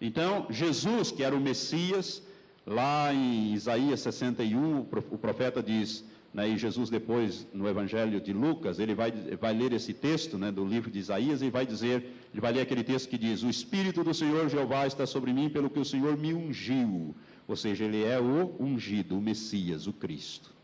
Então, 0.00 0.46
Jesus, 0.50 1.10
que 1.10 1.22
era 1.22 1.34
o 1.34 1.40
Messias, 1.40 2.22
lá 2.66 3.12
em 3.12 3.52
Isaías 3.54 4.00
61, 4.00 4.80
o 4.80 5.18
profeta 5.18 5.62
diz: 5.62 6.04
né, 6.36 6.46
e 6.46 6.58
Jesus 6.58 6.90
depois, 6.90 7.46
no 7.54 7.66
Evangelho 7.66 8.20
de 8.20 8.30
Lucas, 8.30 8.78
ele 8.78 8.94
vai, 8.94 9.10
vai 9.40 9.54
ler 9.54 9.72
esse 9.72 9.94
texto 9.94 10.36
né, 10.36 10.52
do 10.52 10.66
livro 10.66 10.90
de 10.90 10.98
Isaías 10.98 11.40
e 11.40 11.48
vai 11.48 11.64
dizer, 11.64 12.12
ele 12.30 12.42
vai 12.42 12.52
ler 12.52 12.60
aquele 12.60 12.84
texto 12.84 13.08
que 13.08 13.16
diz, 13.16 13.42
o 13.42 13.48
Espírito 13.48 14.04
do 14.04 14.12
Senhor 14.12 14.46
Jeová 14.50 14.86
está 14.86 15.06
sobre 15.06 15.32
mim 15.32 15.48
pelo 15.48 15.70
que 15.70 15.80
o 15.80 15.84
Senhor 15.84 16.14
me 16.14 16.34
ungiu. 16.34 17.16
Ou 17.48 17.56
seja, 17.56 17.84
ele 17.84 18.04
é 18.04 18.20
o 18.20 18.54
ungido, 18.60 19.16
o 19.16 19.20
Messias, 19.20 19.86
o 19.86 19.94
Cristo. 19.94 20.54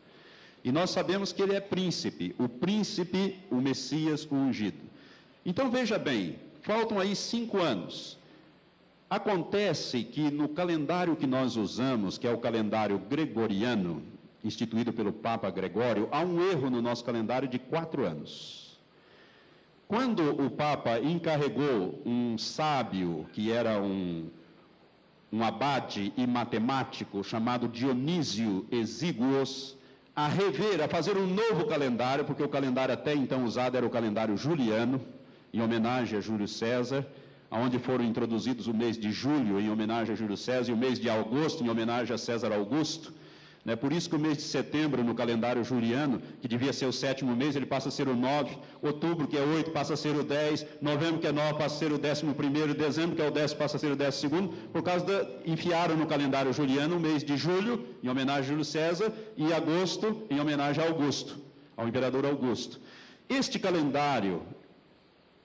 E 0.62 0.70
nós 0.70 0.90
sabemos 0.90 1.32
que 1.32 1.40
ele 1.40 1.54
é 1.54 1.60
príncipe, 1.60 2.36
o 2.38 2.50
príncipe, 2.50 3.38
o 3.50 3.56
Messias, 3.56 4.28
o 4.30 4.34
ungido. 4.34 4.76
Então 5.42 5.70
veja 5.70 5.98
bem, 5.98 6.36
faltam 6.60 7.00
aí 7.00 7.16
cinco 7.16 7.56
anos. 7.56 8.18
Acontece 9.08 10.04
que 10.04 10.30
no 10.30 10.50
calendário 10.50 11.16
que 11.16 11.26
nós 11.26 11.56
usamos, 11.56 12.18
que 12.18 12.26
é 12.26 12.30
o 12.30 12.36
calendário 12.36 12.98
gregoriano, 12.98 14.11
instituído 14.44 14.92
pelo 14.92 15.12
Papa 15.12 15.50
Gregório, 15.50 16.08
há 16.10 16.20
um 16.20 16.40
erro 16.50 16.68
no 16.70 16.82
nosso 16.82 17.04
calendário 17.04 17.48
de 17.48 17.58
quatro 17.58 18.04
anos. 18.04 18.80
Quando 19.86 20.22
o 20.42 20.50
Papa 20.50 20.98
encarregou 20.98 22.00
um 22.04 22.38
sábio, 22.38 23.26
que 23.32 23.52
era 23.52 23.80
um, 23.80 24.28
um 25.32 25.44
abade 25.44 26.12
e 26.16 26.26
matemático, 26.26 27.22
chamado 27.22 27.68
Dionísio 27.68 28.66
Exíguos, 28.70 29.76
a 30.14 30.28
rever, 30.28 30.80
a 30.82 30.88
fazer 30.88 31.16
um 31.16 31.26
novo 31.26 31.66
calendário, 31.66 32.24
porque 32.24 32.42
o 32.42 32.48
calendário 32.48 32.94
até 32.94 33.14
então 33.14 33.44
usado 33.44 33.76
era 33.76 33.86
o 33.86 33.90
calendário 33.90 34.36
juliano, 34.36 35.00
em 35.52 35.60
homenagem 35.60 36.18
a 36.18 36.22
Júlio 36.22 36.48
César, 36.48 37.06
onde 37.50 37.78
foram 37.78 38.04
introduzidos 38.04 38.66
o 38.66 38.74
mês 38.74 38.96
de 38.96 39.12
julho 39.12 39.60
em 39.60 39.70
homenagem 39.70 40.14
a 40.14 40.16
Júlio 40.16 40.36
César 40.36 40.70
e 40.70 40.74
o 40.74 40.76
mês 40.76 40.98
de 40.98 41.10
agosto 41.10 41.62
em 41.62 41.68
homenagem 41.68 42.14
a 42.14 42.18
César 42.18 42.52
Augusto. 42.52 43.12
Né? 43.64 43.76
Por 43.76 43.92
isso 43.92 44.10
que 44.10 44.16
o 44.16 44.18
mês 44.18 44.38
de 44.38 44.42
setembro, 44.42 45.04
no 45.04 45.14
calendário 45.14 45.62
juliano, 45.62 46.20
que 46.40 46.48
devia 46.48 46.72
ser 46.72 46.86
o 46.86 46.92
sétimo 46.92 47.34
mês, 47.36 47.54
ele 47.54 47.66
passa 47.66 47.88
a 47.88 47.92
ser 47.92 48.08
o 48.08 48.16
nove, 48.16 48.58
outubro, 48.82 49.28
que 49.28 49.36
é 49.36 49.40
oito, 49.40 49.70
passa 49.70 49.94
a 49.94 49.96
ser 49.96 50.16
o 50.16 50.24
dez, 50.24 50.66
novembro, 50.80 51.20
que 51.20 51.26
é 51.26 51.32
nove, 51.32 51.54
passa 51.54 51.76
a 51.76 51.78
ser 51.78 51.92
o 51.92 51.98
décimo 51.98 52.34
primeiro, 52.34 52.74
dezembro, 52.74 53.14
que 53.14 53.22
é 53.22 53.28
o 53.28 53.30
décimo, 53.30 53.60
passa 53.60 53.76
a 53.76 53.80
ser 53.80 53.92
o 53.92 53.96
décimo 53.96 54.30
segundo, 54.30 54.48
por 54.72 54.82
causa 54.82 55.04
da... 55.04 55.28
enfiaram 55.46 55.96
no 55.96 56.06
calendário 56.06 56.52
juliano 56.52 56.96
o 56.96 57.00
mês 57.00 57.22
de 57.22 57.36
julho, 57.36 57.86
em 58.02 58.08
homenagem 58.08 58.42
a 58.42 58.48
Júlio 58.48 58.64
César, 58.64 59.12
e 59.36 59.52
agosto, 59.52 60.26
em 60.28 60.40
homenagem 60.40 60.82
a 60.82 60.88
Augusto, 60.88 61.38
ao 61.76 61.86
imperador 61.86 62.26
Augusto. 62.26 62.80
Este 63.28 63.58
calendário 63.58 64.42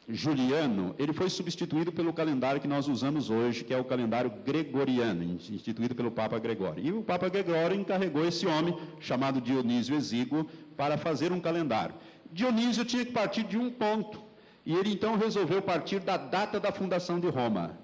juliano, 0.07 0.95
ele 0.97 1.11
foi 1.11 1.29
substituído 1.29 1.91
pelo 1.91 2.13
calendário 2.13 2.61
que 2.61 2.67
nós 2.67 2.87
usamos 2.87 3.29
hoje, 3.29 3.63
que 3.63 3.73
é 3.73 3.77
o 3.77 3.83
calendário 3.83 4.31
gregoriano, 4.45 5.23
instituído 5.23 5.93
pelo 5.93 6.09
Papa 6.09 6.39
Gregório. 6.39 6.85
E 6.85 6.91
o 6.93 7.03
Papa 7.03 7.27
Gregório 7.27 7.75
encarregou 7.75 8.25
esse 8.25 8.47
homem, 8.47 8.77
chamado 9.01 9.41
Dionísio 9.41 9.95
Exíguo, 9.95 10.47
para 10.77 10.97
fazer 10.97 11.33
um 11.33 11.41
calendário. 11.41 11.95
Dionísio 12.31 12.85
tinha 12.85 13.05
que 13.05 13.11
partir 13.11 13.43
de 13.43 13.57
um 13.57 13.69
ponto, 13.69 14.23
e 14.65 14.73
ele 14.73 14.91
então 14.91 15.17
resolveu 15.17 15.61
partir 15.61 15.99
da 15.99 16.15
data 16.15 16.59
da 16.59 16.71
fundação 16.71 17.19
de 17.19 17.27
Roma. 17.27 17.77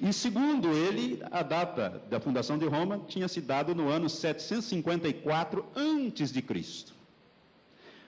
E 0.00 0.12
segundo 0.12 0.72
ele, 0.72 1.22
a 1.30 1.42
data 1.42 2.02
da 2.10 2.18
fundação 2.18 2.58
de 2.58 2.66
Roma 2.66 3.02
tinha 3.06 3.28
se 3.28 3.40
dado 3.40 3.74
no 3.74 3.88
ano 3.88 4.08
754 4.08 5.64
antes 5.76 6.32
de 6.32 6.42
Cristo. 6.42 6.94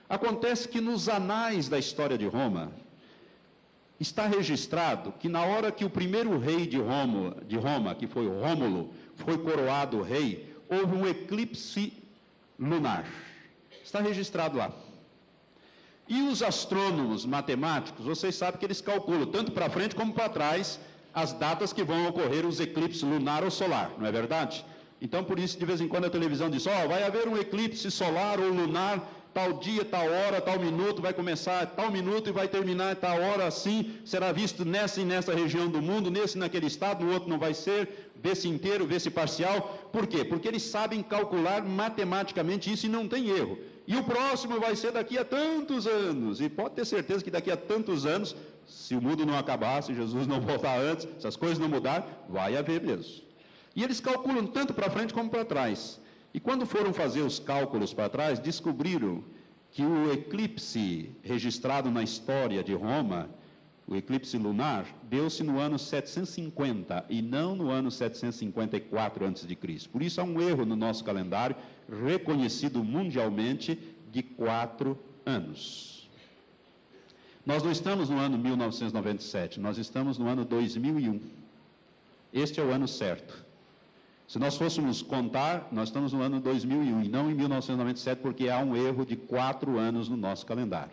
Acontece 0.09 0.67
que 0.67 0.81
nos 0.81 1.07
anais 1.07 1.69
da 1.69 1.77
história 1.77 2.17
de 2.17 2.25
Roma, 2.25 2.71
está 3.99 4.27
registrado 4.27 5.11
que 5.19 5.27
na 5.27 5.43
hora 5.43 5.71
que 5.71 5.85
o 5.85 5.89
primeiro 5.89 6.37
rei 6.37 6.67
de 6.67 6.77
Roma, 6.77 7.35
de 7.47 7.57
Roma, 7.57 7.95
que 7.95 8.07
foi 8.07 8.27
Rômulo, 8.27 8.93
foi 9.15 9.37
coroado 9.37 10.01
rei, 10.01 10.55
houve 10.69 10.95
um 10.95 11.07
eclipse 11.07 11.93
lunar. 12.59 13.05
Está 13.83 13.99
registrado 13.99 14.57
lá. 14.57 14.71
E 16.07 16.21
os 16.21 16.41
astrônomos 16.41 17.25
matemáticos, 17.25 18.05
vocês 18.05 18.35
sabem 18.35 18.59
que 18.59 18.65
eles 18.65 18.79
calculam 18.79 19.25
tanto 19.25 19.51
para 19.51 19.69
frente 19.69 19.95
como 19.95 20.13
para 20.13 20.29
trás 20.29 20.79
as 21.13 21.33
datas 21.33 21.73
que 21.73 21.83
vão 21.83 22.07
ocorrer 22.07 22.45
os 22.45 22.59
eclipses 22.59 23.01
lunar 23.01 23.43
ou 23.43 23.51
solar, 23.51 23.91
não 23.97 24.05
é 24.05 24.11
verdade? 24.11 24.63
Então, 25.01 25.23
por 25.23 25.37
isso, 25.37 25.59
de 25.59 25.65
vez 25.65 25.81
em 25.81 25.87
quando 25.87 26.05
a 26.05 26.09
televisão 26.09 26.49
diz: 26.49 26.65
Ó, 26.65 26.71
oh, 26.71 26.87
vai 26.87 27.03
haver 27.03 27.27
um 27.27 27.37
eclipse 27.37 27.89
solar 27.91 28.39
ou 28.39 28.49
lunar 28.49 28.99
tal 29.33 29.53
dia, 29.53 29.85
tal 29.85 30.05
hora, 30.05 30.41
tal 30.41 30.59
minuto, 30.59 31.01
vai 31.01 31.13
começar 31.13 31.65
tal 31.67 31.91
minuto 31.91 32.29
e 32.29 32.31
vai 32.31 32.47
terminar 32.47 32.95
tal 32.95 33.21
hora 33.21 33.45
assim, 33.45 33.93
será 34.05 34.31
visto 34.31 34.65
nessa 34.65 35.01
e 35.01 35.05
nessa 35.05 35.33
região 35.33 35.67
do 35.69 35.81
mundo, 35.81 36.09
nesse 36.09 36.37
naquele 36.37 36.67
estado, 36.67 37.05
no 37.05 37.13
outro 37.13 37.29
não 37.29 37.37
vai 37.37 37.53
ser, 37.53 38.11
vê-se 38.15 38.47
inteiro, 38.47 38.85
vê-se 38.85 39.09
parcial. 39.09 39.89
Por 39.91 40.07
quê? 40.07 40.23
Porque 40.23 40.47
eles 40.47 40.63
sabem 40.63 41.03
calcular 41.03 41.63
matematicamente 41.63 42.71
isso 42.71 42.85
e 42.85 42.89
não 42.89 43.07
tem 43.07 43.29
erro. 43.29 43.57
E 43.85 43.95
o 43.95 44.03
próximo 44.03 44.59
vai 44.59 44.75
ser 44.75 44.91
daqui 44.91 45.17
a 45.17 45.23
tantos 45.23 45.87
anos. 45.87 46.41
E 46.41 46.49
pode 46.49 46.75
ter 46.75 46.85
certeza 46.85 47.23
que 47.23 47.31
daqui 47.31 47.49
a 47.49 47.55
tantos 47.55 48.05
anos, 48.05 48.35
se 48.65 48.95
o 48.95 49.01
mundo 49.01 49.25
não 49.25 49.37
acabar, 49.37 49.81
se 49.81 49.93
Jesus 49.93 50.27
não 50.27 50.41
voltar 50.41 50.77
antes, 50.77 51.07
se 51.19 51.25
as 51.25 51.37
coisas 51.37 51.57
não 51.57 51.69
mudar, 51.69 52.25
vai 52.27 52.57
haver 52.57 52.81
mesmo. 52.81 53.23
E 53.73 53.83
eles 53.83 53.99
calculam 53.99 54.45
tanto 54.45 54.73
para 54.73 54.89
frente 54.89 55.13
como 55.13 55.29
para 55.29 55.45
trás. 55.45 56.01
E 56.37 56.39
quando 56.39 56.67
foram 56.67 56.93
fazer 56.93 57.21
os 57.21 57.39
cálculos 57.39 57.95
para 57.95 58.09
trás, 58.09 58.37
descobriram 58.37 59.23
que 59.71 59.81
o 59.81 60.13
eclipse 60.13 61.09
registrado 61.23 61.89
na 61.89 62.03
história 62.03 62.63
de 62.63 62.75
Roma, 62.75 63.27
o 63.87 63.95
eclipse 63.95 64.37
lunar, 64.37 64.85
deu-se 65.09 65.41
no 65.43 65.57
ano 65.57 65.79
750 65.79 67.05
e 67.09 67.23
não 67.23 67.55
no 67.55 67.71
ano 67.71 67.89
754 67.89 69.25
a.C. 69.25 69.89
Por 69.91 70.03
isso 70.03 70.21
há 70.21 70.23
um 70.23 70.39
erro 70.39 70.63
no 70.63 70.75
nosso 70.75 71.03
calendário, 71.03 71.55
reconhecido 72.05 72.83
mundialmente, 72.83 73.79
de 74.11 74.21
quatro 74.21 74.95
anos. 75.25 76.07
Nós 77.43 77.63
não 77.63 77.71
estamos 77.71 78.11
no 78.11 78.19
ano 78.19 78.37
1997, 78.37 79.59
nós 79.59 79.79
estamos 79.79 80.19
no 80.19 80.27
ano 80.27 80.45
2001. 80.45 81.19
Este 82.31 82.59
é 82.59 82.63
o 82.63 82.69
ano 82.69 82.87
certo. 82.87 83.46
Se 84.27 84.37
nós 84.37 84.57
fôssemos 84.57 85.01
contar, 85.01 85.69
nós 85.71 85.87
estamos 85.87 86.11
no 86.11 86.21
ano 86.21 86.41
2001 86.41 87.03
e 87.03 87.07
não 87.07 87.31
em 87.31 87.33
1997, 87.33 88.21
porque 88.21 88.49
há 88.49 88.59
um 88.59 88.75
erro 88.75 89.05
de 89.05 89.15
quatro 89.15 89.77
anos 89.79 90.09
no 90.09 90.17
nosso 90.17 90.45
calendário. 90.45 90.91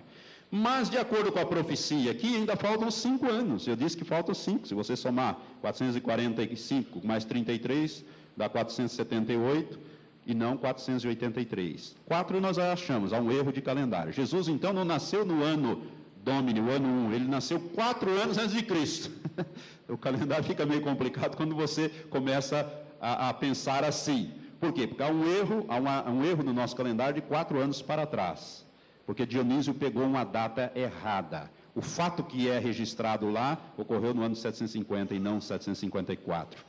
Mas, 0.48 0.88
de 0.88 0.96
acordo 0.96 1.32
com 1.32 1.40
a 1.40 1.44
profecia 1.44 2.12
aqui, 2.12 2.36
ainda 2.36 2.54
faltam 2.54 2.88
cinco 2.92 3.28
anos. 3.28 3.66
Eu 3.66 3.74
disse 3.74 3.96
que 3.96 4.04
faltam 4.04 4.32
cinco. 4.32 4.68
Se 4.68 4.74
você 4.74 4.94
somar 4.94 5.36
445 5.60 7.04
mais 7.04 7.24
33, 7.24 8.04
dá 8.36 8.48
478 8.48 9.80
e 10.24 10.32
não 10.32 10.56
483. 10.56 11.96
Quatro 12.06 12.40
nós 12.40 12.56
achamos, 12.56 13.12
há 13.12 13.18
um 13.18 13.32
erro 13.32 13.52
de 13.52 13.60
calendário. 13.60 14.12
Jesus, 14.12 14.46
então, 14.46 14.72
não 14.72 14.84
nasceu 14.84 15.24
no 15.24 15.42
ano 15.42 15.82
Domini, 16.22 16.60
o 16.60 16.70
ano 16.70 16.88
1, 17.08 17.12
ele 17.12 17.28
nasceu 17.28 17.60
quatro 17.60 18.10
anos 18.10 18.38
antes 18.38 18.54
de 18.54 18.62
Cristo. 18.62 19.10
o 19.86 19.98
calendário 19.98 20.44
fica 20.44 20.64
meio 20.64 20.80
complicado 20.80 21.36
quando 21.36 21.54
você 21.54 21.90
começa 22.08 22.83
a, 23.04 23.28
a 23.28 23.34
pensar 23.34 23.84
assim. 23.84 24.32
Por 24.58 24.72
quê? 24.72 24.86
Porque 24.86 25.02
há 25.02 25.08
um 25.08 25.26
erro, 25.28 25.66
há 25.68 25.76
uma, 25.76 26.08
um 26.08 26.24
erro 26.24 26.42
no 26.42 26.52
nosso 26.52 26.74
calendário 26.74 27.14
de 27.14 27.20
quatro 27.20 27.60
anos 27.60 27.82
para 27.82 28.06
trás. 28.06 28.64
Porque 29.04 29.26
Dionísio 29.26 29.74
pegou 29.74 30.04
uma 30.04 30.24
data 30.24 30.72
errada. 30.74 31.50
O 31.74 31.82
fato 31.82 32.22
que 32.22 32.48
é 32.48 32.58
registrado 32.58 33.30
lá 33.30 33.58
ocorreu 33.76 34.14
no 34.14 34.22
ano 34.22 34.34
750 34.34 35.14
e 35.14 35.18
não 35.18 35.40
754. 35.40 36.64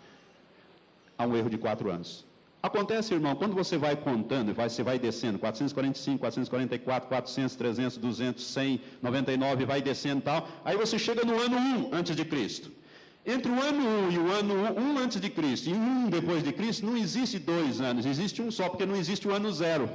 Há 1.17 1.25
um 1.25 1.37
erro 1.37 1.49
de 1.49 1.57
quatro 1.57 1.89
anos. 1.89 2.25
Acontece, 2.61 3.13
irmão, 3.13 3.35
quando 3.35 3.53
você 3.53 3.77
vai 3.77 3.95
contando, 3.95 4.51
vai, 4.53 4.67
você 4.67 4.81
vai 4.81 4.97
descendo, 4.97 5.37
445, 5.37 6.19
444, 6.19 7.07
400, 7.07 7.55
300, 7.55 7.97
200, 7.97 8.43
100, 8.43 8.81
99, 9.03 9.65
vai 9.65 9.81
descendo 9.83 10.19
e 10.19 10.23
tal, 10.23 10.49
aí 10.65 10.75
você 10.75 10.97
chega 10.97 11.23
no 11.23 11.39
ano 11.39 11.57
1 11.57 11.93
antes 11.93 12.15
de 12.15 12.25
Cristo. 12.25 12.71
Entre 13.25 13.51
o 13.51 13.59
ano 13.59 14.07
1 14.07 14.11
e 14.11 14.17
o 14.19 14.31
ano 14.31 14.53
1 14.79 14.97
antes 14.99 15.19
de 15.19 15.29
Cristo 15.29 15.69
e 15.69 15.73
um 15.73 16.09
depois 16.09 16.43
de 16.43 16.53
Cristo, 16.53 16.85
não 16.85 16.95
existe 16.95 17.39
dois 17.39 17.81
anos, 17.81 18.05
existe 18.05 18.39
um 18.41 18.51
só, 18.51 18.69
porque 18.69 18.85
não 18.85 18.95
existe 18.95 19.27
o 19.27 19.33
ano 19.33 19.51
zero. 19.51 19.89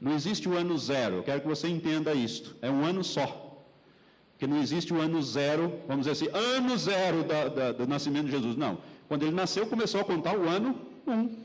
Não 0.00 0.12
existe 0.12 0.48
o 0.48 0.56
ano 0.56 0.76
zero. 0.76 1.16
Eu 1.16 1.22
quero 1.22 1.40
que 1.40 1.46
você 1.46 1.68
entenda 1.68 2.12
isto. 2.12 2.56
É 2.60 2.68
um 2.68 2.84
ano 2.84 3.04
só. 3.04 3.62
Porque 4.32 4.46
não 4.46 4.60
existe 4.60 4.92
o 4.92 5.00
ano 5.00 5.22
zero, 5.22 5.80
vamos 5.86 6.06
dizer 6.06 6.26
assim, 6.26 6.36
ano 6.36 6.76
zero 6.76 7.22
da, 7.22 7.48
da, 7.48 7.72
do 7.72 7.86
nascimento 7.86 8.26
de 8.26 8.32
Jesus. 8.32 8.56
Não. 8.56 8.78
Quando 9.06 9.22
ele 9.22 9.32
nasceu, 9.32 9.64
começou 9.66 10.00
a 10.00 10.04
contar 10.04 10.36
o 10.36 10.48
ano 10.48 10.76
1. 11.06 11.36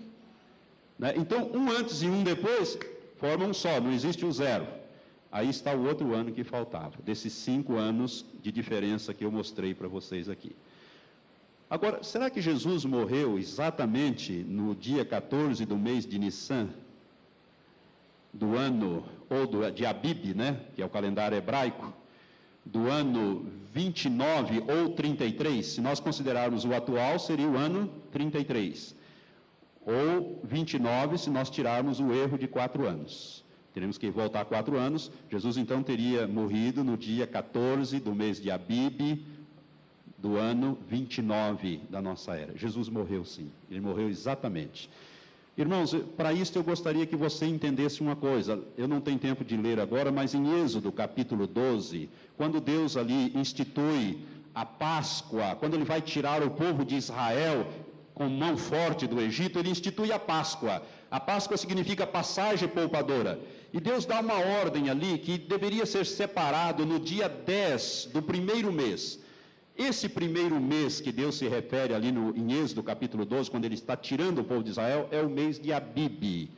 Né? 0.97 1.13
Então, 1.15 1.51
um 1.53 1.69
antes 1.69 2.01
e 2.01 2.07
um 2.07 2.23
depois 2.23 2.77
formam 3.17 3.49
um 3.49 3.53
só, 3.53 3.79
não 3.79 3.93
existe 3.93 4.25
o 4.25 4.31
zero. 4.31 4.67
Aí 5.31 5.49
está 5.49 5.73
o 5.73 5.85
outro 5.85 6.13
ano 6.15 6.31
que 6.31 6.43
faltava, 6.43 6.95
desses 7.03 7.33
cinco 7.33 7.75
anos 7.75 8.25
de 8.41 8.51
diferença 8.51 9.13
que 9.13 9.23
eu 9.23 9.31
mostrei 9.31 9.75
para 9.75 9.87
vocês 9.87 10.27
aqui. 10.27 10.55
Agora, 11.69 12.01
será 12.01 12.31
que 12.31 12.41
Jesus 12.41 12.83
morreu 12.83 13.37
exatamente 13.37 14.31
no 14.31 14.73
dia 14.75 15.05
14 15.05 15.63
do 15.65 15.77
mês 15.77 16.03
de 16.03 16.17
Nissan, 16.17 16.69
do 18.33 18.55
ano, 18.55 19.05
ou 19.29 19.45
do, 19.45 19.71
de 19.71 19.85
Abib, 19.85 20.33
né, 20.33 20.61
que 20.75 20.81
é 20.81 20.85
o 20.85 20.89
calendário 20.89 21.37
hebraico, 21.37 21.93
do 22.65 22.89
ano 22.89 23.45
29 23.71 24.63
ou 24.67 24.89
33? 24.95 25.63
Se 25.63 25.79
nós 25.79 25.99
considerarmos 25.99 26.65
o 26.65 26.73
atual, 26.73 27.19
seria 27.19 27.47
o 27.47 27.55
ano 27.55 27.87
33. 28.11 28.95
Ou 29.85 30.41
29, 30.43 31.19
se 31.19 31.29
nós 31.29 31.51
tirarmos 31.51 31.99
o 31.99 32.11
erro 32.11 32.35
de 32.35 32.47
quatro 32.47 32.87
anos. 32.87 33.43
Teremos 33.73 33.97
que 33.97 34.09
voltar 34.09 34.45
quatro 34.45 34.77
anos. 34.77 35.11
Jesus 35.29 35.57
então 35.57 35.83
teria 35.83 36.27
morrido 36.27 36.83
no 36.83 36.97
dia 36.97 37.27
14 37.27 37.99
do 37.99 38.13
mês 38.13 38.41
de 38.41 38.49
Abib, 38.49 39.23
do 40.17 40.37
ano 40.37 40.77
29 40.87 41.81
da 41.89 42.01
nossa 42.01 42.35
era. 42.35 42.57
Jesus 42.57 42.89
morreu 42.89 43.23
sim, 43.23 43.49
ele 43.69 43.79
morreu 43.79 44.09
exatamente. 44.09 44.89
Irmãos, 45.57 45.93
para 46.15 46.31
isso 46.31 46.57
eu 46.57 46.63
gostaria 46.63 47.05
que 47.05 47.15
você 47.15 47.45
entendesse 47.45 48.01
uma 48.01 48.15
coisa. 48.15 48.63
Eu 48.77 48.87
não 48.87 49.01
tenho 49.01 49.19
tempo 49.19 49.43
de 49.43 49.57
ler 49.57 49.79
agora, 49.79 50.11
mas 50.11 50.33
em 50.33 50.61
Êxodo 50.63 50.91
capítulo 50.91 51.45
12, 51.45 52.09
quando 52.37 52.61
Deus 52.61 52.95
ali 52.95 53.37
institui 53.37 54.19
a 54.55 54.65
Páscoa, 54.65 55.57
quando 55.59 55.73
ele 55.73 55.83
vai 55.83 56.01
tirar 56.01 56.41
o 56.43 56.51
povo 56.51 56.85
de 56.85 56.95
Israel 56.95 57.67
com 58.13 58.27
mão 58.27 58.57
forte 58.57 59.07
do 59.07 59.19
Egito, 59.19 59.59
ele 59.59 59.69
institui 59.69 60.11
a 60.11 60.19
Páscoa. 60.19 60.81
A 61.11 61.19
Páscoa 61.19 61.57
significa 61.57 62.07
passagem 62.07 62.67
poupadora. 62.67 63.39
E 63.71 63.79
Deus 63.79 64.05
dá 64.05 64.19
uma 64.19 64.39
ordem 64.39 64.89
ali 64.89 65.17
que 65.19 65.37
deveria 65.37 65.85
ser 65.85 66.05
separado 66.05 66.85
no 66.85 66.99
dia 66.99 67.29
10 67.29 68.09
do 68.13 68.21
primeiro 68.21 68.71
mês. 68.71 69.19
Esse 69.77 70.09
primeiro 70.09 70.59
mês 70.59 70.99
que 70.99 71.11
Deus 71.11 71.37
se 71.37 71.47
refere 71.47 71.93
ali 71.93 72.11
no, 72.11 72.35
em 72.35 72.51
Êxodo 72.61 72.83
capítulo 72.83 73.23
12, 73.23 73.49
quando 73.49 73.65
ele 73.65 73.75
está 73.75 73.95
tirando 73.95 74.39
o 74.39 74.43
povo 74.43 74.63
de 74.63 74.71
Israel, 74.71 75.07
é 75.11 75.21
o 75.21 75.29
mês 75.29 75.59
de 75.59 75.71
Abib, 75.71 76.49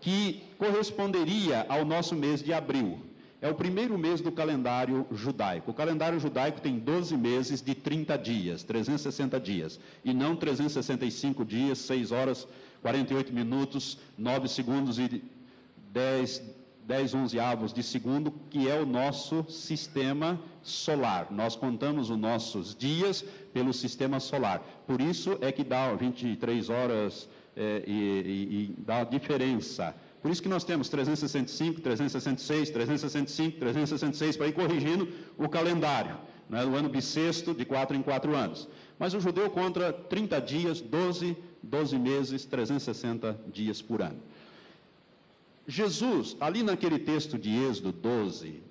que 0.00 0.42
corresponderia 0.58 1.64
ao 1.68 1.84
nosso 1.84 2.14
mês 2.14 2.42
de 2.42 2.52
abril. 2.52 3.00
É 3.40 3.48
o 3.48 3.54
primeiro 3.54 3.96
mês 3.96 4.20
do 4.20 4.32
calendário 4.32 5.06
judaico. 5.12 5.70
O 5.70 5.74
calendário 5.74 6.18
judaico 6.18 6.60
tem 6.60 6.76
12 6.76 7.16
meses 7.16 7.62
de 7.62 7.72
30 7.72 8.18
dias, 8.18 8.64
360 8.64 9.38
dias, 9.38 9.78
e 10.04 10.12
não 10.12 10.34
365 10.34 11.44
dias, 11.44 11.78
6 11.78 12.10
horas, 12.10 12.48
48 12.82 13.32
minutos, 13.32 13.96
9 14.18 14.48
segundos 14.48 14.98
e 14.98 15.22
10, 15.92 16.42
10 16.84 17.14
onzeavos 17.14 17.72
de 17.72 17.82
segundo, 17.82 18.32
que 18.50 18.68
é 18.68 18.80
o 18.80 18.86
nosso 18.86 19.44
sistema 19.48 20.40
solar. 20.62 21.28
Nós 21.30 21.56
contamos 21.56 22.10
os 22.10 22.16
nossos 22.16 22.74
dias 22.74 23.24
pelo 23.52 23.72
sistema 23.72 24.20
solar. 24.20 24.62
Por 24.86 25.00
isso 25.00 25.38
é 25.40 25.52
que 25.52 25.64
dá 25.64 25.94
23 25.94 26.70
horas 26.70 27.28
é, 27.56 27.82
e, 27.86 27.92
e, 27.92 28.62
e 28.62 28.74
dá 28.78 29.04
diferença. 29.04 29.94
Por 30.22 30.30
isso 30.30 30.42
que 30.42 30.48
nós 30.48 30.64
temos 30.64 30.88
365, 30.88 31.80
366, 31.80 32.70
365, 32.70 33.58
366 33.58 34.36
para 34.36 34.48
ir 34.48 34.52
corrigindo 34.52 35.08
o 35.36 35.48
calendário. 35.48 36.16
Né, 36.48 36.64
o 36.64 36.74
ano 36.74 36.88
bissexto, 36.88 37.52
de 37.52 37.64
4 37.66 37.94
em 37.96 38.02
4 38.02 38.34
anos. 38.34 38.66
Mas 38.98 39.12
o 39.12 39.20
judeu 39.20 39.50
conta 39.50 39.92
30 39.92 40.40
dias, 40.40 40.80
12, 40.80 41.36
12 41.62 41.98
meses, 41.98 42.44
360 42.46 43.38
dias 43.52 43.82
por 43.82 44.00
ano. 44.00 44.18
Jesus, 45.70 46.34
ali 46.40 46.62
naquele 46.62 46.98
texto 46.98 47.38
de 47.38 47.50
Êxodo 47.50 47.92
12, 47.92 48.62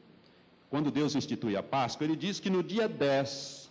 quando 0.67 0.89
Deus 0.89 1.13
institui 1.13 1.55
a 1.55 1.61
Páscoa, 1.61 2.03
ele 2.03 2.15
diz 2.15 2.39
que 2.39 2.49
no 2.49 2.63
dia 2.63 2.89
10 2.89 3.69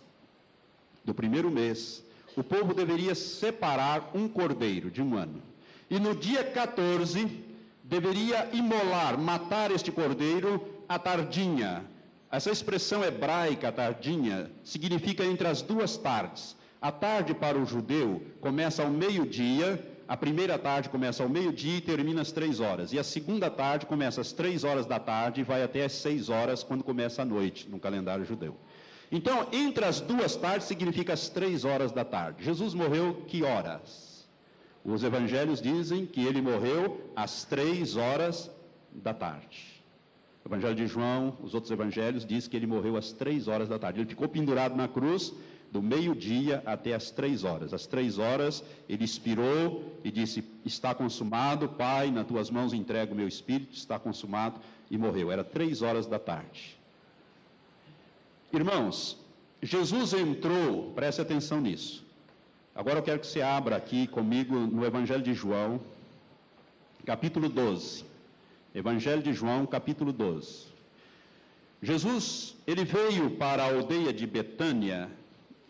do 1.03 1.13
primeiro 1.13 1.51
mês, 1.51 2.01
o 2.37 2.43
povo 2.43 2.73
deveria 2.73 3.13
separar 3.13 4.11
um 4.13 4.29
cordeiro 4.29 4.89
de 4.89 5.01
um 5.01 5.17
ano. 5.17 5.41
E 5.89 5.99
no 5.99 6.15
dia 6.15 6.41
14, 6.41 7.29
deveria 7.83 8.49
imolar, 8.53 9.19
matar 9.19 9.71
este 9.71 9.91
cordeiro 9.91 10.65
à 10.87 10.97
tardinha. 10.97 11.83
Essa 12.31 12.49
expressão 12.49 13.03
hebraica, 13.03 13.73
tardinha, 13.73 14.49
significa 14.63 15.25
entre 15.25 15.49
as 15.49 15.61
duas 15.61 15.97
tardes. 15.97 16.55
A 16.81 16.93
tarde 16.93 17.33
para 17.33 17.57
o 17.57 17.65
judeu 17.65 18.21
começa 18.39 18.83
ao 18.83 18.89
meio-dia 18.89 19.83
a 20.07 20.15
primeira 20.15 20.57
tarde 20.57 20.89
começa 20.89 21.21
ao 21.21 21.27
meio-dia 21.27 21.77
e 21.77 21.81
termina 21.81 22.21
às 22.21 22.31
três 22.31 22.59
horas. 22.59 22.93
E 22.93 22.99
a 22.99 23.03
segunda 23.03 23.49
tarde 23.49 23.85
começa 23.85 24.21
às 24.21 24.31
três 24.31 24.63
horas 24.63 24.85
da 24.85 24.99
tarde 24.99 25.41
e 25.41 25.43
vai 25.43 25.61
até 25.61 25.83
às 25.83 25.91
seis 25.91 26.29
horas, 26.29 26.63
quando 26.63 26.83
começa 26.83 27.23
a 27.23 27.25
noite, 27.25 27.67
no 27.69 27.77
calendário 27.77 28.23
judeu. 28.23 28.55
Então, 29.11 29.47
entre 29.51 29.83
as 29.83 29.99
duas 29.99 30.35
tardes 30.35 30.67
significa 30.67 31.13
as 31.13 31.27
três 31.27 31.65
horas 31.65 31.91
da 31.91 32.05
tarde. 32.05 32.43
Jesus 32.43 32.73
morreu 32.73 33.23
que 33.27 33.43
horas? 33.43 34.27
Os 34.83 35.03
evangelhos 35.03 35.61
dizem 35.61 36.05
que 36.05 36.23
ele 36.25 36.41
morreu 36.41 37.11
às 37.13 37.43
três 37.43 37.97
horas 37.97 38.49
da 38.91 39.13
tarde. 39.13 39.83
O 40.45 40.47
evangelho 40.47 40.75
de 40.75 40.87
João, 40.87 41.37
os 41.43 41.53
outros 41.53 41.71
evangelhos, 41.71 42.25
diz 42.25 42.47
que 42.47 42.55
ele 42.55 42.65
morreu 42.65 42.95
às 42.95 43.11
três 43.11 43.49
horas 43.49 43.67
da 43.67 43.77
tarde. 43.77 43.99
Ele 43.99 44.07
ficou 44.07 44.29
pendurado 44.29 44.75
na 44.77 44.87
cruz 44.87 45.33
do 45.71 45.81
meio-dia 45.81 46.63
até 46.65 46.93
as 46.93 47.11
três 47.11 47.43
horas. 47.43 47.73
Às 47.73 47.85
três 47.85 48.17
horas, 48.17 48.63
ele 48.87 49.03
expirou 49.03 49.83
e 50.03 50.11
disse: 50.11 50.43
Está 50.65 50.93
consumado, 50.95 51.67
Pai, 51.69 52.11
nas 52.11 52.27
tuas 52.27 52.49
mãos 52.49 52.73
entrego 52.73 53.13
o 53.13 53.17
meu 53.17 53.27
espírito, 53.27 53.73
está 53.73 53.99
consumado, 53.99 54.59
e 54.89 54.97
morreu. 54.97 55.31
Era 55.31 55.43
três 55.43 55.81
horas 55.81 56.07
da 56.07 56.19
tarde. 56.19 56.77
Irmãos, 58.53 59.17
Jesus 59.61 60.13
entrou, 60.13 60.91
preste 60.93 61.21
atenção 61.21 61.59
nisso. 61.59 62.05
Agora 62.73 62.99
eu 62.99 63.03
quero 63.03 63.19
que 63.19 63.27
você 63.27 63.41
abra 63.41 63.75
aqui 63.75 64.07
comigo 64.07 64.55
no 64.55 64.85
Evangelho 64.85 65.23
de 65.23 65.33
João, 65.33 65.81
capítulo 67.05 67.49
12. 67.49 68.05
Evangelho 68.73 69.23
de 69.23 69.33
João, 69.33 69.65
capítulo 69.65 70.13
12. 70.13 70.67
Jesus, 71.81 72.55
ele 72.65 72.85
veio 72.85 73.31
para 73.31 73.63
a 73.63 73.67
aldeia 73.67 74.13
de 74.13 74.25
Betânia, 74.25 75.09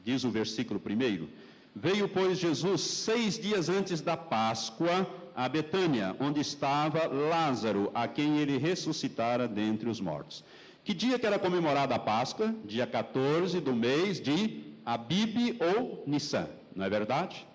diz 0.07 0.23
o 0.23 0.31
versículo 0.31 0.79
primeiro. 0.79 1.29
Veio, 1.75 2.07
pois, 2.07 2.39
Jesus 2.39 2.81
seis 2.81 3.37
dias 3.37 3.67
antes 3.67 3.99
da 3.99 4.15
Páscoa 4.15 5.05
a 5.35 5.47
Betânia, 5.47 6.15
onde 6.19 6.39
estava 6.39 7.05
Lázaro, 7.07 7.91
a 7.93 8.07
quem 8.07 8.39
ele 8.39 8.57
ressuscitara 8.57 9.47
dentre 9.47 9.87
os 9.87 9.99
mortos. 9.99 10.43
Que 10.83 10.93
dia 10.93 11.19
que 11.19 11.27
era 11.27 11.37
comemorada 11.37 11.93
a 11.93 11.99
Páscoa? 11.99 12.55
Dia 12.65 12.87
14 12.87 13.59
do 13.59 13.75
mês 13.75 14.19
de 14.19 14.63
Abib 14.85 15.59
ou 15.59 16.03
Nissan, 16.07 16.47
não 16.75 16.85
é 16.85 16.89
verdade? 16.89 17.45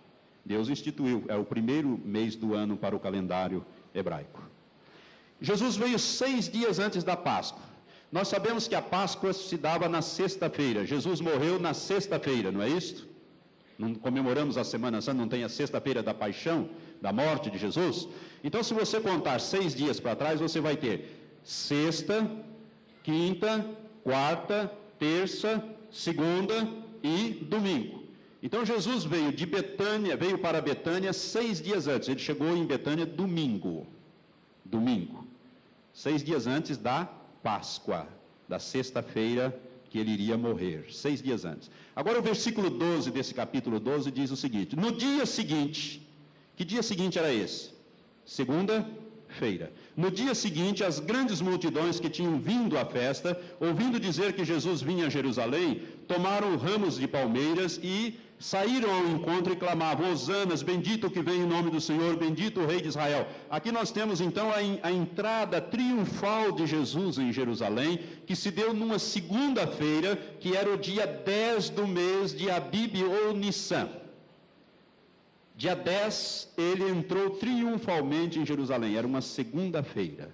Deus 0.45 0.69
instituiu, 0.69 1.25
é 1.29 1.35
o 1.35 1.45
primeiro 1.45 2.01
mês 2.05 2.37
do 2.37 2.55
ano 2.55 2.77
para 2.77 2.95
o 2.95 3.01
calendário 3.01 3.65
hebraico. 3.95 4.43
Jesus 5.41 5.75
veio 5.75 5.99
seis 5.99 6.49
dias 6.49 6.79
antes 6.79 7.03
da 7.03 7.17
Páscoa. 7.17 7.72
Nós 8.13 8.29
sabemos 8.29 8.69
que 8.69 8.75
a 8.75 8.83
Páscoa 8.83 9.33
se 9.33 9.57
dava 9.57 9.89
na 9.89 10.03
sexta-feira. 10.03 10.85
Jesus 10.85 11.21
morreu 11.21 11.59
na 11.59 11.73
sexta-feira, 11.73 12.53
não 12.53 12.63
é 12.63 12.69
isso? 12.69 13.09
Não 13.79 13.95
comemoramos 13.95 14.59
a 14.59 14.65
Semana 14.65 15.01
Santa, 15.01 15.19
não 15.19 15.29
tem 15.29 15.43
a 15.43 15.49
sexta-feira 15.49 16.03
da 16.03 16.13
paixão, 16.13 16.69
da 17.01 17.11
morte 17.11 17.51
de 17.51 17.59
Jesus? 17.59 18.07
Então, 18.45 18.63
se 18.63 18.75
você 18.75 19.01
contar 19.01 19.41
seis 19.41 19.75
dias 19.75 19.99
para 19.99 20.15
trás, 20.15 20.39
você 20.41 20.61
vai 20.61 20.77
ter 20.77 20.95
sexta, 21.43 22.31
quinta, 23.03 23.67
quarta, 24.05 24.71
terça, 24.99 25.65
segunda 25.91 26.69
e 27.03 27.31
domingo. 27.49 28.03
Então 28.43 28.67
Jesus 28.67 29.05
veio 29.05 29.33
de 29.33 29.47
Betânia, 29.47 30.17
veio 30.17 30.37
para 30.37 30.61
Betânia 30.61 31.13
seis 31.13 31.63
dias 31.63 31.87
antes. 31.87 32.09
Ele 32.09 32.19
chegou 32.19 32.57
em 32.57 32.67
Betânia 32.67 33.07
domingo. 33.07 33.87
Domingo. 34.65 35.25
Seis 35.93 36.25
dias 36.25 36.47
antes 36.47 36.77
da 36.77 37.09
Páscoa, 37.43 38.07
da 38.49 38.59
sexta-feira 38.59 39.59
que 39.91 39.99
ele 39.99 40.11
iria 40.11 40.39
morrer, 40.39 40.87
seis 40.91 41.23
dias 41.23 41.45
antes. 41.45 41.71
Agora, 41.95 42.19
o 42.19 42.23
versículo 42.23 42.71
12 42.71 43.11
desse 43.11 43.35
capítulo 43.35 43.79
12 43.79 44.11
diz 44.11 44.31
o 44.31 44.37
seguinte: 44.37 44.75
No 44.75 44.93
dia 44.93 45.27
seguinte, 45.27 46.07
que 46.57 46.65
dia 46.65 46.83
seguinte 46.83 47.19
era 47.19 47.33
esse? 47.33 47.71
Segunda-feira. 48.25 49.71
No 49.95 50.11
dia 50.11 50.35
seguinte, 50.35 50.83
as 50.83 50.99
grandes 50.99 51.43
multidões 51.43 52.01
que 52.01 52.09
tinham 52.09 52.39
vindo 52.41 52.79
à 52.79 52.87
festa, 52.87 53.39
ouvindo 53.61 54.01
dizer 54.01 54.33
que 54.33 54.45
Jesus 54.45 54.81
vinha 54.81 55.07
a 55.09 55.11
Jerusalém, 55.11 55.83
tomaram 56.09 56.57
ramos 56.57 56.97
de 56.99 57.07
palmeiras 57.07 57.79
e 57.83 58.19
saíram 58.43 58.91
ao 58.91 59.07
encontro 59.09 59.53
e 59.53 59.57
clamavam: 59.57 60.11
Hosanas, 60.11 60.63
bendito 60.63 61.09
que 61.09 61.23
vem 61.23 61.43
em 61.43 61.47
nome 61.47 61.71
do 61.71 61.81
Senhor, 61.81 62.17
bendito 62.17 62.61
o 62.61 62.67
Rei 62.67 62.81
de 62.81 62.89
Israel. 62.89 63.27
Aqui 63.49 63.71
nós 63.71 63.93
temos 63.93 64.21
então 64.21 64.51
a, 64.51 64.57
a 64.89 64.91
entrada 64.91 65.61
triunfal 65.61 66.51
de 66.51 66.67
Jesus 66.67 67.19
em 67.19 67.33
Jerusalém, 67.33 68.01
que 68.27 68.35
se 68.35 68.51
deu 68.51 68.75
numa 68.75 68.99
segunda-feira, 68.99 70.17
que 70.41 70.57
era 70.57 70.69
o 70.75 70.77
dia 70.77 71.07
10 71.07 71.71
do 71.71 71.87
mês 71.87 72.35
de 72.35 72.51
Abib 72.51 72.97
ou 73.05 73.33
Nissan. 73.33 73.89
Dia 75.55 75.77
10, 75.77 76.55
ele 76.59 76.91
entrou 76.91 77.31
triunfalmente 77.31 78.39
em 78.41 78.45
Jerusalém, 78.45 78.97
era 78.97 79.07
uma 79.07 79.21
segunda-feira, 79.21 80.31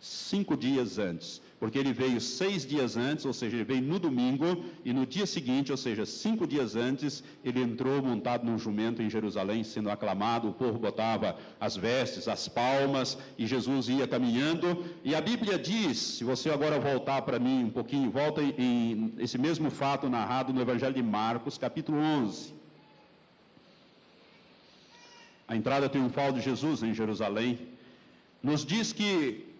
cinco 0.00 0.56
dias 0.56 0.98
antes, 0.98 1.42
porque 1.62 1.78
ele 1.78 1.92
veio 1.92 2.20
seis 2.20 2.66
dias 2.66 2.96
antes, 2.96 3.24
ou 3.24 3.32
seja, 3.32 3.54
ele 3.54 3.62
veio 3.62 3.82
no 3.82 3.96
domingo, 3.96 4.64
e 4.84 4.92
no 4.92 5.06
dia 5.06 5.24
seguinte, 5.24 5.70
ou 5.70 5.78
seja, 5.78 6.04
cinco 6.04 6.44
dias 6.44 6.74
antes, 6.74 7.22
ele 7.44 7.60
entrou 7.62 8.02
montado 8.02 8.44
num 8.44 8.58
jumento 8.58 9.00
em 9.00 9.08
Jerusalém, 9.08 9.62
sendo 9.62 9.88
aclamado, 9.88 10.48
o 10.48 10.52
povo 10.52 10.76
botava 10.76 11.36
as 11.60 11.76
vestes, 11.76 12.26
as 12.26 12.48
palmas, 12.48 13.16
e 13.38 13.46
Jesus 13.46 13.88
ia 13.88 14.08
caminhando, 14.08 14.84
e 15.04 15.14
a 15.14 15.20
Bíblia 15.20 15.56
diz, 15.56 15.98
se 15.98 16.24
você 16.24 16.50
agora 16.50 16.80
voltar 16.80 17.22
para 17.22 17.38
mim 17.38 17.62
um 17.62 17.70
pouquinho, 17.70 18.10
volta 18.10 18.42
em 18.42 19.14
esse 19.18 19.38
mesmo 19.38 19.70
fato 19.70 20.08
narrado 20.08 20.52
no 20.52 20.60
Evangelho 20.60 20.94
de 20.94 21.02
Marcos, 21.20 21.58
capítulo 21.58 21.96
11, 21.96 22.54
a 25.46 25.54
entrada 25.54 25.88
triunfal 25.88 26.32
de 26.32 26.40
Jesus 26.40 26.82
em 26.82 26.92
Jerusalém, 26.92 27.56
nos 28.42 28.66
diz 28.66 28.92
que 28.92 29.51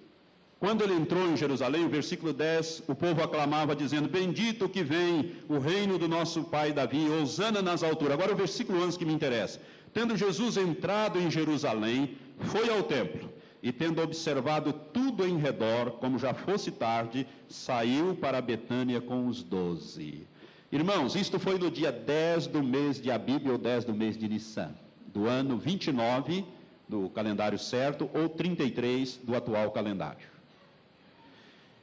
quando 0.62 0.82
ele 0.82 0.94
entrou 0.94 1.28
em 1.28 1.36
Jerusalém, 1.36 1.84
o 1.84 1.88
versículo 1.88 2.32
10, 2.32 2.84
o 2.86 2.94
povo 2.94 3.20
aclamava 3.20 3.74
dizendo: 3.74 4.08
Bendito 4.08 4.68
que 4.68 4.84
vem 4.84 5.32
o 5.48 5.58
reino 5.58 5.98
do 5.98 6.06
nosso 6.06 6.44
pai 6.44 6.72
Davi, 6.72 7.08
Osana 7.20 7.60
nas 7.60 7.82
alturas. 7.82 8.14
Agora 8.14 8.32
o 8.32 8.36
versículo 8.36 8.80
11 8.80 8.96
que 8.96 9.04
me 9.04 9.12
interessa. 9.12 9.60
Tendo 9.92 10.16
Jesus 10.16 10.56
entrado 10.56 11.18
em 11.18 11.28
Jerusalém, 11.28 12.16
foi 12.38 12.70
ao 12.70 12.84
templo 12.84 13.28
e 13.60 13.72
tendo 13.72 14.00
observado 14.00 14.72
tudo 14.72 15.26
em 15.26 15.36
redor, 15.36 15.98
como 15.98 16.16
já 16.16 16.32
fosse 16.32 16.70
tarde, 16.70 17.26
saiu 17.48 18.14
para 18.14 18.40
Betânia 18.40 19.00
com 19.00 19.26
os 19.26 19.42
doze. 19.42 20.28
Irmãos, 20.70 21.16
isto 21.16 21.40
foi 21.40 21.58
no 21.58 21.72
dia 21.72 21.90
10 21.90 22.46
do 22.46 22.62
mês 22.62 23.00
de 23.00 23.10
Abib, 23.10 23.48
ou 23.48 23.58
10 23.58 23.86
do 23.86 23.94
mês 23.94 24.16
de 24.16 24.28
Nissan 24.28 24.70
do 25.12 25.26
ano 25.26 25.58
29 25.58 26.44
do 26.88 27.10
calendário 27.10 27.58
certo 27.58 28.08
ou 28.14 28.28
33 28.28 29.16
do 29.24 29.34
atual 29.34 29.72
calendário. 29.72 30.31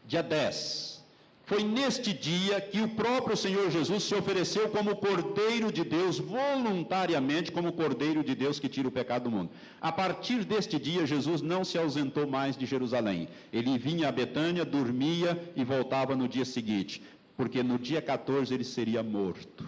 Dia 0.10 0.24
10. 0.24 1.04
Foi 1.46 1.64
neste 1.64 2.12
dia 2.14 2.60
que 2.60 2.82
o 2.82 2.90
próprio 2.90 3.38
Senhor 3.38 3.70
Jesus 3.70 4.04
se 4.06 4.16
ofereceu 4.16 4.68
como 4.70 4.96
Cordeiro 4.96 5.72
de 5.72 5.84
Deus, 5.84 6.18
voluntariamente 6.18 7.52
como 7.52 7.72
Cordeiro 7.72 8.24
de 8.24 8.34
Deus 8.34 8.60
que 8.60 8.68
tira 8.68 8.88
o 8.88 8.92
pecado 8.92 9.26
do 9.26 9.32
mundo. 9.32 9.52
A 9.80 9.92
partir 9.92 10.44
deste 10.44 10.80
dia, 10.80 11.06
Jesus 11.06 11.44
não 11.44 11.64
se 11.64 11.78
ausentou 11.78 12.26
mais 12.26 12.58
de 12.58 12.66
Jerusalém. 12.66 13.28
Ele 13.54 13.78
vinha 13.78 14.10
a 14.10 14.12
Betânia, 14.12 14.66
dormia 14.66 15.40
e 15.56 15.64
voltava 15.64 16.16
no 16.16 16.28
dia 16.28 16.46
seguinte, 16.46 17.04
porque 17.38 17.62
no 17.62 17.78
dia 17.78 18.02
14 18.02 18.52
ele 18.52 18.64
seria 18.64 19.04
morto. 19.04 19.64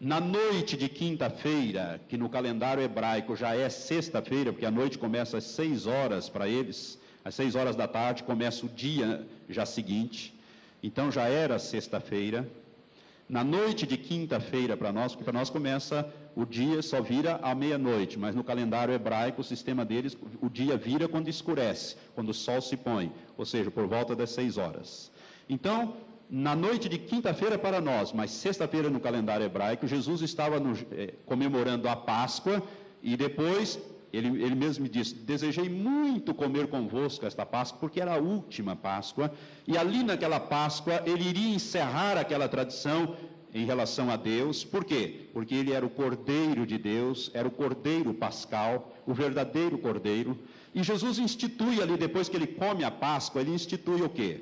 Na 0.00 0.20
noite 0.20 0.74
de 0.74 0.88
quinta-feira, 0.88 2.00
que 2.08 2.16
no 2.16 2.30
calendário 2.30 2.82
hebraico 2.82 3.36
já 3.36 3.54
é 3.54 3.68
sexta-feira, 3.68 4.52
porque 4.52 4.66
a 4.66 4.70
noite 4.70 4.98
começa 4.98 5.36
às 5.36 5.44
seis 5.44 5.86
horas 5.86 6.30
para 6.30 6.48
eles, 6.48 6.98
às 7.24 7.34
seis 7.34 7.54
horas 7.54 7.76
da 7.76 7.86
tarde 7.86 8.24
começa 8.24 8.66
o 8.66 8.68
dia 8.68 9.26
já 9.52 9.66
seguinte, 9.66 10.34
então 10.82 11.10
já 11.10 11.28
era 11.28 11.58
sexta-feira. 11.58 12.48
Na 13.28 13.42
noite 13.42 13.86
de 13.86 13.96
quinta-feira 13.96 14.76
para 14.76 14.92
nós, 14.92 15.12
porque 15.12 15.24
para 15.24 15.38
nós 15.38 15.48
começa 15.48 16.12
o 16.34 16.44
dia 16.44 16.82
só 16.82 17.00
vira 17.00 17.38
à 17.42 17.54
meia-noite, 17.54 18.18
mas 18.18 18.34
no 18.34 18.42
calendário 18.42 18.92
hebraico 18.94 19.40
o 19.40 19.44
sistema 19.44 19.84
deles, 19.84 20.16
o 20.40 20.48
dia 20.48 20.76
vira 20.76 21.06
quando 21.06 21.28
escurece, 21.28 21.96
quando 22.14 22.30
o 22.30 22.34
sol 22.34 22.60
se 22.60 22.76
põe, 22.76 23.12
ou 23.36 23.44
seja, 23.44 23.70
por 23.70 23.86
volta 23.86 24.16
das 24.16 24.30
seis 24.30 24.56
horas. 24.56 25.10
Então, 25.48 25.94
na 26.28 26.56
noite 26.56 26.88
de 26.88 26.98
quinta-feira 26.98 27.58
para 27.58 27.80
nós, 27.80 28.12
mas 28.12 28.30
sexta-feira 28.30 28.88
no 28.88 28.98
calendário 28.98 29.44
hebraico, 29.44 29.86
Jesus 29.86 30.22
estava 30.22 30.58
no, 30.58 30.74
eh, 30.92 31.14
comemorando 31.26 31.88
a 31.88 31.94
Páscoa 31.94 32.62
e 33.02 33.16
depois 33.16 33.78
ele, 34.12 34.42
ele 34.42 34.54
mesmo 34.54 34.82
me 34.82 34.88
disse: 34.88 35.14
Desejei 35.14 35.68
muito 35.68 36.34
comer 36.34 36.66
convosco 36.66 37.26
esta 37.26 37.46
Páscoa, 37.46 37.80
porque 37.80 38.00
era 38.00 38.14
a 38.14 38.18
última 38.18 38.76
Páscoa, 38.76 39.32
e 39.66 39.76
ali 39.76 40.02
naquela 40.02 40.38
Páscoa 40.38 41.02
ele 41.06 41.28
iria 41.28 41.54
encerrar 41.54 42.18
aquela 42.18 42.48
tradição 42.48 43.16
em 43.54 43.64
relação 43.64 44.10
a 44.10 44.16
Deus, 44.16 44.64
por 44.64 44.84
quê? 44.84 45.26
Porque 45.32 45.54
ele 45.54 45.72
era 45.72 45.84
o 45.84 45.90
Cordeiro 45.90 46.66
de 46.66 46.78
Deus, 46.78 47.30
era 47.34 47.46
o 47.46 47.50
Cordeiro 47.50 48.14
Pascal, 48.14 48.94
o 49.06 49.12
verdadeiro 49.12 49.76
Cordeiro, 49.76 50.38
e 50.74 50.82
Jesus 50.82 51.18
institui 51.18 51.82
ali, 51.82 51.98
depois 51.98 52.28
que 52.28 52.36
ele 52.36 52.46
come 52.46 52.82
a 52.82 52.90
Páscoa, 52.90 53.42
ele 53.42 53.50
institui 53.50 54.00
o 54.00 54.08
quê? 54.08 54.40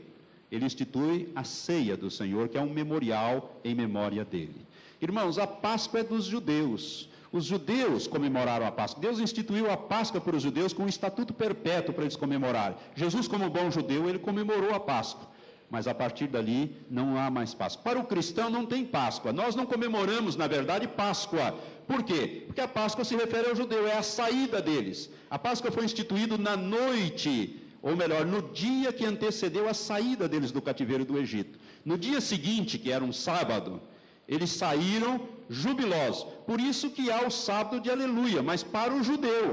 ele 0.51 0.65
institui 0.65 1.31
a 1.35 1.45
ceia 1.45 1.97
do 1.97 2.11
Senhor, 2.11 2.49
que 2.49 2.59
é 2.59 2.61
um 2.61 2.71
memorial 2.71 3.61
em 3.63 3.75
memória 3.75 4.25
dele. 4.25 4.67
Irmãos, 5.01 5.39
a 5.39 5.47
Páscoa 5.47 6.01
é 6.01 6.05
dos 6.05 6.25
judeus. 6.25 7.09
Os 7.33 7.45
judeus 7.45 8.07
comemoraram 8.07 8.67
a 8.67 8.73
Páscoa. 8.73 9.01
Deus 9.01 9.21
instituiu 9.21 9.71
a 9.71 9.77
Páscoa 9.77 10.21
para 10.21 10.37
os 10.37 10.43
judeus 10.43 10.73
com 10.73 10.83
um 10.83 10.89
estatuto 10.89 11.33
perpétuo 11.33 11.95
para 11.95 12.05
eles 12.05 12.17
comemorarem. 12.17 12.77
Jesus, 12.95 13.29
como 13.29 13.49
bom 13.49 13.71
judeu, 13.71 14.09
ele 14.09 14.19
comemorou 14.19 14.75
a 14.75 14.81
Páscoa. 14.81 15.29
Mas 15.71 15.87
a 15.87 15.95
partir 15.95 16.27
dali 16.27 16.77
não 16.91 17.17
há 17.17 17.31
mais 17.31 17.55
Páscoa. 17.55 17.85
Para 17.85 18.01
o 18.01 18.05
cristão 18.05 18.51
não 18.51 18.67
tem 18.67 18.85
Páscoa. 18.85 19.33
Nós 19.33 19.55
não 19.55 19.65
comemoramos, 19.65 20.35
na 20.35 20.49
verdade, 20.49 20.89
Páscoa. 20.89 21.57
Por 21.87 22.03
quê? 22.03 22.43
Porque 22.47 22.61
a 22.61 22.67
Páscoa 22.67 23.05
se 23.05 23.15
refere 23.15 23.49
ao 23.49 23.55
judeu, 23.55 23.87
é 23.87 23.97
a 23.97 24.03
saída 24.03 24.61
deles. 24.61 25.09
A 25.31 25.39
Páscoa 25.39 25.71
foi 25.71 25.85
instituída 25.85 26.37
na 26.37 26.57
noite 26.57 27.61
ou 27.83 27.97
melhor, 27.97 28.27
no 28.27 28.43
dia 28.43 28.93
que 28.93 29.07
antecedeu 29.07 29.69
a 29.69 29.75
saída 29.75 30.29
deles 30.29 30.53
do 30.53 30.61
cativeiro 30.61 31.05
do 31.05 31.19
Egito. 31.19 31.59
No 31.85 31.97
dia 31.97 32.21
seguinte, 32.21 32.79
que 32.79 32.93
era 32.93 33.03
um 33.03 33.13
sábado, 33.13 33.81
eles 34.29 34.51
saíram 34.51 35.21
jubilosos. 35.51 36.23
Por 36.47 36.61
isso 36.61 36.91
que 36.91 37.11
há 37.11 37.27
o 37.27 37.31
sábado 37.31 37.81
de 37.81 37.91
aleluia, 37.91 38.41
mas 38.43 38.63
para 38.63 38.95
o 38.95 39.03
judeu 39.03 39.47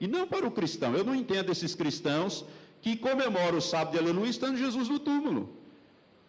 e 0.00 0.08
não 0.08 0.26
para 0.26 0.46
o 0.46 0.50
cristão. 0.50 0.94
Eu 0.94 1.04
não 1.04 1.14
entendo 1.14 1.52
esses 1.52 1.74
cristãos 1.74 2.44
que 2.80 2.96
comemoram 2.96 3.58
o 3.58 3.60
sábado 3.60 3.92
de 3.92 3.98
aleluia 3.98 4.30
estando 4.30 4.56
Jesus 4.56 4.88
no 4.88 4.98
túmulo. 4.98 5.42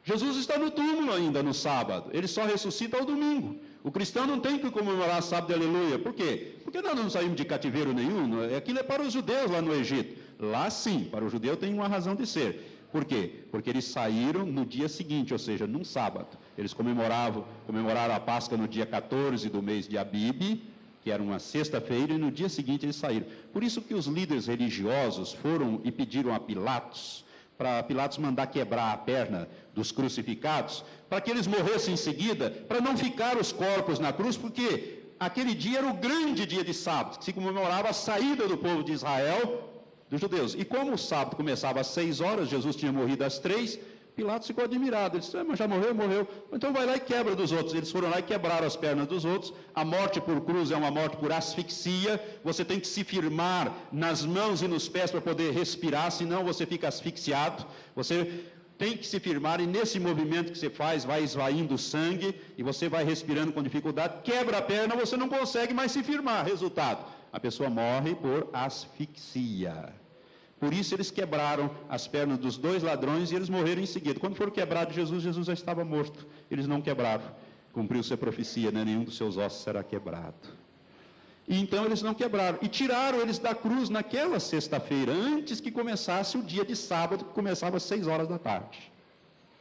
Jesus 0.03 0.37
está 0.37 0.57
no 0.57 0.69
túmulo 0.71 1.11
ainda 1.13 1.41
no 1.43 1.53
sábado, 1.53 2.09
ele 2.13 2.27
só 2.27 2.45
ressuscita 2.45 2.97
ao 2.97 3.05
domingo. 3.05 3.57
O 3.83 3.91
cristão 3.91 4.25
não 4.25 4.39
tem 4.39 4.57
que 4.57 4.69
comemorar 4.69 5.21
sábado 5.21 5.47
de 5.47 5.53
aleluia. 5.53 5.97
Por 5.99 6.13
quê? 6.13 6.55
Porque 6.63 6.81
nós 6.81 6.95
não 6.95 7.09
saímos 7.09 7.37
de 7.37 7.45
cativeiro 7.45 7.93
nenhum. 7.93 8.41
Aquilo 8.55 8.79
é 8.79 8.83
para 8.83 9.01
os 9.01 9.13
judeus 9.13 9.49
lá 9.49 9.61
no 9.61 9.73
Egito. 9.73 10.17
Lá 10.39 10.69
sim, 10.69 11.05
para 11.11 11.23
o 11.23 11.29
judeu 11.29 11.55
tem 11.55 11.73
uma 11.73 11.87
razão 11.87 12.15
de 12.15 12.25
ser. 12.25 12.87
Por 12.91 13.05
quê? 13.05 13.43
Porque 13.51 13.69
eles 13.69 13.85
saíram 13.85 14.45
no 14.45 14.65
dia 14.65 14.89
seguinte, 14.89 15.33
ou 15.33 15.39
seja, 15.39 15.67
num 15.67 15.83
sábado. 15.83 16.37
Eles 16.57 16.73
comemoravam, 16.73 17.45
comemoraram 17.65 18.15
a 18.15 18.19
Páscoa 18.19 18.57
no 18.57 18.67
dia 18.67 18.85
14 18.85 19.47
do 19.49 19.61
mês 19.61 19.87
de 19.87 19.97
Abib, 19.97 20.61
que 21.03 21.11
era 21.11 21.21
uma 21.21 21.39
sexta-feira, 21.39 22.13
e 22.13 22.17
no 22.17 22.31
dia 22.31 22.49
seguinte 22.49 22.85
eles 22.85 22.95
saíram. 22.95 23.27
Por 23.53 23.63
isso 23.63 23.81
que 23.81 23.93
os 23.93 24.07
líderes 24.07 24.47
religiosos 24.47 25.33
foram 25.33 25.79
e 25.83 25.91
pediram 25.91 26.33
a 26.33 26.39
Pilatos, 26.39 27.23
para 27.57 27.81
Pilatos 27.83 28.17
mandar 28.17 28.47
quebrar 28.47 28.91
a 28.91 28.97
perna 28.97 29.47
dos 29.73 29.91
crucificados, 29.91 30.83
para 31.09 31.21
que 31.21 31.31
eles 31.31 31.47
morressem 31.47 31.93
em 31.93 31.97
seguida, 31.97 32.49
para 32.67 32.81
não 32.81 32.97
ficar 32.97 33.37
os 33.37 33.51
corpos 33.51 33.99
na 33.99 34.11
cruz, 34.11 34.35
porque 34.35 35.03
aquele 35.19 35.55
dia 35.55 35.79
era 35.79 35.87
o 35.87 35.93
grande 35.93 36.45
dia 36.45 36.63
de 36.63 36.73
sábado, 36.73 37.19
que 37.19 37.25
se 37.25 37.33
comemorava 37.33 37.89
a 37.89 37.93
saída 37.93 38.47
do 38.47 38.57
povo 38.57 38.83
de 38.83 38.91
Israel 38.91 39.69
dos 40.09 40.19
judeus. 40.19 40.55
E 40.55 40.63
como 40.63 40.93
o 40.93 40.97
sábado 40.97 41.35
começava 41.35 41.79
às 41.79 41.87
seis 41.87 42.21
horas, 42.21 42.49
Jesus 42.49 42.75
tinha 42.75 42.91
morrido 42.91 43.23
às 43.23 43.39
três, 43.39 43.79
Pilatos 44.17 44.47
ficou 44.47 44.63
admirado. 44.63 45.15
Ele 45.15 45.23
disse: 45.23 45.37
ah, 45.37 45.43
mas 45.47 45.59
já 45.59 45.67
morreu, 45.67 45.93
morreu. 45.93 46.27
Então 46.51 46.73
vai 46.73 46.87
lá 46.87 46.95
e 46.97 46.99
quebra 46.99 47.35
dos 47.35 47.51
outros. 47.51 47.75
Eles 47.75 47.91
foram 47.91 48.09
lá 48.09 48.17
e 48.17 48.23
quebraram 48.23 48.65
as 48.65 48.75
pernas 48.75 49.07
dos 49.07 49.23
outros. 49.23 49.53
A 49.75 49.85
morte 49.85 50.19
por 50.19 50.41
cruz 50.41 50.71
é 50.71 50.75
uma 50.75 50.89
morte 50.89 51.17
por 51.17 51.31
asfixia. 51.31 52.13
Você 52.43 52.65
tem 52.65 52.79
que 52.79 52.87
se 52.87 53.03
firmar 53.03 53.71
nas 53.91 54.25
mãos 54.25 54.63
e 54.63 54.67
nos 54.67 54.89
pés 54.89 55.11
para 55.11 55.21
poder 55.21 55.53
respirar, 55.53 56.09
senão 56.11 56.43
você 56.43 56.65
fica 56.65 56.87
asfixiado. 56.87 57.63
Você 57.95 58.17
tem 58.75 58.97
que 58.97 59.05
se 59.05 59.19
firmar 59.19 59.61
e 59.61 59.67
nesse 59.67 59.99
movimento 59.99 60.51
que 60.51 60.57
você 60.57 60.71
faz, 60.71 61.05
vai 61.05 61.21
esvaindo 61.21 61.75
o 61.75 61.77
sangue 61.77 62.33
e 62.57 62.63
você 62.63 62.89
vai 62.89 63.03
respirando 63.03 63.51
com 63.51 63.61
dificuldade. 63.61 64.23
Quebra 64.23 64.57
a 64.57 64.63
perna, 64.63 64.95
você 64.95 65.15
não 65.15 65.29
consegue 65.29 65.75
mais 65.75 65.91
se 65.91 66.01
firmar. 66.01 66.43
Resultado: 66.43 67.05
a 67.31 67.39
pessoa 67.39 67.69
morre 67.69 68.15
por 68.15 68.49
asfixia. 68.51 69.93
Por 70.59 70.73
isso 70.73 70.95
eles 70.95 71.11
quebraram 71.11 71.69
as 71.87 72.07
pernas 72.07 72.39
dos 72.39 72.57
dois 72.57 72.81
ladrões 72.81 73.31
e 73.31 73.35
eles 73.35 73.49
morreram 73.49 73.81
em 73.81 73.85
seguida. 73.85 74.19
Quando 74.19 74.35
foram 74.35 74.51
quebrados 74.51 74.95
Jesus, 74.95 75.21
Jesus 75.21 75.45
já 75.45 75.53
estava 75.53 75.85
morto. 75.85 76.25
Eles 76.49 76.67
não 76.67 76.81
quebraram. 76.81 77.23
Cumpriu-se 77.73 78.11
a 78.13 78.17
profecia, 78.17 78.71
né? 78.71 78.83
nenhum 78.83 79.03
dos 79.03 79.17
seus 79.17 79.37
ossos 79.37 79.61
será 79.61 79.83
quebrado. 79.83 80.33
E 81.47 81.59
então 81.59 81.85
eles 81.85 82.01
não 82.01 82.13
quebraram. 82.13 82.57
E 82.61 82.67
tiraram 82.67 83.21
eles 83.21 83.37
da 83.37 83.53
cruz 83.53 83.87
naquela 83.87 84.39
sexta-feira, 84.39 85.13
antes 85.13 85.61
que 85.61 85.71
começasse 85.71 86.37
o 86.37 86.43
dia 86.43 86.65
de 86.65 86.75
sábado, 86.75 87.23
que 87.23 87.33
começava 87.33 87.77
às 87.77 87.83
seis 87.83 88.07
horas 88.07 88.27
da 88.27 88.37
tarde, 88.37 88.91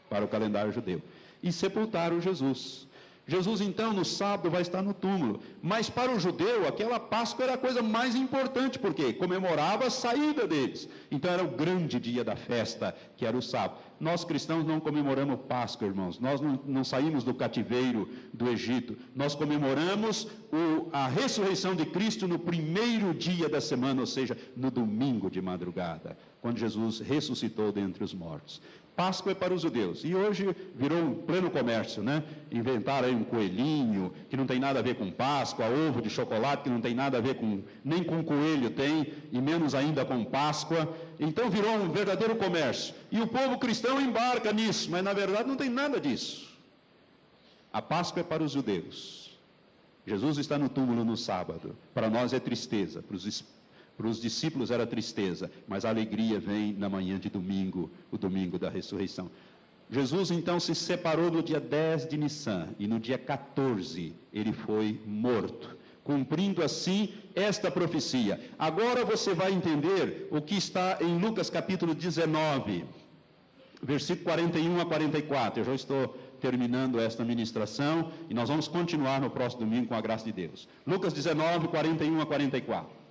para 0.09 0.25
o 0.25 0.29
calendário 0.29 0.73
judeu. 0.73 1.01
E 1.43 1.53
sepultaram 1.53 2.21
Jesus. 2.21 2.89
Jesus, 3.29 3.61
então, 3.61 3.93
no 3.93 4.05
sábado, 4.05 4.49
vai 4.49 4.63
estar 4.63 4.83
no 4.83 4.95
túmulo. 4.95 5.41
Mas 5.61 5.91
para 5.91 6.15
o 6.15 6.21
judeu, 6.21 6.67
aquela 6.67 7.01
Páscoa 7.01 7.45
era 7.45 7.55
a 7.55 7.59
coisa 7.59 7.83
mais 7.83 8.15
importante, 8.15 8.79
porque 8.79 9.13
comemorava 9.13 9.87
a 9.87 9.91
saída 9.91 10.47
deles. 10.47 10.89
Então 11.11 11.33
era 11.33 11.43
o 11.43 11.49
grande 11.49 11.99
dia 11.99 12.23
da 12.23 12.37
festa, 12.37 12.95
que 13.17 13.27
era 13.27 13.37
o 13.37 13.43
sábado. 13.43 13.81
Nós 13.99 14.25
cristãos 14.25 14.65
não 14.65 14.79
comemoramos 14.79 15.41
Páscoa, 15.49 15.89
irmãos. 15.89 16.21
Nós 16.21 16.41
não, 16.41 16.61
não 16.65 16.85
saímos 16.85 17.25
do 17.25 17.35
cativeiro 17.35 18.09
do 18.33 18.49
Egito. 18.49 18.97
Nós 19.13 19.35
comemoramos 19.35 20.29
o, 20.53 20.89
a 20.93 21.09
ressurreição 21.09 21.75
de 21.75 21.87
Cristo 21.87 22.29
no 22.29 22.39
primeiro 22.39 23.13
dia 23.13 23.49
da 23.49 23.61
semana, 23.61 24.03
ou 24.03 24.07
seja, 24.07 24.37
no 24.57 24.71
domingo 24.71 25.29
de 25.29 25.41
madrugada, 25.41 26.17
quando 26.41 26.59
Jesus 26.59 27.01
ressuscitou 27.01 27.73
dentre 27.73 28.05
os 28.05 28.15
mortos. 28.15 28.61
Páscoa 28.97 29.33
é 29.33 29.35
para 29.35 29.53
os 29.53 29.61
judeus. 29.61 30.03
E 30.05 30.15
hoje 30.15 30.57
virou 30.75 30.99
um 30.99 31.15
pleno 31.15 31.51
comércio, 31.51 32.03
né? 32.03 32.25
Inventaram 32.51 33.09
aí 33.09 33.15
um 33.15 33.25
coelhinho, 33.25 34.11
que 34.31 34.37
não 34.39 34.47
tem 34.47 34.59
nada 34.59 34.79
a 34.79 34.83
ver 34.83 34.95
com 34.95 35.11
Páscoa, 35.11 35.67
ovo 35.67 36.01
de 36.01 36.09
chocolate, 36.09 36.63
que 36.63 36.71
não 36.71 36.81
tem 36.81 36.95
nada 36.95 37.19
a 37.19 37.21
ver 37.21 37.35
com, 37.35 37.63
nem 37.85 38.03
com 38.03 38.25
coelho 38.25 38.71
tem, 38.71 39.13
e 39.31 39.39
menos 39.39 39.75
ainda 39.75 40.03
com 40.07 40.25
Páscoa. 40.25 40.97
Então 41.21 41.51
virou 41.51 41.75
um 41.75 41.91
verdadeiro 41.91 42.35
comércio. 42.37 42.95
E 43.13 43.21
o 43.21 43.27
povo 43.27 43.59
cristão 43.59 44.01
embarca 44.01 44.51
nisso, 44.51 44.91
mas 44.91 45.05
na 45.05 45.13
verdade 45.13 45.47
não 45.47 45.57
tem 45.57 45.69
nada 45.69 46.01
disso. 46.01 46.57
A 47.71 47.83
Páscoa 47.83 48.21
é 48.21 48.25
para 48.25 48.43
os 48.43 48.53
judeus. 48.53 49.37
Jesus 50.07 50.39
está 50.39 50.57
no 50.57 50.71
túmulo 50.71 51.05
no 51.05 51.19
sábado. 51.19 51.77
Para 51.93 52.09
nós 52.09 52.33
é 52.33 52.41
tristeza, 52.41 53.03
para 53.03 53.17
os 53.17 53.27
para 53.97 54.07
os 54.07 54.21
discípulos 54.21 54.71
era 54.71 54.87
tristeza, 54.87 55.51
mas 55.67 55.85
a 55.85 55.89
alegria 55.89 56.39
vem 56.39 56.75
na 56.75 56.89
manhã 56.89 57.19
de 57.19 57.31
domingo, 57.31 57.91
o 58.11 58.19
domingo 58.19 58.59
da 58.59 58.69
ressurreição. 58.69 59.31
Jesus 59.91 60.31
então 60.31 60.59
se 60.59 60.75
separou 60.75 61.31
no 61.31 61.43
dia 61.43 61.61
10 61.61 62.09
de 62.09 62.17
Nissan 62.17 62.69
e 62.79 62.87
no 62.87 62.99
dia 62.99 63.17
14 63.17 64.15
ele 64.33 64.53
foi 64.53 65.01
morto, 65.07 65.77
cumprindo 66.03 66.63
assim 66.63 67.13
esta 67.35 67.71
profecia. 67.71 68.41
Agora 68.59 69.05
você 69.05 69.33
vai 69.33 69.53
entender 69.53 70.29
o 70.31 70.43
que 70.43 70.57
está 70.57 70.99
em 71.01 71.19
Lucas 71.19 71.49
capítulo 71.49 71.95
19, 71.95 72.85
versículo 73.83 74.25
41 74.25 74.81
a 74.81 74.87
44. 74.87 75.61
Eu 75.61 75.65
já 75.65 75.75
estou 75.75 76.19
terminando 76.41 77.01
esta 77.01 77.25
ministração 77.25 78.11
e 78.29 78.35
nós 78.35 78.49
vamos 78.49 78.69
continuar 78.69 79.21
no 79.21 79.31
próximo 79.31 79.61
domingo 79.61 79.87
com 79.87 79.95
a 79.95 80.01
graça 80.01 80.25
de 80.25 80.33
Deus. 80.33 80.69
Lucas 80.87 81.13
19, 81.13 81.69
41 81.69 82.21
a 82.21 82.27
44. 82.27 83.06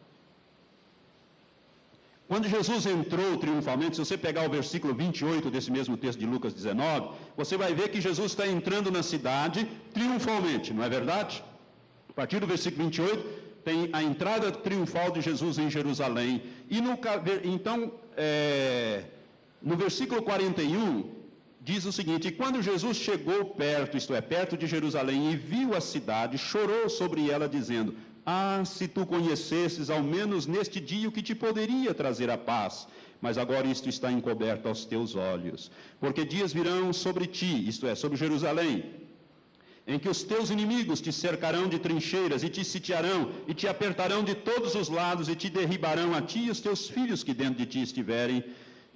Quando 2.28 2.50
Jesus 2.50 2.86
entrou 2.88 3.38
triunfalmente, 3.38 3.96
se 3.96 4.04
você 4.04 4.18
pegar 4.18 4.46
o 4.48 4.50
versículo 4.50 4.94
28 4.96 5.52
desse 5.52 5.72
mesmo 5.72 5.96
texto 5.96 6.20
de 6.20 6.26
Lucas 6.26 6.54
19, 6.54 7.10
você 7.38 7.56
vai 7.56 7.74
ver 7.76 7.90
que 7.90 8.02
Jesus 8.02 8.32
está 8.32 8.48
entrando 8.48 8.90
na 8.90 9.04
cidade 9.04 9.68
triunfalmente, 9.94 10.74
não 10.74 10.84
é 10.84 10.90
verdade? 10.90 11.44
A 12.10 12.14
partir 12.14 12.40
do 12.40 12.48
versículo 12.48 12.86
28, 12.86 13.46
tem 13.64 13.90
a 13.94 14.02
entrada 14.02 14.52
triunfal 14.52 15.12
de 15.12 15.22
Jesus 15.22 15.60
em 15.60 15.70
Jerusalém. 15.70 16.42
E 16.70 16.82
no, 16.82 16.98
então, 17.44 17.92
é, 18.18 19.04
no 19.62 19.76
versículo 19.76 20.22
41, 20.24 21.12
diz 21.62 21.86
o 21.86 21.92
seguinte: 21.92 22.28
E 22.28 22.32
quando 22.32 22.62
Jesus 22.62 22.98
chegou 22.98 23.46
perto, 23.46 23.98
isto 23.98 24.14
é, 24.16 24.22
perto 24.22 24.56
de 24.56 24.68
Jerusalém, 24.68 25.32
e 25.32 25.36
viu 25.36 25.76
a 25.76 25.82
cidade, 25.82 26.38
chorou 26.38 26.88
sobre 26.90 27.30
ela, 27.30 27.50
dizendo: 27.50 27.96
ah, 28.26 28.64
se 28.66 28.88
tu 28.88 29.06
conhecesses 29.06 29.90
ao 29.90 30.02
menos 30.02 30.48
neste 30.48 30.80
dia 30.80 31.08
o 31.08 31.12
que 31.12 31.22
te 31.22 31.36
poderia 31.36 31.94
trazer 31.94 32.30
a 32.30 32.38
paz, 32.38 32.88
mas 33.22 33.38
agora 33.38 33.68
isto 33.68 33.88
está 33.88 34.12
encoberto 34.12 34.68
aos 34.68 34.84
teus 34.84 35.16
olhos. 35.16 35.72
Porque 36.00 36.26
dias 36.26 36.52
virão 36.52 36.92
sobre 36.92 37.28
ti, 37.28 37.68
isto 37.68 37.86
é, 37.86 37.94
sobre 37.94 38.18
Jerusalém, 38.18 38.84
em 39.88 40.00
que 40.00 40.10
os 40.10 40.24
teus 40.24 40.50
inimigos 40.50 41.00
te 41.00 41.12
cercarão 41.12 41.68
de 41.68 41.78
trincheiras 41.78 42.44
e 42.44 42.50
te 42.50 42.64
sitiarão 42.66 43.32
e 43.48 43.54
te 43.54 43.68
apertarão 43.68 44.24
de 44.24 44.34
todos 44.34 44.74
os 44.74 44.90
lados 44.90 45.30
e 45.30 45.36
te 45.36 45.50
derribarão 45.50 46.16
a 46.16 46.22
ti 46.22 46.40
e 46.46 46.50
os 46.50 46.60
teus 46.60 46.90
filhos 46.90 47.24
que 47.24 47.34
dentro 47.34 47.56
de 47.56 47.68
ti 47.68 47.82
estiverem 47.84 48.44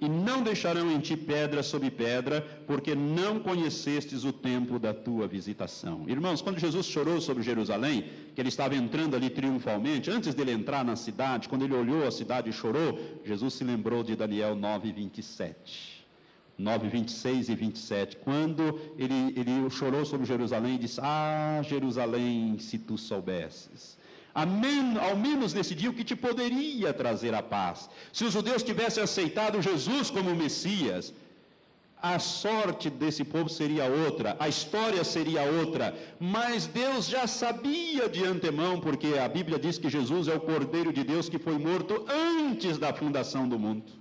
e 0.00 0.08
não 0.08 0.42
deixarão 0.42 0.90
em 0.90 0.98
ti 0.98 1.16
pedra 1.16 1.62
sobre 1.62 1.90
pedra, 1.90 2.40
porque 2.66 2.94
não 2.94 3.38
conhecestes 3.38 4.24
o 4.24 4.32
tempo 4.32 4.78
da 4.78 4.94
tua 4.94 5.28
visitação. 5.28 6.08
Irmãos, 6.08 6.40
quando 6.40 6.58
Jesus 6.58 6.86
chorou 6.86 7.20
sobre 7.20 7.42
Jerusalém, 7.42 8.06
que 8.34 8.40
ele 8.40 8.48
estava 8.48 8.74
entrando 8.74 9.14
ali 9.14 9.28
triunfalmente, 9.28 10.10
antes 10.10 10.34
dele 10.34 10.52
entrar 10.52 10.84
na 10.84 10.96
cidade, 10.96 11.48
quando 11.48 11.64
ele 11.64 11.74
olhou 11.74 12.06
a 12.06 12.10
cidade 12.10 12.48
e 12.48 12.52
chorou, 12.52 12.98
Jesus 13.24 13.54
se 13.54 13.64
lembrou 13.64 14.02
de 14.02 14.16
Daniel 14.16 14.56
9, 14.56 14.90
27. 14.92 16.00
9, 16.56 16.88
26 16.88 17.48
e 17.48 17.54
27, 17.54 18.16
quando 18.18 18.78
ele, 18.98 19.32
ele 19.34 19.70
chorou 19.70 20.04
sobre 20.04 20.26
Jerusalém 20.26 20.74
e 20.74 20.78
disse: 20.78 21.00
Ah, 21.02 21.62
Jerusalém, 21.62 22.58
se 22.58 22.78
tu 22.78 22.98
soubesses 22.98 23.98
ao 24.34 25.16
menos 25.16 25.52
o 25.88 25.92
que 25.92 26.04
te 26.04 26.16
poderia 26.16 26.92
trazer 26.92 27.34
a 27.34 27.42
paz. 27.42 27.88
Se 28.12 28.24
os 28.24 28.32
judeus 28.32 28.62
tivessem 28.62 29.02
aceitado 29.02 29.62
Jesus 29.62 30.10
como 30.10 30.34
Messias, 30.34 31.12
a 32.02 32.18
sorte 32.18 32.88
desse 32.88 33.24
povo 33.24 33.48
seria 33.48 33.84
outra, 33.84 34.36
a 34.38 34.48
história 34.48 35.04
seria 35.04 35.42
outra, 35.42 35.94
mas 36.18 36.66
Deus 36.66 37.06
já 37.06 37.26
sabia 37.26 38.08
de 38.08 38.24
antemão, 38.24 38.80
porque 38.80 39.18
a 39.18 39.28
Bíblia 39.28 39.58
diz 39.58 39.76
que 39.76 39.90
Jesus 39.90 40.26
é 40.28 40.34
o 40.34 40.40
Cordeiro 40.40 40.92
de 40.92 41.04
Deus 41.04 41.28
que 41.28 41.38
foi 41.38 41.58
morto 41.58 42.06
antes 42.08 42.78
da 42.78 42.94
fundação 42.94 43.46
do 43.48 43.58
mundo. 43.58 43.92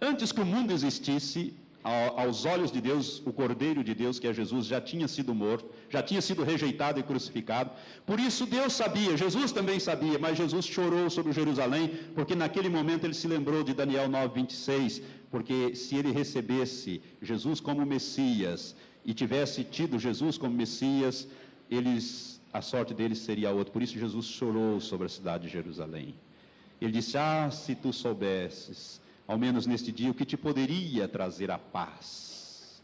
Antes 0.00 0.30
que 0.30 0.40
o 0.40 0.46
mundo 0.46 0.72
existisse, 0.72 1.54
aos 1.84 2.46
olhos 2.46 2.72
de 2.72 2.80
Deus, 2.80 3.22
o 3.26 3.32
Cordeiro 3.32 3.84
de 3.84 3.94
Deus, 3.94 4.18
que 4.18 4.26
é 4.26 4.32
Jesus, 4.32 4.64
já 4.66 4.80
tinha 4.80 5.06
sido 5.06 5.34
morto, 5.34 5.66
já 5.90 6.02
tinha 6.02 6.22
sido 6.22 6.42
rejeitado 6.42 6.98
e 6.98 7.02
crucificado. 7.02 7.70
Por 8.06 8.18
isso 8.18 8.46
Deus 8.46 8.72
sabia, 8.72 9.14
Jesus 9.18 9.52
também 9.52 9.78
sabia, 9.78 10.18
mas 10.18 10.38
Jesus 10.38 10.64
chorou 10.64 11.10
sobre 11.10 11.32
Jerusalém, 11.32 11.90
porque 12.14 12.34
naquele 12.34 12.70
momento 12.70 13.04
ele 13.04 13.12
se 13.12 13.28
lembrou 13.28 13.62
de 13.62 13.74
Daniel 13.74 14.08
9, 14.08 14.34
26, 14.34 15.02
porque 15.30 15.74
se 15.74 15.94
ele 15.96 16.10
recebesse 16.10 17.02
Jesus 17.20 17.60
como 17.60 17.84
Messias 17.84 18.74
e 19.04 19.12
tivesse 19.12 19.62
tido 19.62 19.98
Jesus 19.98 20.38
como 20.38 20.56
Messias, 20.56 21.28
eles, 21.70 22.40
a 22.50 22.62
sorte 22.62 22.94
deles 22.94 23.18
seria 23.18 23.50
outra. 23.50 23.70
Por 23.70 23.82
isso 23.82 23.98
Jesus 23.98 24.24
chorou 24.24 24.80
sobre 24.80 25.04
a 25.04 25.10
cidade 25.10 25.46
de 25.48 25.52
Jerusalém. 25.52 26.14
Ele 26.80 26.92
disse: 26.92 27.18
Ah, 27.18 27.50
se 27.50 27.74
tu 27.74 27.92
soubesses 27.92 29.03
ao 29.26 29.38
menos 29.38 29.66
neste 29.66 29.90
dia, 29.90 30.10
o 30.10 30.14
que 30.14 30.24
te 30.24 30.36
poderia 30.36 31.08
trazer 31.08 31.50
a 31.50 31.58
paz. 31.58 32.82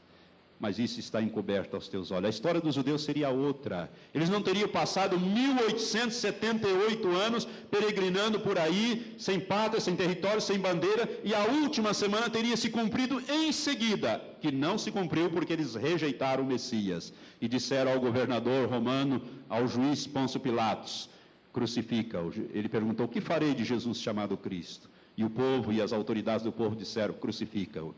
Mas 0.59 0.79
isso 0.79 1.01
está 1.01 1.23
encoberto 1.23 1.75
aos 1.75 1.89
teus 1.89 2.11
olhos. 2.11 2.27
A 2.27 2.31
história 2.31 2.61
dos 2.61 2.75
judeus 2.75 3.03
seria 3.03 3.31
outra. 3.31 3.91
Eles 4.15 4.29
não 4.29 4.43
teriam 4.43 4.69
passado 4.69 5.19
1878 5.19 7.09
anos 7.09 7.47
peregrinando 7.71 8.39
por 8.41 8.59
aí, 8.59 9.15
sem 9.19 9.41
pátria, 9.41 9.81
sem 9.81 9.97
território, 9.97 10.43
sem 10.43 10.59
bandeira, 10.59 11.09
e 11.25 11.35
a 11.35 11.47
última 11.47 11.95
semana 11.95 12.29
teria 12.29 12.59
se 12.59 12.69
cumprido 12.69 13.23
em 13.27 13.51
seguida, 13.53 14.23
que 14.43 14.53
não 14.53 14.77
se 14.77 14.91
cumpriu 14.91 15.31
porque 15.31 15.55
eles 15.55 15.75
rejeitaram 15.75 16.45
o 16.45 16.47
Messias 16.47 17.11
e 17.41 17.49
disseram 17.49 17.93
ao 17.93 18.01
governador 18.01 18.69
romano, 18.69 19.23
ao 19.49 19.67
juiz 19.67 20.07
Pôncio 20.07 20.39
Pilatos: 20.39 21.09
crucifica-o. 21.55 22.35
Ele 22.53 22.69
perguntou: 22.69 23.07
O 23.07 23.09
que 23.09 23.23
farei 23.23 23.55
de 23.55 23.65
Jesus 23.65 23.97
chamado 23.97 24.37
Cristo? 24.37 24.90
E 25.21 25.25
o 25.25 25.29
povo 25.29 25.71
e 25.71 25.83
as 25.83 25.93
autoridades 25.93 26.43
do 26.47 26.51
povo 26.51 26.75
disseram: 26.75 27.13
crucifica-o. 27.13 27.95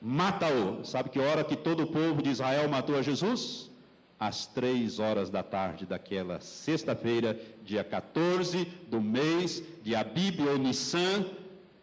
Mata-o. 0.00 0.82
Sabe 0.86 1.10
que 1.10 1.18
hora 1.18 1.44
que 1.44 1.54
todo 1.54 1.82
o 1.82 1.86
povo 1.86 2.22
de 2.22 2.30
Israel 2.30 2.66
matou 2.66 2.96
a 2.96 3.02
Jesus? 3.02 3.70
Às 4.18 4.46
três 4.46 4.98
horas 4.98 5.28
da 5.28 5.42
tarde 5.42 5.84
daquela 5.84 6.40
sexta-feira, 6.40 7.38
dia 7.62 7.84
14 7.84 8.64
do 8.88 9.02
mês 9.02 9.62
de 9.82 9.94
Abib 9.94 10.40
ou 10.48 10.56
Nissan, 10.56 11.26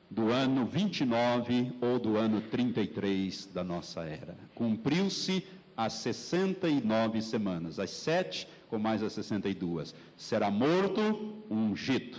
do 0.09 0.31
ano 0.31 0.65
29 0.65 1.73
ou 1.79 1.99
do 1.99 2.17
ano 2.17 2.41
33 2.41 3.45
da 3.53 3.63
nossa 3.63 4.01
era. 4.01 4.35
Cumpriu-se 4.55 5.45
as 5.77 5.93
69 5.93 7.21
semanas, 7.21 7.77
as 7.77 7.91
sete 7.91 8.47
com 8.71 8.79
mais 8.79 9.03
as 9.03 9.13
62. 9.13 9.93
Será 10.17 10.49
morto 10.49 11.43
ungido, 11.47 12.17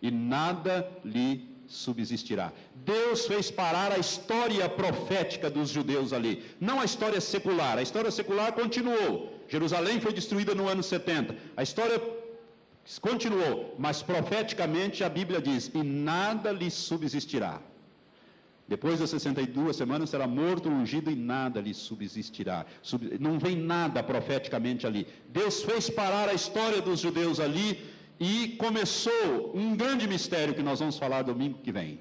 e 0.00 0.12
nada 0.12 0.88
lhe 1.04 1.55
subsistirá. 1.66 2.52
Deus 2.74 3.26
fez 3.26 3.50
parar 3.50 3.92
a 3.92 3.98
história 3.98 4.68
profética 4.68 5.50
dos 5.50 5.70
judeus 5.70 6.12
ali, 6.12 6.44
não 6.60 6.80
a 6.80 6.84
história 6.84 7.20
secular. 7.20 7.78
A 7.78 7.82
história 7.82 8.10
secular 8.10 8.52
continuou. 8.52 9.32
Jerusalém 9.48 10.00
foi 10.00 10.12
destruída 10.12 10.54
no 10.54 10.68
ano 10.68 10.82
70. 10.82 11.36
A 11.56 11.62
história 11.62 12.00
continuou, 13.00 13.74
mas 13.78 14.02
profeticamente 14.02 15.02
a 15.02 15.08
Bíblia 15.08 15.40
diz: 15.40 15.70
"E 15.74 15.82
nada 15.82 16.52
lhe 16.52 16.70
subsistirá". 16.70 17.60
Depois 18.68 18.98
das 18.98 19.10
62 19.10 19.76
semanas 19.76 20.10
será 20.10 20.26
morto, 20.26 20.68
ungido 20.68 21.08
e 21.08 21.14
nada 21.14 21.60
lhe 21.60 21.72
subsistirá. 21.72 22.66
Não 23.20 23.38
vem 23.38 23.56
nada 23.56 24.02
profeticamente 24.02 24.84
ali. 24.86 25.06
Deus 25.28 25.62
fez 25.62 25.88
parar 25.88 26.28
a 26.28 26.34
história 26.34 26.82
dos 26.82 26.98
judeus 26.98 27.38
ali 27.38 27.78
e 28.18 28.48
começou 28.58 29.52
um 29.54 29.76
grande 29.76 30.06
mistério 30.08 30.54
que 30.54 30.62
nós 30.62 30.80
vamos 30.80 30.98
falar 30.98 31.22
domingo 31.22 31.58
que 31.62 31.72
vem. 31.72 32.00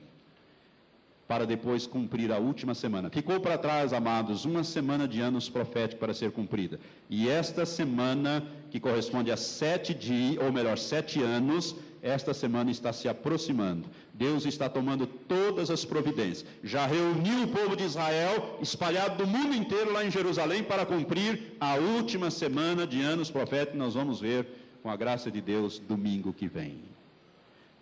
Para 1.27 1.45
depois 1.45 1.87
cumprir 1.87 2.31
a 2.31 2.37
última 2.37 2.75
semana. 2.75 3.09
Ficou 3.09 3.39
para 3.39 3.57
trás, 3.57 3.93
amados, 3.93 4.45
uma 4.45 4.63
semana 4.63 5.07
de 5.07 5.19
anos 5.21 5.49
proféticos 5.49 5.99
para 5.99 6.13
ser 6.13 6.31
cumprida. 6.31 6.79
E 7.09 7.27
esta 7.27 7.65
semana, 7.65 8.45
que 8.69 8.79
corresponde 8.79 9.31
a 9.31 9.37
sete 9.37 9.91
dias, 9.93 10.37
ou 10.43 10.51
melhor, 10.51 10.77
sete 10.77 11.21
anos, 11.23 11.75
esta 12.03 12.35
semana 12.35 12.69
está 12.69 12.93
se 12.93 13.07
aproximando. 13.09 13.89
Deus 14.13 14.45
está 14.45 14.69
tomando 14.69 15.07
todas 15.07 15.71
as 15.71 15.83
providências. 15.83 16.45
Já 16.63 16.85
reuniu 16.85 17.45
o 17.45 17.47
povo 17.47 17.75
de 17.75 17.83
Israel, 17.83 18.59
espalhado 18.61 19.17
do 19.17 19.27
mundo 19.27 19.55
inteiro 19.55 19.91
lá 19.91 20.05
em 20.05 20.11
Jerusalém, 20.11 20.61
para 20.61 20.85
cumprir 20.85 21.55
a 21.59 21.73
última 21.77 22.29
semana 22.29 22.85
de 22.85 23.01
anos 23.01 23.31
proféticos. 23.31 23.79
Nós 23.79 23.95
vamos 23.95 24.19
ver, 24.19 24.47
com 24.85 24.91
a 24.91 24.95
graça 24.95 25.31
de 25.31 25.41
Deus, 25.41 25.79
domingo 25.79 26.31
que 26.31 26.47
vem. 26.47 26.79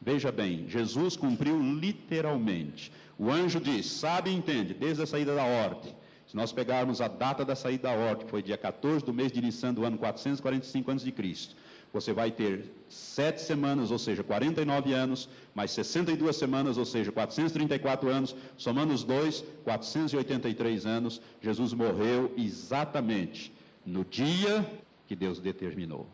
Veja 0.01 0.31
bem, 0.31 0.69
Jesus 0.69 1.17
cumpriu 1.17 1.61
literalmente. 1.61 2.93
O 3.19 3.29
anjo 3.29 3.59
diz: 3.59 3.87
sabe 3.87 4.29
e 4.29 4.33
entende, 4.33 4.73
desde 4.73 5.03
a 5.03 5.05
saída 5.05 5.35
da 5.35 5.43
ordem. 5.43 5.93
Se 6.25 6.33
nós 6.33 6.53
pegarmos 6.53 7.01
a 7.01 7.09
data 7.09 7.43
da 7.43 7.57
saída 7.57 7.89
da 7.89 7.93
ordem, 7.93 8.25
foi 8.29 8.41
dia 8.41 8.57
14 8.57 9.03
do 9.03 9.13
mês 9.13 9.33
de 9.33 9.41
Nissan 9.41 9.73
do 9.73 9.83
ano 9.83 9.97
445 9.97 10.91
a.C 10.91 11.55
você 11.91 12.11
vai 12.11 12.31
ter 12.31 12.71
sete 12.89 13.41
semanas, 13.41 13.91
ou 13.91 13.99
seja, 13.99 14.23
49 14.23 14.93
anos, 14.93 15.29
mais 15.53 15.71
62 15.71 16.35
semanas, 16.35 16.75
ou 16.75 16.85
seja, 16.85 17.11
434 17.11 18.09
anos, 18.09 18.35
somando 18.57 18.93
os 18.93 19.03
dois, 19.03 19.43
483 19.63 20.87
anos. 20.87 21.21
Jesus 21.39 21.71
morreu 21.71 22.33
exatamente 22.35 23.53
no 23.85 24.03
dia 24.03 24.65
que 25.05 25.15
Deus 25.15 25.39
determinou. 25.39 26.07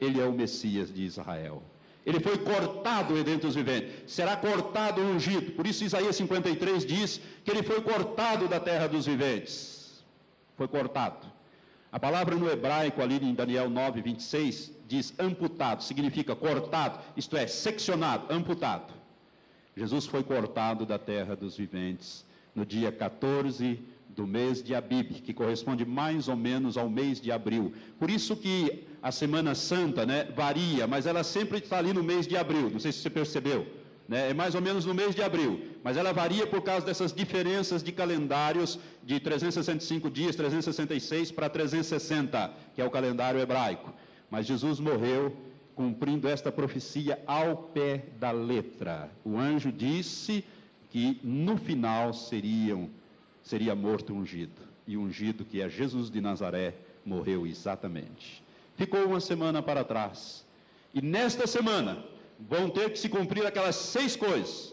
Ele 0.00 0.20
é 0.20 0.24
o 0.24 0.32
Messias 0.32 0.92
de 0.92 1.04
Israel. 1.04 1.62
Ele 2.04 2.18
foi 2.18 2.38
cortado 2.38 3.22
dentre 3.22 3.46
os 3.46 3.54
viventes, 3.54 4.10
será 4.12 4.36
cortado 4.36 5.02
ungido. 5.02 5.52
Por 5.52 5.66
isso 5.66 5.84
Isaías 5.84 6.16
53 6.16 6.86
diz 6.86 7.20
que 7.44 7.50
ele 7.50 7.62
foi 7.62 7.80
cortado 7.82 8.48
da 8.48 8.58
terra 8.58 8.86
dos 8.88 9.06
viventes. 9.06 10.02
Foi 10.56 10.66
cortado. 10.66 11.26
A 11.92 11.98
palavra 11.98 12.36
no 12.36 12.48
hebraico, 12.48 13.02
ali 13.02 13.16
em 13.16 13.34
Daniel 13.34 13.68
9, 13.68 14.00
26, 14.00 14.72
diz 14.86 15.12
amputado, 15.18 15.82
significa 15.82 16.34
cortado, 16.34 17.00
isto 17.16 17.36
é, 17.36 17.46
seccionado, 17.46 18.32
amputado. 18.32 18.94
Jesus 19.76 20.06
foi 20.06 20.22
cortado 20.22 20.86
da 20.86 20.98
terra 20.98 21.36
dos 21.36 21.56
viventes 21.56 22.24
no 22.54 22.64
dia 22.64 22.90
14 22.90 23.78
do 24.16 24.26
mês 24.26 24.62
de 24.62 24.74
Abib, 24.74 25.12
que 25.22 25.32
corresponde 25.32 25.84
mais 25.84 26.28
ou 26.28 26.36
menos 26.36 26.76
ao 26.76 26.88
mês 26.88 27.20
de 27.20 27.30
abril. 27.30 27.72
Por 27.98 28.10
isso 28.10 28.36
que 28.36 28.84
a 29.02 29.10
Semana 29.10 29.54
Santa 29.54 30.04
né, 30.04 30.28
varia, 30.34 30.86
mas 30.86 31.06
ela 31.06 31.22
sempre 31.22 31.58
está 31.58 31.78
ali 31.78 31.92
no 31.92 32.02
mês 32.02 32.26
de 32.26 32.36
abril, 32.36 32.70
não 32.70 32.80
sei 32.80 32.92
se 32.92 32.98
você 32.98 33.10
percebeu. 33.10 33.66
Né, 34.08 34.30
é 34.30 34.34
mais 34.34 34.56
ou 34.56 34.60
menos 34.60 34.84
no 34.84 34.92
mês 34.92 35.14
de 35.14 35.22
abril, 35.22 35.60
mas 35.84 35.96
ela 35.96 36.12
varia 36.12 36.46
por 36.46 36.62
causa 36.62 36.84
dessas 36.84 37.12
diferenças 37.12 37.82
de 37.82 37.92
calendários 37.92 38.78
de 39.04 39.20
365 39.20 40.10
dias, 40.10 40.34
366 40.34 41.30
para 41.30 41.48
360, 41.48 42.52
que 42.74 42.82
é 42.82 42.84
o 42.84 42.90
calendário 42.90 43.40
hebraico. 43.40 43.94
Mas 44.28 44.46
Jesus 44.46 44.80
morreu 44.80 45.36
cumprindo 45.76 46.28
esta 46.28 46.52
profecia 46.52 47.18
ao 47.26 47.56
pé 47.56 48.04
da 48.18 48.32
letra. 48.32 49.10
O 49.24 49.38
anjo 49.38 49.72
disse 49.72 50.44
que 50.90 51.20
no 51.22 51.56
final 51.56 52.12
seriam, 52.12 52.90
seria 53.50 53.74
morto 53.74 54.14
ungido. 54.14 54.62
E 54.86 54.96
ungido, 54.96 55.44
que 55.44 55.60
é 55.60 55.68
Jesus 55.68 56.08
de 56.08 56.20
Nazaré, 56.20 56.74
morreu 57.04 57.46
exatamente. 57.46 58.42
Ficou 58.76 59.04
uma 59.04 59.20
semana 59.20 59.60
para 59.60 59.82
trás. 59.82 60.46
E 60.94 61.02
nesta 61.02 61.46
semana, 61.46 62.04
vão 62.38 62.70
ter 62.70 62.90
que 62.92 62.98
se 62.98 63.08
cumprir 63.08 63.44
aquelas 63.44 63.74
seis 63.74 64.14
coisas 64.14 64.72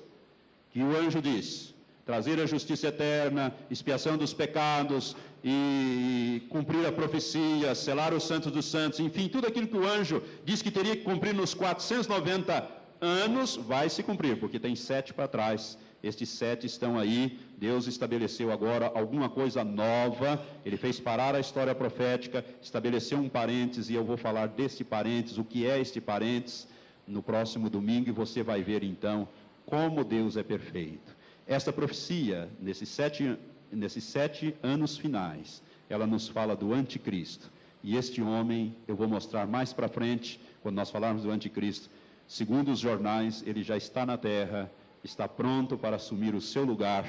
que 0.72 0.82
o 0.82 0.96
anjo 0.96 1.22
diz: 1.22 1.74
trazer 2.06 2.40
a 2.40 2.46
justiça 2.46 2.88
eterna, 2.88 3.54
expiação 3.70 4.16
dos 4.16 4.34
pecados 4.34 5.16
e 5.44 6.44
cumprir 6.50 6.86
a 6.86 6.92
profecia, 6.92 7.74
selar 7.74 8.14
os 8.14 8.24
santos 8.24 8.52
dos 8.52 8.66
santos, 8.66 9.00
enfim, 9.00 9.28
tudo 9.28 9.48
aquilo 9.48 9.68
que 9.68 9.78
o 9.78 9.88
anjo 9.88 10.22
diz 10.46 10.62
que 10.62 10.72
teria 10.72 10.96
que 10.96 11.04
cumprir 11.04 11.34
nos 11.34 11.54
490 11.54 12.78
anos, 13.02 13.56
vai 13.56 13.90
se 13.90 14.04
cumprir, 14.04 14.40
porque 14.40 14.60
tem 14.60 14.76
sete 14.76 15.14
para 15.14 15.28
trás. 15.28 15.78
Estes 16.04 16.30
sete 16.30 16.68
estão 16.68 16.98
aí. 16.98 17.40
Deus 17.58 17.88
estabeleceu 17.88 18.52
agora 18.52 18.92
alguma 18.94 19.30
coisa 19.30 19.64
nova. 19.64 20.46
Ele 20.66 20.78
fez 20.78 21.00
parar 21.00 21.36
a 21.36 21.40
história 21.40 21.74
profética, 21.74 22.46
estabeleceu 22.62 23.18
um 23.18 23.30
parênteses, 23.30 23.90
e 23.90 23.94
eu 23.94 24.04
vou 24.04 24.18
falar 24.18 24.48
desse 24.48 24.84
parênteses, 24.84 25.38
o 25.38 25.44
que 25.44 25.66
é 25.66 25.80
este 25.80 26.00
parênteses 26.00 26.68
no 27.08 27.24
próximo 27.24 27.70
domingo 27.70 28.10
e 28.10 28.12
você 28.12 28.44
vai 28.44 28.62
ver 28.62 28.84
então 28.84 29.28
como 29.66 30.04
Deus 30.04 30.38
é 30.38 30.44
perfeito. 30.44 31.16
Esta 31.48 31.72
profecia, 31.72 32.50
nesses 32.60 32.90
sete, 32.90 33.38
nesses 33.72 34.04
sete 34.04 34.56
anos 34.62 34.98
finais, 34.98 35.62
ela 35.90 36.06
nos 36.06 36.28
fala 36.28 36.56
do 36.56 36.74
anticristo. 36.74 37.50
E 37.84 37.96
este 37.96 38.22
homem, 38.22 38.76
eu 38.88 38.96
vou 38.96 39.08
mostrar 39.08 39.48
mais 39.48 39.72
para 39.72 39.88
frente, 39.88 40.40
quando 40.62 40.76
nós 40.76 40.90
falarmos 40.90 41.24
do 41.24 41.32
anticristo, 41.32 41.90
segundo 42.28 42.72
os 42.72 42.80
jornais, 42.80 43.44
ele 43.46 43.64
já 43.64 43.78
está 43.78 44.06
na 44.06 44.18
terra, 44.18 44.70
está 45.04 45.28
pronto 45.28 45.78
para 45.78 45.96
assumir 45.96 46.36
o 46.36 46.42
seu 46.42 46.64
lugar 46.64 47.06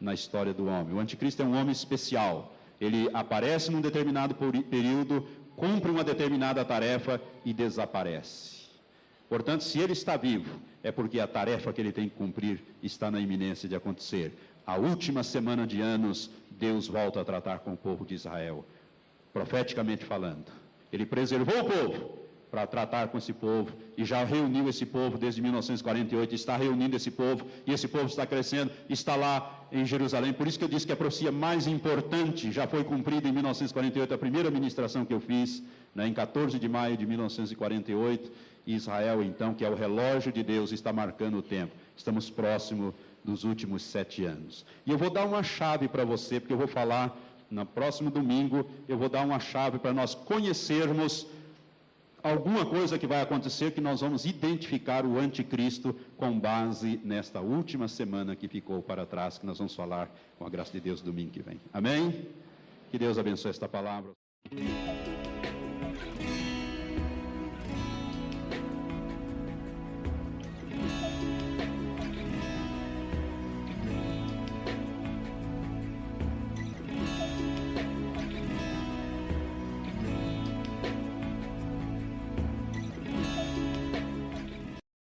na 0.00 0.14
história 0.14 0.52
do 0.52 0.66
homem. 0.66 0.94
O 0.94 1.00
anticristo 1.00 1.42
é 1.42 1.44
um 1.44 1.56
homem 1.56 1.72
especial. 1.72 2.54
Ele 2.80 3.08
aparece 3.14 3.70
num 3.70 3.80
determinado 3.80 4.34
período, 4.34 5.26
cumpre 5.56 5.90
uma 5.90 6.04
determinada 6.04 6.64
tarefa 6.64 7.20
e 7.44 7.52
desaparece. 7.52 8.66
Portanto, 9.28 9.64
se 9.64 9.78
ele 9.80 9.92
está 9.92 10.16
vivo, 10.16 10.60
é 10.82 10.92
porque 10.92 11.18
a 11.18 11.26
tarefa 11.26 11.72
que 11.72 11.80
ele 11.80 11.92
tem 11.92 12.08
que 12.08 12.14
cumprir 12.14 12.62
está 12.82 13.10
na 13.10 13.18
iminência 13.18 13.68
de 13.68 13.74
acontecer. 13.74 14.36
A 14.66 14.76
última 14.76 15.22
semana 15.22 15.66
de 15.66 15.80
anos, 15.80 16.30
Deus 16.50 16.86
volta 16.86 17.20
a 17.20 17.24
tratar 17.24 17.60
com 17.60 17.72
o 17.72 17.76
povo 17.76 18.04
de 18.04 18.14
Israel, 18.14 18.64
profeticamente 19.32 20.04
falando. 20.04 20.52
Ele 20.92 21.06
preservou 21.06 21.60
o 21.60 21.64
povo 21.64 22.25
para 22.56 22.66
tratar 22.66 23.08
com 23.08 23.18
esse 23.18 23.34
povo 23.34 23.70
e 23.98 24.02
já 24.02 24.24
reuniu 24.24 24.66
esse 24.66 24.86
povo 24.86 25.18
desde 25.18 25.42
1948, 25.42 26.34
está 26.34 26.56
reunindo 26.56 26.96
esse 26.96 27.10
povo 27.10 27.44
e 27.66 27.70
esse 27.70 27.86
povo 27.86 28.06
está 28.06 28.24
crescendo, 28.24 28.70
está 28.88 29.14
lá 29.14 29.66
em 29.70 29.84
Jerusalém. 29.84 30.32
Por 30.32 30.46
isso 30.48 30.58
que 30.58 30.64
eu 30.64 30.68
disse 30.68 30.86
que 30.86 30.92
a 30.92 30.96
profecia 30.96 31.30
mais 31.30 31.66
importante 31.66 32.50
já 32.50 32.66
foi 32.66 32.82
cumprida 32.82 33.28
em 33.28 33.32
1948, 33.32 34.14
a 34.14 34.16
primeira 34.16 34.50
ministração 34.50 35.04
que 35.04 35.12
eu 35.12 35.20
fiz, 35.20 35.62
né, 35.94 36.08
em 36.08 36.14
14 36.14 36.58
de 36.58 36.66
maio 36.66 36.96
de 36.96 37.04
1948 37.04 38.32
Israel, 38.66 39.22
então, 39.22 39.52
que 39.52 39.64
é 39.64 39.68
o 39.68 39.74
relógio 39.76 40.32
de 40.32 40.42
Deus, 40.42 40.72
está 40.72 40.92
marcando 40.92 41.38
o 41.38 41.42
tempo. 41.42 41.72
Estamos 41.94 42.30
próximo 42.30 42.94
dos 43.22 43.44
últimos 43.44 43.82
sete 43.82 44.24
anos. 44.24 44.64
E 44.86 44.90
eu 44.90 44.98
vou 44.98 45.10
dar 45.10 45.24
uma 45.26 45.42
chave 45.42 45.86
para 45.88 46.04
você, 46.04 46.40
porque 46.40 46.54
eu 46.54 46.58
vou 46.58 46.66
falar 46.66 47.16
no 47.48 47.64
próximo 47.64 48.10
domingo, 48.10 48.68
eu 48.88 48.98
vou 48.98 49.08
dar 49.08 49.24
uma 49.24 49.38
chave 49.38 49.78
para 49.78 49.92
nós 49.92 50.16
conhecermos 50.16 51.28
alguma 52.30 52.66
coisa 52.66 52.98
que 52.98 53.06
vai 53.06 53.20
acontecer 53.20 53.72
que 53.72 53.80
nós 53.80 54.00
vamos 54.00 54.24
identificar 54.24 55.06
o 55.06 55.18
anticristo 55.18 55.94
com 56.16 56.38
base 56.38 57.00
nesta 57.04 57.40
última 57.40 57.88
semana 57.88 58.34
que 58.34 58.48
ficou 58.48 58.82
para 58.82 59.06
trás, 59.06 59.38
que 59.38 59.46
nós 59.46 59.58
vamos 59.58 59.74
falar 59.74 60.10
com 60.38 60.46
a 60.46 60.50
graça 60.50 60.72
de 60.72 60.80
Deus 60.80 61.00
domingo 61.00 61.30
que 61.30 61.42
vem. 61.42 61.60
Amém? 61.72 62.26
Que 62.90 62.98
Deus 62.98 63.18
abençoe 63.18 63.50
esta 63.50 63.68
palavra. 63.68 64.10